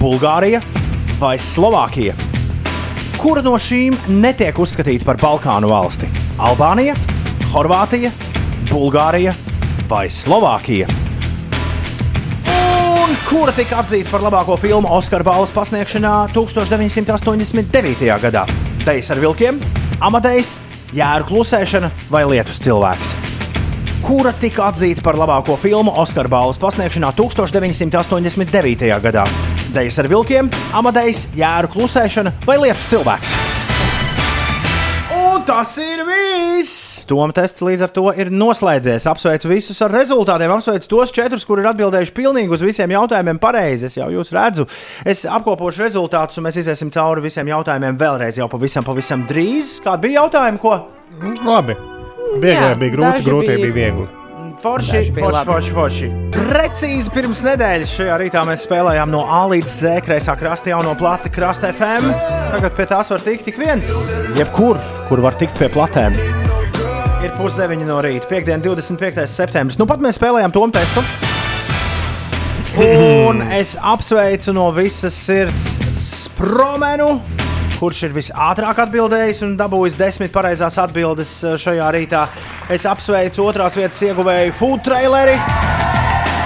[0.00, 0.60] Bulgārija
[1.20, 2.14] vai Slovākija?
[3.20, 6.08] Kura no šīm netiek uzskatīta par Balkānu valsti?
[6.40, 6.94] Albānija,
[7.52, 8.08] Horvātija,
[8.70, 9.34] Bulgārija
[9.90, 10.88] vai Slovākija?
[13.04, 18.08] Un kura tika atzīta par labāko filmu Oskara balvas pasniegšanā 1989.
[18.24, 18.46] gadā?
[18.86, 19.60] Dejas ar vilkiem,
[20.00, 20.56] Amadejs,
[20.96, 23.23] Jēra klusēšana vai Lietus cilvēks?
[24.04, 28.90] Kura tika atzīta par labāko filmu Oskara balvas pasniegšanā 1989.
[29.00, 29.22] gadā?
[29.72, 33.32] Dejas ar vilkiem, Amadejs, Jēra klusēšana vai Lietus cilvēks?
[35.16, 37.06] Un tas ir viss!
[37.08, 39.08] Toma tests līdz ar to ir noslēdzies.
[39.08, 40.52] Apsveicu visus ar rezultātiem.
[40.52, 43.88] Apsveicu tos četrus, kuri ir atbildējuši pilnīgi uz visiem jautājumiem pareizi.
[43.88, 44.68] Es jau jūs redzu.
[45.00, 49.78] Es apkopošu rezultātus, un mēs iziesim cauri visiem jautājumiem vēlreiz, jau pavisam, pavisam drīz.
[49.84, 50.64] Kādi bija jautājumi?
[50.64, 50.78] Ko?
[51.44, 51.93] Labi.
[52.34, 54.06] Viegli Jā, bija grūti, daži grūti bija- viegli.
[54.64, 56.06] Forši, forši, forši, forši.
[56.32, 61.28] Precīzi pirms nedēļas šajā rītā mēs spēlējām no A līdz Z kreisā krasta jauno plati
[61.28, 62.06] Krasta FM.
[62.54, 63.90] Tagad pie tās var tikt tik viens.
[64.38, 64.78] Jebkur,
[65.10, 66.16] kur var tikt pie platēm.
[67.24, 69.26] Ir pusdeviņi no rīta, piekdiena, 25.
[69.28, 69.78] septembris.
[69.78, 71.04] Nu pat mēs spēlējām to testu.
[72.80, 77.20] Un es apsveicu no visas sirds Spromenu,
[77.84, 82.22] kurš ir visātrāk atbildējis un dabūjis desmit pareizās atbildes eh, šajā rītā.
[82.72, 85.36] Es apsveicu otrās vietas ieguvēju Food Traileri.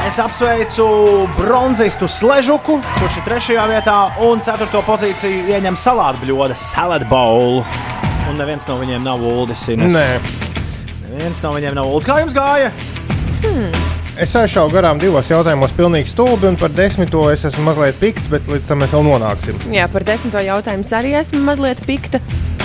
[0.08, 0.86] Es apsveicu
[1.36, 7.60] bronzistu Sležuku, kurš ir trešajā vietā, un ceturto pozīciju ieņem salātu bļoda Salad Bowl.
[8.28, 9.68] Un neviens no viņiem nav Uldis.
[9.70, 9.92] Ines.
[9.94, 10.08] Nē,
[11.08, 12.08] Neviens no viņiem nav Uldis.
[12.08, 12.72] Kā jums gāja?
[14.22, 18.48] Es aizšāvu garām divos jautājumos, pilnīgi stulbi, un par desmito es esmu mazliet pikts, bet
[18.50, 19.60] līdz tam mēs vēl nonāksim.
[19.74, 22.20] Jā, par desmito jautājumu arī esmu mazliet pikta,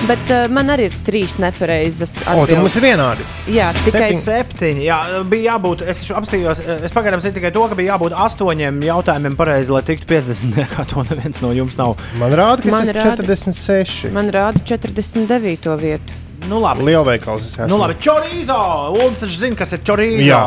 [0.10, 3.28] bet uh, man arī ir trīs nepareizas O, tad mums ir vienādi.
[3.54, 4.86] Jā, tikai Septiņi.
[4.88, 5.00] Jā,
[5.30, 5.86] bija jābūt.
[5.94, 10.10] Es apstājos, es pagaidām zinu tikai to, ka bija jābūt astoņiem jautājumiem pareizi, lai tiktu
[10.10, 10.60] 50.
[10.74, 11.98] Kā to neviens no jums nav.
[12.22, 13.30] Man rāda, ka Man tas ir rāda.
[13.30, 14.12] 46.
[14.16, 15.74] man rāda 49.
[15.84, 16.23] vietu.
[16.50, 16.84] Nu, labi.
[16.88, 17.68] Lielveikals es esmu.
[17.72, 18.58] Nu, labi, chorizo!
[18.94, 20.26] Uldis taču zina, kas ir chorizo.
[20.28, 20.42] Jā,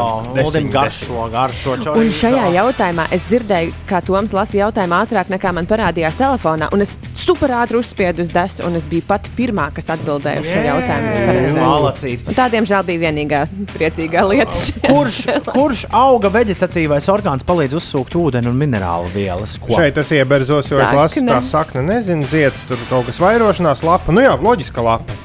[0.45, 1.95] Uldim garšo, garšo chorizo.
[2.01, 6.69] Un šajā jautājumā es dzirdēju, kā Toms lasa jautājumu ātrāk nekā man parādījās telefonā.
[6.77, 10.51] Un es super ātri uzspiedu uz desu, un es biju pati pirmā, kas atbildēja uz
[10.53, 11.55] šo jautājumu.
[11.57, 12.27] Malacīt.
[12.29, 13.43] Un tā, diemžēl, bija vienīgā
[13.75, 14.63] priecīgā lieta.
[14.87, 19.57] Kurš, kurš auga veģetatīvais orgāns palīdz uzsūkt ūdeni un minerālu vielas?
[19.61, 19.75] Ko?
[19.79, 21.33] Šeit tas ieberzos, jo es lasu Sakne.
[21.33, 24.15] tā sakne, nezinu, zieds, tur kaut kas vairošanās lapa.
[24.15, 25.17] Nu jā, loģiska lapa.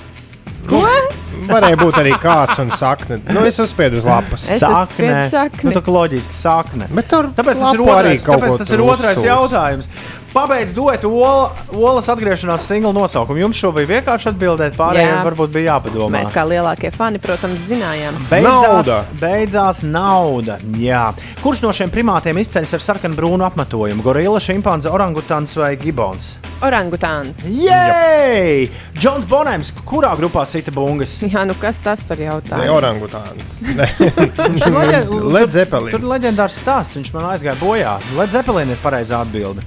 [0.67, 1.20] Ko?
[1.51, 3.19] Varēja būt arī kāds un sakne.
[3.31, 4.45] Nu, es uzspiedu uz lapas.
[4.49, 5.67] Es uzspiedu sakni.
[5.69, 6.87] Nu, tā kā loģiski sakne.
[6.91, 9.29] Bet caur Tāpēc tas ir otrais, tāpēc tas ir otrais uzsūc.
[9.29, 9.89] jautājums.
[10.31, 13.41] Pabeidz duetu Ola, Olas atgriešanās singla nosaukumu.
[13.41, 15.23] Jums šo bija vienkārši atbildēt, pārējiem Jā.
[15.27, 16.21] varbūt bija jāpadomā.
[16.21, 18.15] Mēs kā lielākie fani, protams, zinājām.
[18.29, 18.77] Beidzās Nauda.
[18.77, 19.19] nauda.
[19.19, 20.55] beidzās nauda.
[20.79, 21.09] Jā.
[21.43, 24.01] Kurš no šiem primātiem izceļas ar sarkanu brūnu apmetojumu?
[24.07, 26.37] Gorila, šimpanze, orangutans vai gibons?
[26.61, 27.43] Orangutāns.
[27.49, 28.69] Jej!
[28.95, 31.17] Džons Bonems, kurā grupā sita bungas?
[31.33, 32.71] Jā, nu kas tas par Ne, jautājumu?
[32.77, 33.59] orangutāns.
[33.77, 33.87] Ne.
[34.35, 35.03] Tur leģe-
[35.37, 35.91] Led Zeppelin.
[35.93, 37.97] Tur ir leģendārs stāsts, viņš man aizgāja bojā.
[38.17, 39.63] Led Zeppelin ir pareizā atbilde.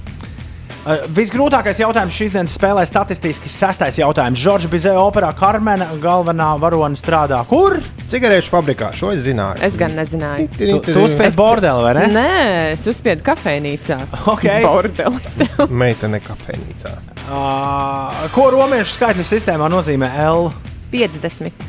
[0.84, 4.36] Uh, visgrūtākais jautājums šīs dienas spēlē statistiski sastais jautājums.
[4.36, 7.38] Žorža Bizē operā Karmena galvenā varone strādā.
[7.48, 7.78] Kur?
[8.12, 9.62] Cigarešu fabrikā, šo es zināju.
[9.64, 10.50] Es gan nezināju.
[10.58, 12.04] Tu, tu uzspēji bordeli, vai ne?
[12.12, 12.26] Nē,
[12.74, 13.96] es uzspiedu kafejnīcā.
[14.34, 14.44] Ok.
[14.66, 15.64] Bordelis tev.
[15.72, 16.92] Meitene kafejnīcā.
[17.32, 20.50] Uh, ko romiešu skaitļu sistēmā nozīmē L?
[20.94, 21.66] 50.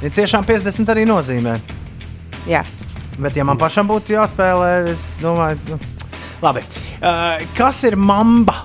[0.00, 1.58] Ja tiešām 50 arī nozīmē.
[2.48, 2.64] Jā.
[3.20, 5.78] Bet, ja man pašam būtu jāspēlē, es domāju, nu,
[6.42, 6.62] labi.
[7.00, 8.62] Uh, kas ir mamba?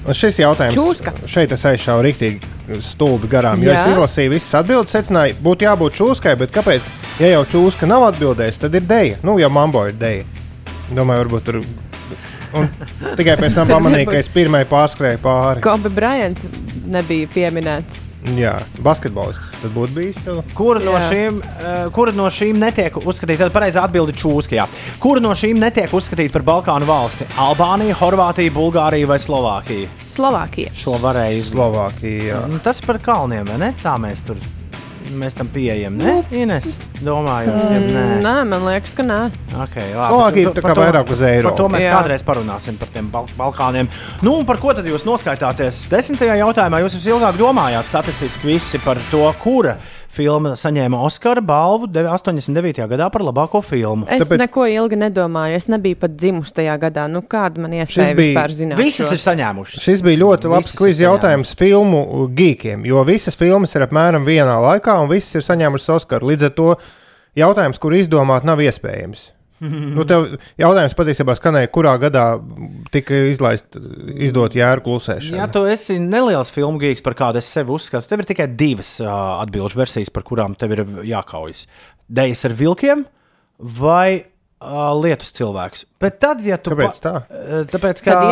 [0.00, 1.12] Un šis jautājums Čūska.
[1.28, 3.60] šeit es aizšāvu rīktīgi stulbi garām.
[3.64, 3.80] Jo Jā.
[3.80, 6.88] es izlasīju visas atbildes, secināju, būtu jābūt čūskai, bet kāpēc?
[7.20, 9.20] Ja jau čūska nav atbildējusi, tad ir dēļa.
[9.26, 10.44] Nu, jau mambo ir dēļa.
[10.96, 11.60] Domāju, varbūt tur.
[12.56, 12.70] Un
[13.18, 15.64] tikai pēc tam pamanīju, ka es pirmai pārskrēju pāri.
[15.64, 16.48] Kobe Bryants
[16.90, 18.09] nebija pieminēts.
[18.36, 19.46] Jā, basketbolists.
[19.62, 20.18] Tas būtu bijis.
[20.26, 20.42] Tev.
[20.56, 21.08] Kura no, Jā.
[21.08, 24.66] šīm, uh, kura no šīm netiek uzskatīta par pareizu atbildi čūskajā?
[25.00, 27.28] Kura no šīm netiek uzskatīta par Balkānu valsti?
[27.40, 29.88] Albānija, Horvātija, Bulgārija vai Slovākija?
[30.04, 30.76] Slovākija.
[30.76, 31.56] Šo varēja izdarīt.
[31.56, 32.46] Slovākija.
[32.52, 33.74] Nu, tas par kalniem, vai ne?
[33.80, 34.40] Tā mēs tur
[35.18, 35.96] mēs tam pieejam.
[35.98, 36.76] Ne, Ines?
[37.02, 38.04] Domāju, ja nē.
[38.22, 39.18] Nē, man liekas, ka nē.
[39.66, 40.12] Okay, labi.
[40.14, 41.48] Slovākija Tu- tu- tā kā par to- vairāk uz eiro.
[41.50, 41.92] Par to mēs Jā.
[41.98, 43.88] kādreiz parunāsim, par tiem Bal Balkāniem.
[44.22, 45.88] Nu, un par ko tad jūs noskaitāties?
[45.90, 49.76] Desmitajā jautājumā jūs visilgāk domājāt statistiski visi par to, kura
[50.10, 52.86] filma saņēma Oskara balvu dev- 89.
[52.90, 54.06] gadā par labāko filmu.
[54.10, 55.54] Es Tāpēc- neko ilgi nedomāju.
[55.56, 57.08] Es nebiju pat dzimusi tajā gadā.
[57.10, 58.76] Nu, kāda man iespēja bija- vispār zināt?
[58.76, 59.14] Visas šo?
[59.14, 59.80] ir saņēmušas.
[59.80, 65.00] Šis bija ļoti labs ir jautājums filmu geekiem, jo visas filmas ir apmēram vienā laikā,
[65.02, 66.30] un visas ir saņēmušas Oskaru.
[66.34, 66.76] Līdz ar to
[67.36, 69.30] jautājums, kur izdomāt, nav iespējams.
[69.96, 70.26] nu, tev
[70.60, 72.24] jautājums patiesībā skanēja, kurā gadā
[72.94, 73.76] tika izlaist,
[74.16, 75.38] izdot jēru klusēšanu.
[75.40, 78.96] Ja tu esi neliels filmu gīgs, par kādu es sevi uzskatu, tev ir tikai divas
[79.04, 79.10] uh,
[79.44, 81.66] atbildžu versijas, par kurām tev ir jākaujas.
[82.10, 83.04] Dejas ar vilkiem
[83.80, 84.24] vai
[84.60, 85.86] lietus cilvēks.
[86.00, 87.12] Bet tad, ja tu Kāpēc tā?
[87.70, 88.24] Tāpēc, ka, Tad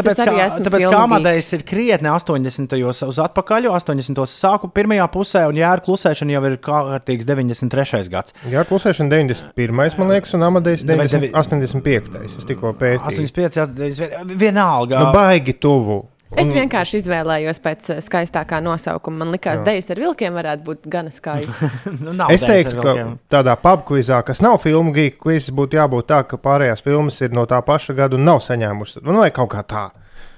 [0.00, 2.74] tāpēc, es esmu tāpēc, ka filmu Amadejs ir krietni 80.
[3.06, 4.18] uz atpakaļ, 80.
[4.30, 8.10] sāku pirmajā pusē, un jēra klusēšana jau ir kārtīgs 93.
[8.10, 8.34] gads.
[8.50, 9.98] Jā, klusēšana 91.
[9.98, 12.20] man liekas, un Amadejs Vai 90, devi- 85.
[12.26, 13.30] Es tikko pētīju.
[13.30, 13.56] 85.
[13.62, 14.98] jā, vien- vienalga.
[15.06, 16.02] Nu, baigi tuvu.
[16.34, 19.20] Es vienkārši izvēlējos pēc eh, skaistākā nosaukuma.
[19.22, 21.68] Man liekas, Dejas ar vilkiem varētu būt gana skaisti.
[22.02, 22.94] nu, Es teiktu, ka
[23.30, 27.46] tādā pubquizā, kas nav filmu geek, quiz, būtu jābūt tā, ka pārējās filmas ir no
[27.46, 29.04] tā paša gada un nav saņēmušas.
[29.06, 29.84] Nu, vai kaut kā tā.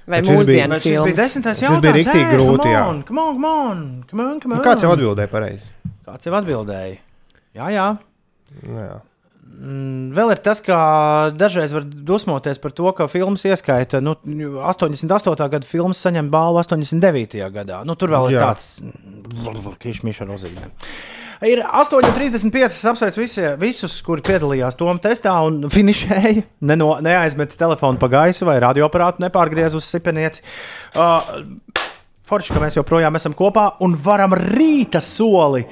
[0.09, 1.17] Vai bija- mūsdienu Bet šis bija filmas.
[1.17, 1.97] desmitais bija jautājums.
[1.99, 2.85] riktīgi Ē, grūti, come jā.
[2.89, 4.65] on, Come on, come on, come on, come Nu, on.
[4.65, 5.65] kāds jau atbildēja pareizi?
[6.05, 6.97] Kāds jau atbildēja?
[7.57, 7.89] Jā, jā.
[8.65, 8.97] Nu, jā.
[9.59, 10.75] Mm, Vēl ir tas, ka
[11.35, 15.35] dažreiz var dusmoties par to, ka filmas ieskaita nu, 88.
[15.51, 17.41] gada filmas saņem balvu 89.
[17.51, 17.81] gadā.
[17.87, 18.51] Nu, tur vēl ir Jā.
[18.53, 18.77] tāds
[19.83, 20.69] kišmiša rozīne.
[21.43, 22.65] Ir 8,35.
[22.67, 26.43] Es apsveicu visi, visus, kuri piedalījās Toma testā un finišēja.
[26.67, 30.43] Neno, neaizmet telefonu pa gaisu vai radioaparātu, nepārgriez uz sipenieci.
[30.95, 31.35] Uh,
[32.29, 35.63] Forši, ka mēs joprojām esam kopā un varam rīta soli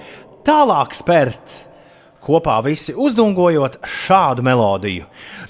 [0.48, 1.67] tālāk spērt.
[2.28, 5.06] Kopā visi uzdungojot šādu melodiju.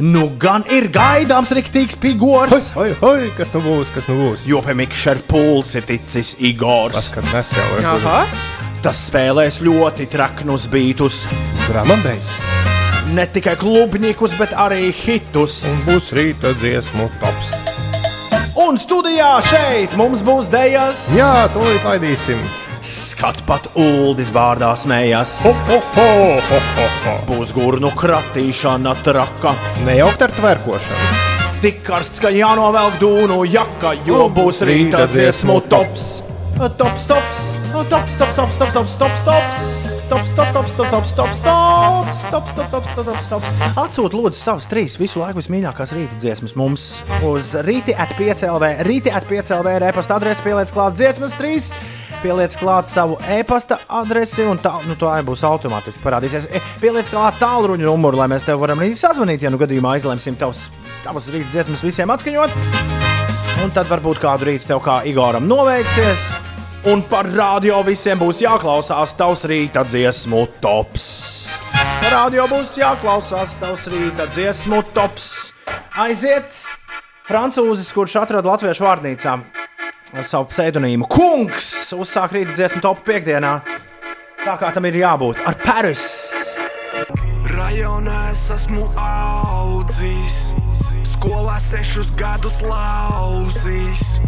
[0.06, 4.44] Nu, gan ir gaidāms rīktīgs pigors, Oi, oi, kas nu būs, kas nu būs?
[4.46, 6.94] jo pie mikšera pults ir ticis Igors.
[7.00, 7.82] Paskat, nesēl.
[7.96, 8.20] Aha.
[8.86, 11.24] Tas spēlēs ļoti traknus beatus.
[11.66, 12.30] Dramabējs.
[13.18, 15.64] Ne tikai klubņikus, bet arī hitus.
[15.66, 17.56] Un būs rīta dziesmu tops.
[18.58, 21.08] Un studijā šeit mums būs dēļas.
[21.18, 22.40] Jā, to ir laidīsim.
[22.88, 25.42] Skat pat uldis vārdā smējās.
[27.28, 29.52] Būs gurnu kratīšana traka,
[29.84, 31.10] nejaukt ar tvērkošanu.
[31.66, 36.08] Tik karsts, ka jānovelk dūnu jaka, jo būs rīta dziesmu tops.
[36.56, 37.44] Tops, tops,
[37.74, 39.28] tops, tops, tops, tops, tops, tops.
[39.28, 39.87] tops.
[40.08, 43.50] Tops, tops, tops, tops, tops, tops, tops, tops, tops, tops, tops, tops.
[43.76, 46.86] Atsūtiet, lūdzu, savas trīs visu laiku vismīļākās rīta dziesmas mums
[47.28, 48.70] uz rīti at 5 LV.
[48.88, 51.68] Rīti at 5 LV ir e-pasta adrese, pieliec klāt dziesmas trīs.
[52.22, 56.48] Pieliec klāt savu e-pasta adresi, un tā, nu, tā būs automātiski parādīsies.
[56.56, 60.40] E, Pieliec klāt tālruņa numuru, lai mēs tev varam arī sazvanīt, ja nu gadījumā izlemsim
[60.40, 60.70] tavas,
[61.04, 62.60] tavas rīta dziesmas visiem atskaņot.
[63.60, 66.47] Un tad varbūt kādu rītu tev kā Igoram noveiksies.
[66.86, 71.08] Un par radio visiem būs jāklausās tavs rīta dziesmu tops.
[72.12, 75.54] Radio būs jāklausās tavs rīta dziesmu tops.
[75.98, 76.54] Aiziet!
[77.28, 79.34] Francūzis, kurš atrada latviešu vārnīcā
[80.24, 83.58] savu pseidonīmu Kungs, uzsāk rīta dziesmu topu piekdienā.
[84.46, 86.06] Tā kā tam ir jābūt ar Paris.
[87.52, 90.38] Rajonā es esmu audzis,
[91.18, 94.22] skolā sešus gadus lauzis.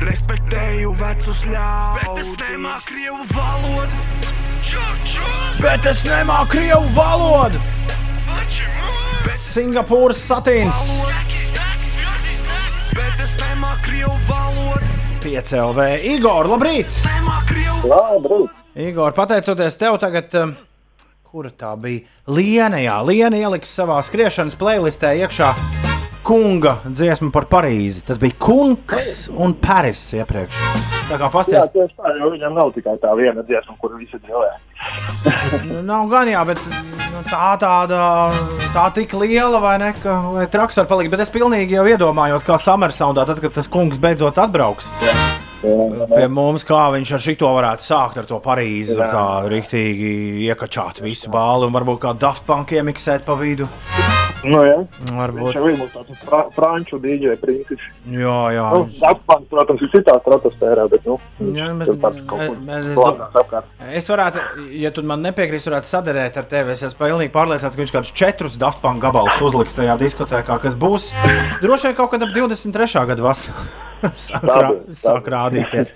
[0.00, 2.02] Respektēju vecus ļaudis.
[2.04, 4.00] Bet es nemāku krievu valodu.
[4.64, 5.36] Čur, čur.
[5.62, 7.60] Bet es nemāku krievu valodu!
[9.44, 10.82] Singapūras satīns!
[12.94, 14.90] Bet es nemāku krievu valodu.
[15.24, 15.88] 5 LV.
[16.16, 16.98] Igor, labrīt!
[17.86, 18.62] Labrīt!
[18.74, 20.56] Igor, pateicoties tev, tagad, um,
[21.30, 22.02] kura tā bija?
[22.26, 25.54] Liena, jā, Liena ieliks savā skriešanas playlistē iekšā
[26.24, 28.04] kunga dziesmu par Parīzi.
[28.08, 30.60] Tas bija kungs un Paris iepriekš.
[31.04, 34.16] Tā kā Jā, pasties, tieši tā, jo viņam nav tikai tā viena dziesma, kuru visi
[34.16, 34.50] dzīvē.
[35.68, 38.02] nu, nav gan jā, bet nu, tā tāda,
[38.72, 41.12] tā tik liela vai ne, ka vai traks var palikt.
[41.12, 44.88] Bet es pilnīgi jau iedomājos, kā Summersoundā, tad, kad tas kungs beidzot atbrauks.
[45.64, 49.08] Pie mums, kā viņš ar šito varētu sākt ar to Parīzi, Jā.
[49.12, 50.10] tā rīktīgi
[50.50, 53.68] iekačāt visu bāli un varbūt kā Daft Punk iemiksēt pa vidu.
[54.44, 54.76] Nu, jā.
[55.16, 55.56] Varbūt.
[55.56, 57.80] Mums tāds fra franču dīdžeja princis.
[58.12, 58.64] Jā, jā.
[58.74, 61.16] Nu, Dapmans, protams, ir citā stratosfērā, bet, nu,
[61.56, 62.58] Jā, bet- tāds kaut kur
[62.98, 63.70] blakās apkārt.
[63.96, 64.44] Es varētu,
[64.82, 66.76] ja tu man nepiekrīti, varētu sadarīt ar tevi.
[66.76, 70.76] Es esmu pilnīgi pārliecināts, ka viņš kādus četrus Daft Punk gabalus uzliks tajā diskotēkā, kas
[70.76, 71.08] būs
[71.64, 73.06] droši vien kaut kad ap 23.
[73.14, 73.64] gadu vasarā.
[75.04, 75.94] Sāk rādīties.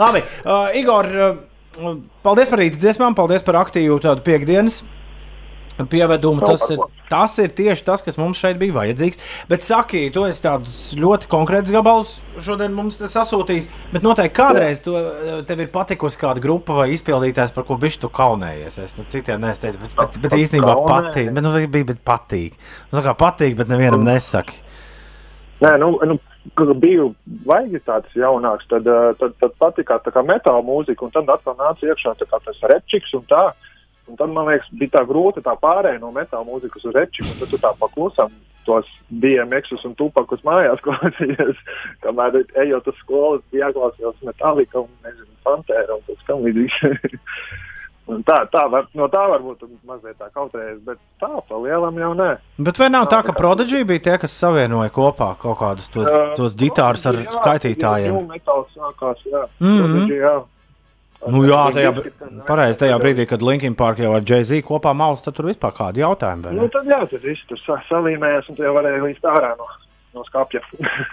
[0.00, 1.94] Labi, uh, Igor, uh,
[2.26, 4.82] paldies par rīta dziesmām, paldies par aktīvu tādu piekdienas.
[5.76, 6.78] Pievedumu, tas ir,
[7.10, 9.18] tas ir tieši tas, kas mums šeit bija vajadzīgs.
[9.50, 13.68] Bet, saki, tu esi tādus ļoti konkrētus gabalus šodien mums te sasūtījis.
[13.92, 14.94] Bet noteikti kādreiz tu,
[15.48, 18.78] tev ir patikusi kāda grupa vai izpildītājs, par ko bišķi tu kaunējies.
[18.86, 21.28] Es nu, citiem neteicu, bet, bet, bet īstenībā patīk.
[21.36, 22.56] Bet, nu, bija bet patīk.
[22.88, 24.62] Nu, tā kā patīk, bet nevienam nesaki.
[25.60, 26.16] Nē, nu, nu
[26.54, 27.14] biju
[27.46, 31.56] vajag tāds jaunāks, tad, eh, tad, tad patika tā kā metāla mūzika, un tad atkal
[31.56, 33.52] nāca iekšā tas repčiks un tā.
[34.06, 37.40] Un tad, man liekas, bija tā grūti tā pārējai no metāla mūzikas uz repčiku, un
[37.40, 38.30] tad tu tā paklusam
[38.66, 41.58] tos DMX un tupakus mājās klausījies,
[42.02, 43.02] kamēr ejot uz
[43.50, 46.78] bija jāklausās metālika un, nezinu, pantēra un tas kam līdzīgs.
[48.06, 52.12] Un tā, tā var, no tā varbūt mazliet tā kautrējas, bet tā pa lielam jau
[52.14, 52.28] nē.
[52.62, 56.06] Bet vai nav tā, ka Prodigy bija tie, kas savienoja kopā kaut kādus tos,
[56.38, 58.14] tos ģitārus ar Jā, skaitītājiem?
[58.14, 59.42] Jā, metāls sākās, jā.
[59.58, 59.80] Mhm.
[59.82, 60.36] Prodigy, jā.
[61.26, 61.90] Nu, jā, tajā,
[62.46, 66.04] pareiz, tajā brīdī, kad Linkin Park jau ar Jay-Z kopā maus, tad tur vispār kādi
[66.04, 66.52] jautājumi.
[66.54, 69.66] Nu, tad jā, tad viss tur sa- salīmējās, un tu jau varēji līdz ārā no,
[70.16, 70.62] no skāpja.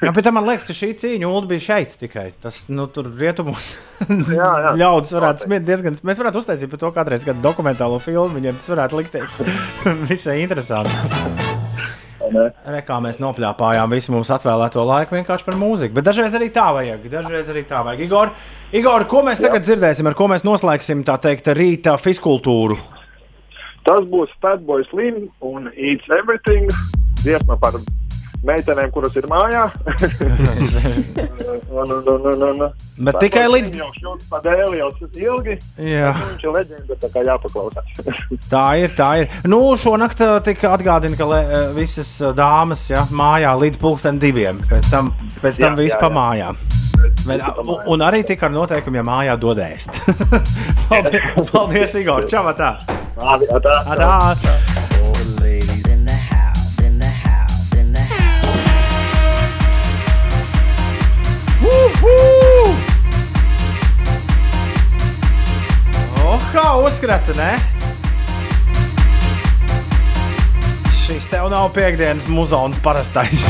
[0.03, 2.29] Jā, bet man liekas, ka šī cīņa Ulu bija šeit tikai.
[2.43, 3.73] Tas nu, tur rietumos
[4.39, 4.75] Jā, jā.
[4.83, 5.97] ļaudis varētu smiet diezgan.
[6.07, 8.39] Mēs varētu uztaisīt par to kādreiz kādu dokumentālo filmu.
[8.39, 9.37] Viņiem tas varētu likties
[10.11, 11.51] visai interesanti.
[12.33, 15.93] Re, kā mēs nopļāpājām visu mums atvēlēto laiku vienkārši par mūziku.
[15.99, 17.05] Bet dažreiz arī tā vajag.
[17.11, 18.01] Dažreiz arī tā vajag.
[18.07, 18.31] Igor,
[18.73, 22.79] Igor ko mēs tagad dzirdēsim, ar ko mēs noslēgsim tā teikt rīta fiskultūru?
[23.83, 26.71] Tas būs Fatboy Slim un Eats Everything.
[27.23, 27.77] Dziesma par
[28.47, 29.63] meitenēm, kuras ir mājā.
[31.73, 32.63] un, un, un, un, un.
[32.97, 35.57] Bet tikai Fatboy līdz- Slim Jau šķūst pa dēli jau ilgi.
[35.79, 36.11] Jā.
[36.19, 37.87] Viņš ir leģenda, tā kā jāpaklausās.
[38.53, 39.33] Tā ir, tā ir.
[39.49, 44.21] Nu, šonakt uh, tika atgādina, ka le, uh, visas uh, dāmas ja, mājā līdz pulksten
[44.21, 44.61] diviem.
[44.69, 46.17] Pēc tam, pēc tam Jā, viss jā, pa jā.
[46.19, 46.61] mājām.
[47.27, 49.95] Bet, un, un arī tika ar noteikumu, ja mājā dod ēst.
[50.89, 52.27] paldies, paldies, Igor!
[52.29, 52.45] Čau!
[52.55, 52.75] Tā!
[53.17, 53.77] Labi, tā.
[53.97, 55.22] tā.
[66.73, 67.53] Kā uzskrata, ne?
[71.03, 73.37] Šis tev nav piekdienas muzons parastais.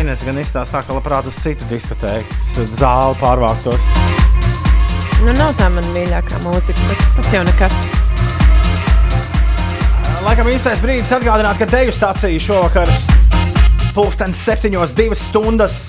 [0.00, 3.84] Ines gan izstāsta tā, ka labprāt uz citu diskotēku zāli pārvāktos.
[5.26, 7.76] Nu, nav tā mana mīļākā mūzika, bet tas jau nekas.
[10.24, 12.88] Laikam īstais brīdis atgādināt, ka teju stācija šovakar
[13.92, 15.82] pulkstenis septiņos divas stundas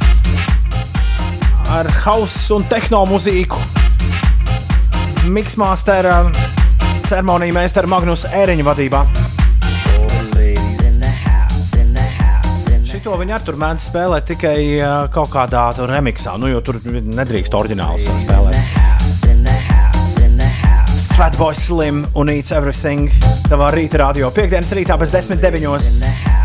[1.69, 3.59] ar hausu un tehno mūziku.
[5.29, 6.23] Miksmāstera
[7.05, 9.03] ceremonija meistara Magnus Ēriņa vadībā.
[12.89, 17.55] Šito viņi ar tur mēdz spēlēt tikai uh, kaut kādā remixā, nu, jo tur nedrīkst
[17.55, 18.59] oriģināls spēlēt.
[21.19, 23.11] Fatboy Slim un Eats Everything.
[23.51, 26.38] Tavā rīta radio piekdienas rītā bez 10.9.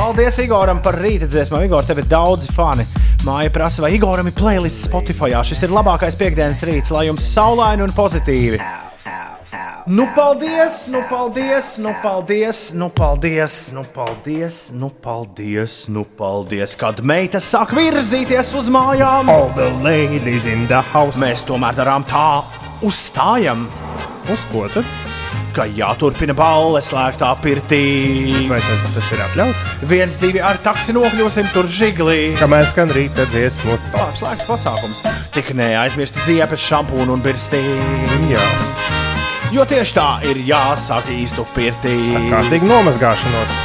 [0.00, 1.58] Paldies Igoram par rīta dziesmu.
[1.66, 2.86] Igor, tev ir daudzi fani.
[3.26, 5.34] Māja prasa, vai Igoram ir playlist Spotify.
[5.44, 8.56] Šis ir labākais piekdienas rīts, lai jums saulaini un pozitīvi.
[9.90, 16.78] Nu, paldies, nu, paldies, nu, paldies, nu, paldies, nu, paldies, nu, paldies, nu, paldies.
[16.80, 21.20] Kad meita sāk virzīties uz mājām, All the ladies in the house.
[21.20, 22.40] mēs tomēr darām tā,
[22.80, 23.68] uzstājam.
[24.32, 25.09] Uz ko tad?
[25.50, 27.80] Ka jāturpina balle slēgtā pirtī.
[28.50, 29.64] Vai tad tas ir atļauts?
[29.90, 32.36] Viens, divi ar taksi nokļūsim tur žiglī.
[32.38, 35.00] Kamēr skan rīta dziesmu, Tā slēgts pasākums.
[35.34, 38.20] Tik neaizmirsti ziepes, šampūnu un birstīnu.
[38.30, 38.44] Jā.
[39.50, 41.96] Jo tieši tā ir jāsāk īstu pirtī.
[42.30, 43.56] Kārtīgi nomazgāšanos.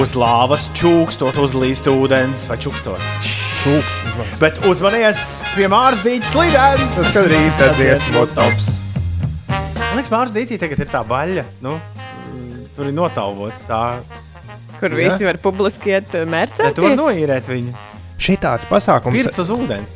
[0.00, 3.04] Uz lāvas čūkstot, uzlīst ūdens vai čukstot.
[3.60, 4.16] Čūkst.
[4.40, 6.96] Bet uzmanies pie Māras dīķa slīdens.
[6.96, 8.72] Tas skan rīta dziesmu tops.
[9.94, 11.42] Man liekas, Māras dīķī tagad ir tā baļķa.
[11.62, 11.76] Nu,
[12.74, 13.60] tur ir notāvots.
[13.68, 13.80] Tā,
[14.80, 14.96] Kur Ja?
[15.04, 16.96] visi var publiski iet ja tu vari mērcēties.
[16.98, 17.74] noīrēt viņu.
[18.18, 19.94] Šitāds pasākums Pirts uz ūdens.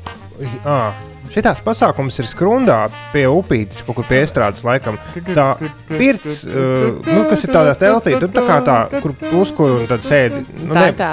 [0.63, 0.93] À,
[1.35, 2.77] šitāds pasākums ir skrundā
[3.11, 5.01] pie upītes, kaut kur pie iestrādes laikam.
[5.35, 5.49] Tā
[5.91, 10.07] pirts, uh, nu, kas ir tādā teltī, nu, tā kā tā, kur uzkur un tad
[10.07, 10.45] sēdi.
[10.63, 11.11] Nu, Tā ir tā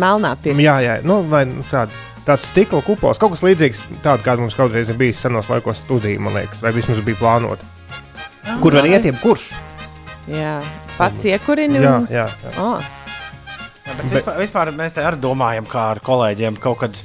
[0.00, 0.64] melnā pirts.
[0.64, 1.92] Jā, jā, nu, vai nu, tāda.
[2.22, 6.20] Tāds stikla kupols, kaut kas līdzīgs tādam, kāda mums kādreiz ir bijis senos laikos studijā,
[6.22, 7.66] man liekas, vai vismaz bija plānota.
[8.62, 9.44] Kur var iet, jebkurš?
[10.32, 10.56] Jā,
[10.98, 11.80] pats iekurini.
[11.82, 12.26] Jā, un- jā.
[12.30, 12.52] jā.
[12.62, 12.82] Oh,
[13.82, 16.98] Jā, bet vispār, vispār mēs te arī domājam, kā ar kolēģiem kaut kad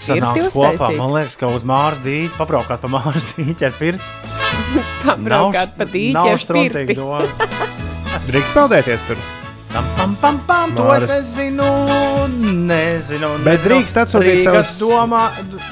[0.00, 0.90] sanākt Pirti kopā.
[0.96, 4.04] Man liekas, ka uz Māras dīķa pabraukāt pa Māras dīķa ar pirti.
[5.04, 6.98] Pabraukāt pa dīķi Nav ar štrontīgi pirti.
[7.00, 7.26] doma.
[8.30, 9.18] Drīkst peldēties tur.
[9.70, 11.66] Pam, pam, pam, pam, to es nezinu,
[12.66, 13.28] nezinu.
[13.44, 13.68] Bet nezinu.
[13.68, 15.20] drīkst atsūtīt savas- Domā,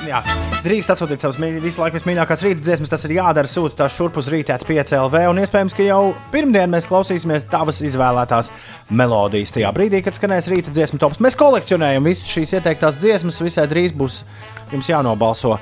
[0.07, 0.21] jā,
[0.63, 2.93] drīkst atsūtīt savas mīļ- visu laiku vismīļākās rīta dziesmas.
[2.93, 5.25] Tas ir jādara, sūta tās šurp uz rītēt 5LV.
[5.31, 8.51] Un iespējams, ka jau pirmdien mēs klausīsimies tavas izvēlētās
[8.91, 9.53] melodijas.
[9.53, 13.41] Tajā brīdī, kad skanēs rīta dziesmu tops, mēs kolekcionējam visas šīs ieteiktās dziesmas.
[13.43, 14.23] Visai drīz būs
[14.71, 15.59] jums jānobalso.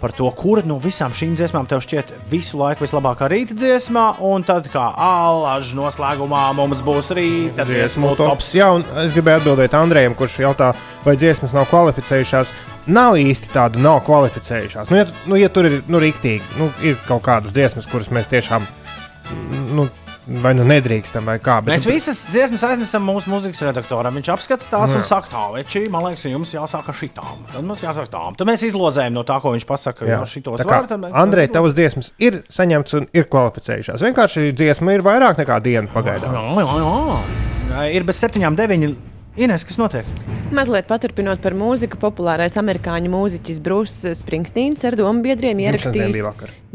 [0.00, 4.46] Par to, kura no visām šīm dziesmām tev šķiet visu laiku vislabākā rīta dziesmā, un
[4.48, 8.54] tad kā alaža noslēgumā mums būs rīta dziesmu tops.
[8.56, 10.72] Jā, un es gribēju atbildēt Andrejam, kurš jautā,
[11.04, 12.54] vai dziesmas nav kvalificējušās.
[12.90, 14.88] Nav īsti tāda, nav kvalificējušās.
[14.88, 18.32] Nu, ja, nu, ja tur ir nu, rīktīgi, nu, ir kaut kādas dziesmas, kuras mēs
[18.32, 18.64] tiešām
[19.76, 19.86] nu,
[20.26, 21.58] vai nu nedrīkstam, vai kā.
[21.66, 24.14] Mēs nu, visas dziesmas aiznesam mūsu mūzikas redaktoram.
[24.20, 25.08] Viņš apskata tās Nu, un jā.
[25.08, 27.44] saka, tā, veči, man liekas, jums jāsāk ar šitām.
[27.52, 28.36] Tad mums jāsāk tām.
[28.36, 30.06] Tad mēs izlozējam no tā, ko viņš pasaka.
[30.06, 30.86] Jā, šitos var.
[30.86, 34.00] tad mēs- Andrej, tavas dziesmas ir saņemtas un ir kvalificējušās.
[34.06, 36.32] Vienkārši dziesma ir vairāk nekā diena pagaidām.
[36.32, 37.20] Jā, jā,
[37.70, 37.94] jā.
[37.94, 38.96] Ir bez septiņām, deviņi.
[39.40, 40.08] Ines, kas notiek?
[40.52, 46.26] Mazliet paturpinot par mūziku, populārais amerikāņu mūziķis Brūss Springsteins ar domu biedriem ierakstījis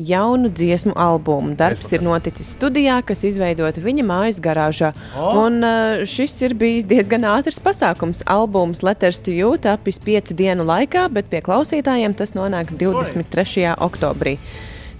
[0.10, 1.54] jaunu dziesmu albumu.
[1.60, 4.96] Darbs ir noticis studijā, kas izveidota viņa mājas garāžā.
[5.14, 5.30] O!
[5.44, 8.26] Un uh, šis ir bijis diezgan ātrs pasākums.
[8.26, 13.76] Albums Letters to You tapis piecu dienu laikā, bet pie klausītājiem tas nonāk 23.
[13.78, 14.40] oktobrī.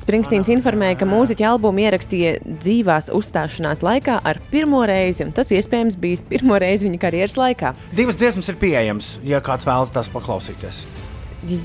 [0.06, 5.98] Springsteins informēja, ka mūziķa albumu ierakstīja dzīvās uzstāšanās laikā ar pirmo reizi, un tas iespējams
[5.98, 7.72] bijis pirmo reizi viņa karjeras laikā.
[7.98, 10.84] Divas dziesmas ir pieejamas, ja kāds vēlas tās paklausīties.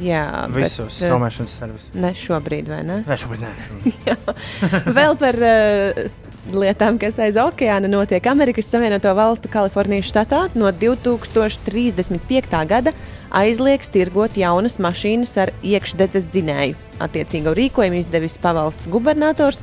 [0.00, 0.24] Jā,
[0.56, 1.92] Visus bet, eh, straumēšanas servisus.
[2.00, 2.98] Ne šobrīd, vai ne?
[3.04, 4.16] Nē, šobrīd nē.
[4.98, 6.00] Vēl par uh,
[6.48, 10.46] lietām, kas aiz okeāna notiek Amerikas Savienoto Valstu Kalifornijas štatā.
[10.54, 12.60] No 2035.
[12.68, 12.92] gada
[13.30, 16.78] aizliegs tirgot jaunas mašīnas ar iekšdedzes dzinēju.
[17.00, 19.62] Attiecīgo rīkojumu izdevis pavalsts gubernators,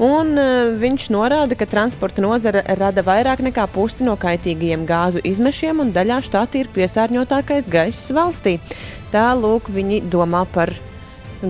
[0.00, 5.82] un uh, viņš norāda, ka transporta nozara rada vairāk nekā pusi no kaitīgajiem gāzu izmešiem,
[5.84, 8.56] un daļā štata ir piesārņotākais gaiss valstī.
[9.12, 10.72] Tā lūk, viņi domā par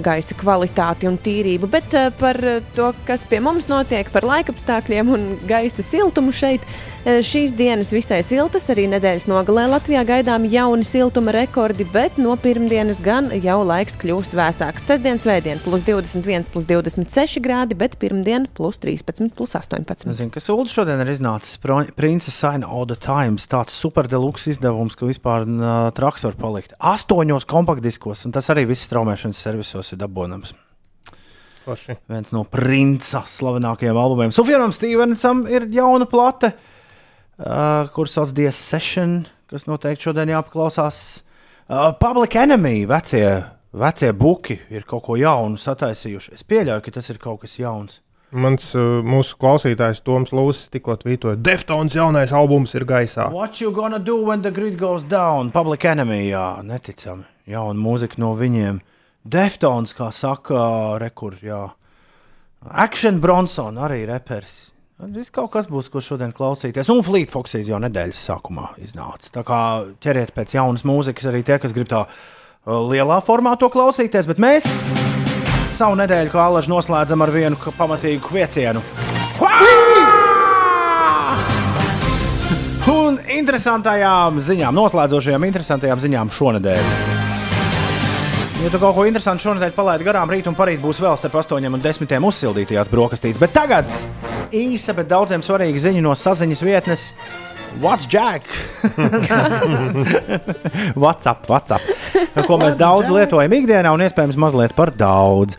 [0.04, 5.12] gaisa kvalitāti un tīrību, bet uh, par uh, to, kas pie mums notiek, par laikapstākļiem
[5.14, 6.66] un gaisa siltumu šeit.
[7.08, 12.34] Uh, šīs dienas visai siltas, arī nedēļas nogalē Latvijā gaidām jauni siltuma rekordi, bet no
[12.36, 14.84] pirmdienas gan jau laiks kļūs vēsāks.
[14.90, 20.04] Sestdien, svētdien, plus 21, plus 26 grādi, bet pirmdien plus 13, plus 18.
[20.20, 21.56] Zinu, ka Sūds šodien ir iznācis
[21.96, 23.48] Princess Sign All the Times.
[23.48, 26.76] Tāds superdeluxe izdevums, ka vispār uh, traks var palikt.
[26.76, 30.52] Astoņos kompaktdiskos, un tas arī viss straumēšanas servisos ir dabūnams.
[31.64, 32.02] Forši.
[32.12, 34.36] Viens no princa slavenākajiem albumiem.
[34.36, 36.74] Sufjanam Stevensam ir jauna plate, uh,
[37.94, 41.22] kuras sauc The Session, kas noteikti šodien jāpaklausās.
[41.68, 43.28] Uh, Public Enemy, vecie,
[43.76, 46.34] vecie buki ir kaut ko jaunu sataisījuši.
[46.34, 48.00] Es pieļauju, ka tas ir kaut kas jauns.
[48.28, 53.30] Mans uh, mūsu klausītājs Toms Lūsis tikko tvītoja, Deftons jaunais albums ir gaisā.
[53.32, 55.52] What you gonna do when the grid goes down?
[55.52, 57.24] Public Enemy, jā, neticami.
[57.48, 58.82] Jauna mūzika no viņiem.
[59.28, 61.62] Deftons, kā saka, rekur, jā.
[62.68, 64.70] Action Bronson arī reperis.
[64.98, 66.88] Viss kaut kas būs, ko šodien klausīties.
[66.90, 69.30] Un Fleet Foxes jau nedēļas sākumā iznāca.
[69.36, 69.58] Tā kā
[70.02, 74.26] ķeriet pēc jaunas mūzikas arī tie, kas grib tā uh, lielā formā to klausīties.
[74.26, 74.66] Bet mēs
[75.70, 78.82] savu nedēļu kā alaži noslēdzam ar vienu pamatīgu kviecienu.
[82.90, 87.27] Un interesantajām ziņām, noslēdzošajām interesantajām ziņām šonadēļ.
[88.58, 91.68] Ja tu kaut ko interesantu šonadēļ palaidi garām, rīt un parīt būs vēl starp 8
[91.68, 93.38] un 10 uzsildītajās brokastīs.
[93.38, 93.86] Bet tagad
[94.50, 97.04] īsa, bet daudziem svarīga ziņa no saziņas vietnes.
[97.78, 98.50] What's Jack?
[101.04, 101.86] WhatsApp, WhatsApp.
[102.48, 105.54] Ko mēs daudz lietojam ikdienā un iespējams mazliet par daudz.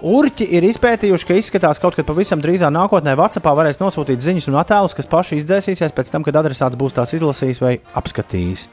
[0.00, 4.60] Urķi ir izpētījuši, ka izskatās kaut kad pavisam drīzā nākotnē Vācijā varēs nosūtīt ziņas un
[4.60, 8.68] attēlus, kas paši izdzēsīsies pēc tam, kad adresāts būs tās izlasījis vai apskatījis.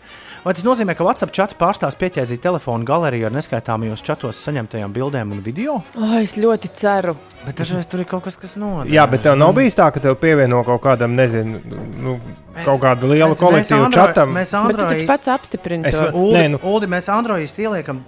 [0.48, 5.34] Vai tas nozīmē, ka WhatsApp čati pārstās pieķēzīt telefonu galeriju ar neskaitāmajos čatos saņemtajām bildēm
[5.36, 5.82] un video?
[6.00, 7.18] Oh, es ļoti ceru.
[7.44, 8.94] Bet dažreiz tur ir kaut kas, kas notiek.
[8.96, 11.60] Jā, bet tev nav bijis tā, ka tev pievieno kaut kādam, nezinu,
[12.00, 12.16] nu,
[12.62, 14.32] kaut kādu lielu kolektīvu mēs Android- čatam.
[14.40, 14.94] Mēs Android...
[14.94, 18.06] taču pats apstiprini Es Nē, nu- Uldi, mēs Android ieliekam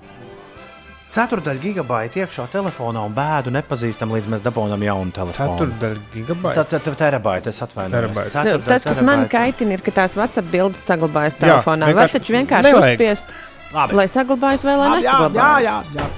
[1.19, 5.57] ceturdaļu gigabaitu iekšā telefonā un bēdu nepazīstam, līdz mēs dabūjam jaunu telefonu.
[5.59, 6.63] Ceturdaļu gigabaitu.
[6.63, 8.15] Tas ir terabaits, es atvainojos.
[8.15, 9.35] Nu, Ceturdaļa tas, kas man terabaita.
[9.37, 11.85] kaitina, ir, ka tās WhatsApp bildes saglabājas Jā, telefonā.
[11.89, 12.95] Var vienkārši taču vienkārši nevajag.
[12.95, 13.33] uzspiest,
[13.73, 13.99] Labi.
[13.99, 15.63] lai saglabājas vai lai Labi, jā, nesaglabājas.
[15.63, 16.09] jā, jā, jā.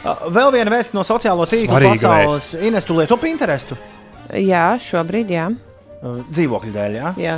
[0.00, 2.54] Uh, Vēl viena vēsts no sociālo tīklu Svarīga pasaules.
[2.64, 3.76] Ines, tu lieto Pinterestu
[4.32, 5.48] jā, šobrīd jā.
[6.00, 6.94] Uh, dzīvokļu dēļ.
[6.96, 7.10] Jā?
[7.20, 7.34] jā.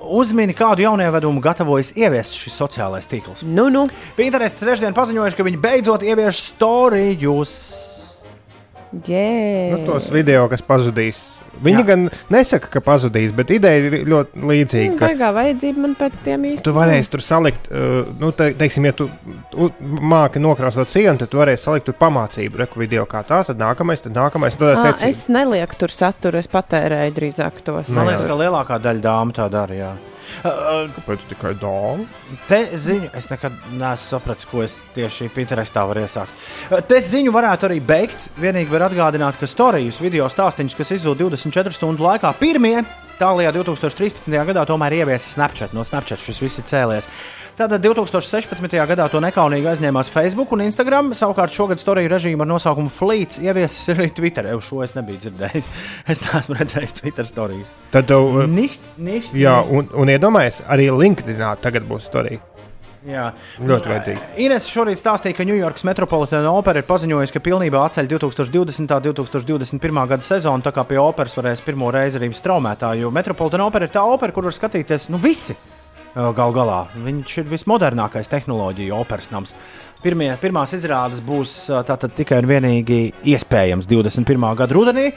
[0.00, 3.44] Uzmini, kādu jaunievedumu gatavojas ieviest šis sociālais tīkls.
[3.44, 3.84] Nu, nu.
[4.16, 7.89] Pinterest trešdien paziņojuši, ka viņi beidzot ievieš storijus.
[9.06, 9.76] Yeah.
[9.76, 11.28] Nu, tos video, kas pazudīs.
[11.60, 11.86] Viņi Jā.
[11.86, 14.94] gan nesaka, ka pazudīs, bet ideja ir ļoti līdzīga.
[14.98, 16.62] ka- Baigā vajadzība man pēc tiem īsti.
[16.64, 19.10] Tu varēsi tur salikt, uh, nu, te, teiksim, ja tu
[19.54, 23.58] u- māki nokrāsot sienu, tad tu varēsi salikt tur pamācību, reku video kā tā, tad
[23.60, 25.08] nākamais, tad nākamais, tad Ā, secīgi.
[25.12, 27.88] es nelieku tur saturu, es patērēju drīzāk tos.
[27.94, 29.92] Man liekas, ka lielākā daļa dāmu tā dara.
[30.40, 32.06] Uh, Kāpēc tikai dāmas?
[32.48, 36.32] Te ziņu, es nekad neesmu sapratis, ko es tieši Pinterestā varu iesākt.
[36.70, 38.30] Uh, Te ziņu varētu arī beigt.
[38.40, 42.78] Vienīgi var atgādināt, ka stāstījus video stāstīņus, kas izzūd 24 stundu laikā, pirmie
[43.20, 44.32] tālākajā 2013.
[44.48, 45.74] gadā tomēr ieviesa Snapchat.
[45.76, 47.08] No Snapchat šis viss ir cēlies.
[47.60, 48.72] Tātad 2016.
[48.88, 51.10] gadā to nekaunīgi aizņēmās Facebook un Instagram.
[51.12, 54.46] Savukārt šogad storiju režīmu ar nosaukumu Fleets ieviesis arī Twitter.
[54.48, 55.66] Jau šo es nebiju dzirdējis.
[56.14, 57.74] Es neesmu redzējis Twitter stāstus.
[57.92, 59.74] Tad tev, uh, Nicht, nicht, jā, nicht.
[59.76, 62.40] un, un iedomājies, arī LinkedInā tagad būs storija.
[63.04, 63.26] Jā.
[63.60, 64.22] Ļoti vajadzīgi.
[64.46, 68.96] Ines šorīt stāstīja, ka Ņujorkas Metropolitāna opera ir paziņojusi, ka pilnībā atceļ 2020.
[68.96, 70.00] un 2021.
[70.14, 70.64] gada sezonu.
[70.64, 74.32] Tā kā pie operas varēs pirmo reizi arī straumētā, jo Metropolitāna opera ir tā opera,
[74.32, 75.58] kur var skatīties nu, visi.
[76.10, 79.54] Galu galā viņš ir vismodernākais tehnoloģiju operas nams.
[80.02, 81.52] Pirmie, pirmās izrādes būs
[81.86, 82.98] tātad tikai un vienīgi
[83.30, 84.46] iespējams 21.
[84.58, 85.10] gada rudenī,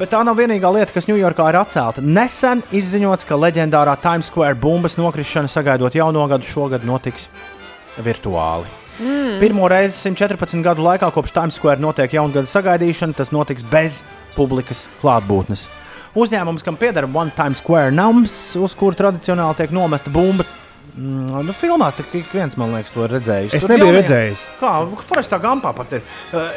[0.00, 2.02] bet tā nav vienīgā lieta, kas Ņujorkā ir atcelta.
[2.02, 7.28] Nesen izziņots, ka leģendārā Times Square bumbas nokrišana, sagaidot jauno gadu, šogad notiks
[8.02, 8.66] virtuāli.
[9.00, 9.36] Mm.
[9.40, 14.00] Pirmo reizi 114 gadu laikā, kopš Times Square notiek jaungada sagaidīšana, tas notiks bez
[14.34, 15.68] publikas klātbūtnes.
[16.18, 20.46] Uzņēmums, kam pieder One Times Square nams, uz kura tradicionāli tiek nomesta bumba.
[20.96, 23.54] Mm, nu, filmās tā ik viens, man liekas, to redzējis.
[23.54, 24.40] Es Tur nebiju jaunie- redzējis.
[24.58, 24.72] Kā
[25.06, 26.02] forestā gampā pat ir.
[26.34, 26.50] Uh,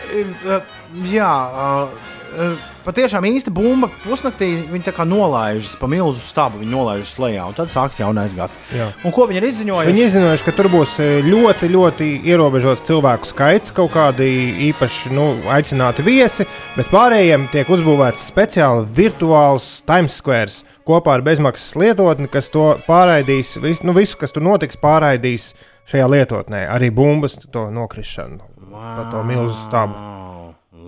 [0.49, 0.61] uh,
[1.05, 1.89] jā, uh,
[2.33, 7.47] uh, patiešām īsta bumba pusnaktī viņi tā kā nolaižas pa milzu stabu, viņi nolaižas lejā,
[7.49, 8.59] un tad sāks jaunais gads.
[8.73, 8.91] Jā.
[9.03, 9.91] Un ko viņi ir izziņojuši?
[9.91, 14.29] Viņi izziņojuši, ka tur būs e, ļoti, ļoti ierobežots cilvēku skaits, kaut kādi
[14.69, 16.47] īpaši nu, aicināti viesi,
[16.77, 23.55] bet pārējiem tiek uzbūvēts speciāli virtuāls Times Square kopā ar bezmaksas lietotni, kas to pārraidīs,
[23.63, 25.53] vis, nu, visu, kas tur notiks, pārraidīs
[25.91, 29.93] šajā lietotnē, arī bumbas to nokrišanu pa to milzu stabu.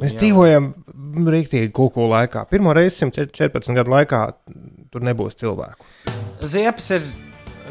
[0.02, 0.22] Mēs Jā.
[0.24, 0.72] dzīvojam
[1.36, 2.46] rīktīgi kuku laikā.
[2.50, 4.22] Pirmo reizi 114 gadu laikā
[4.92, 5.88] tur nebūs cilvēku.
[6.46, 7.06] Ziepes ir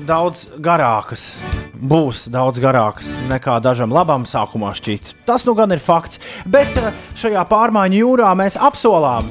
[0.08, 1.32] daudz garākas.
[1.74, 5.12] Būs daudz garākas nekā dažam labam sākumā šķiet.
[5.28, 6.22] Tas nu gan ir fakts.
[6.46, 9.28] Bet eh, šajā pārmaiņu jūrā mēs apsolām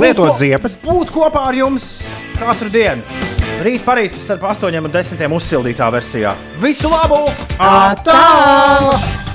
[0.00, 0.78] Lietot ziepes.
[0.80, 1.98] Būt kopā ar jums
[2.38, 3.04] katru dienu.
[3.62, 6.32] Rīt parīt starp 8 un 10 uzsildītā versijā.
[6.62, 7.20] Visu labu!
[7.60, 9.31] Atā!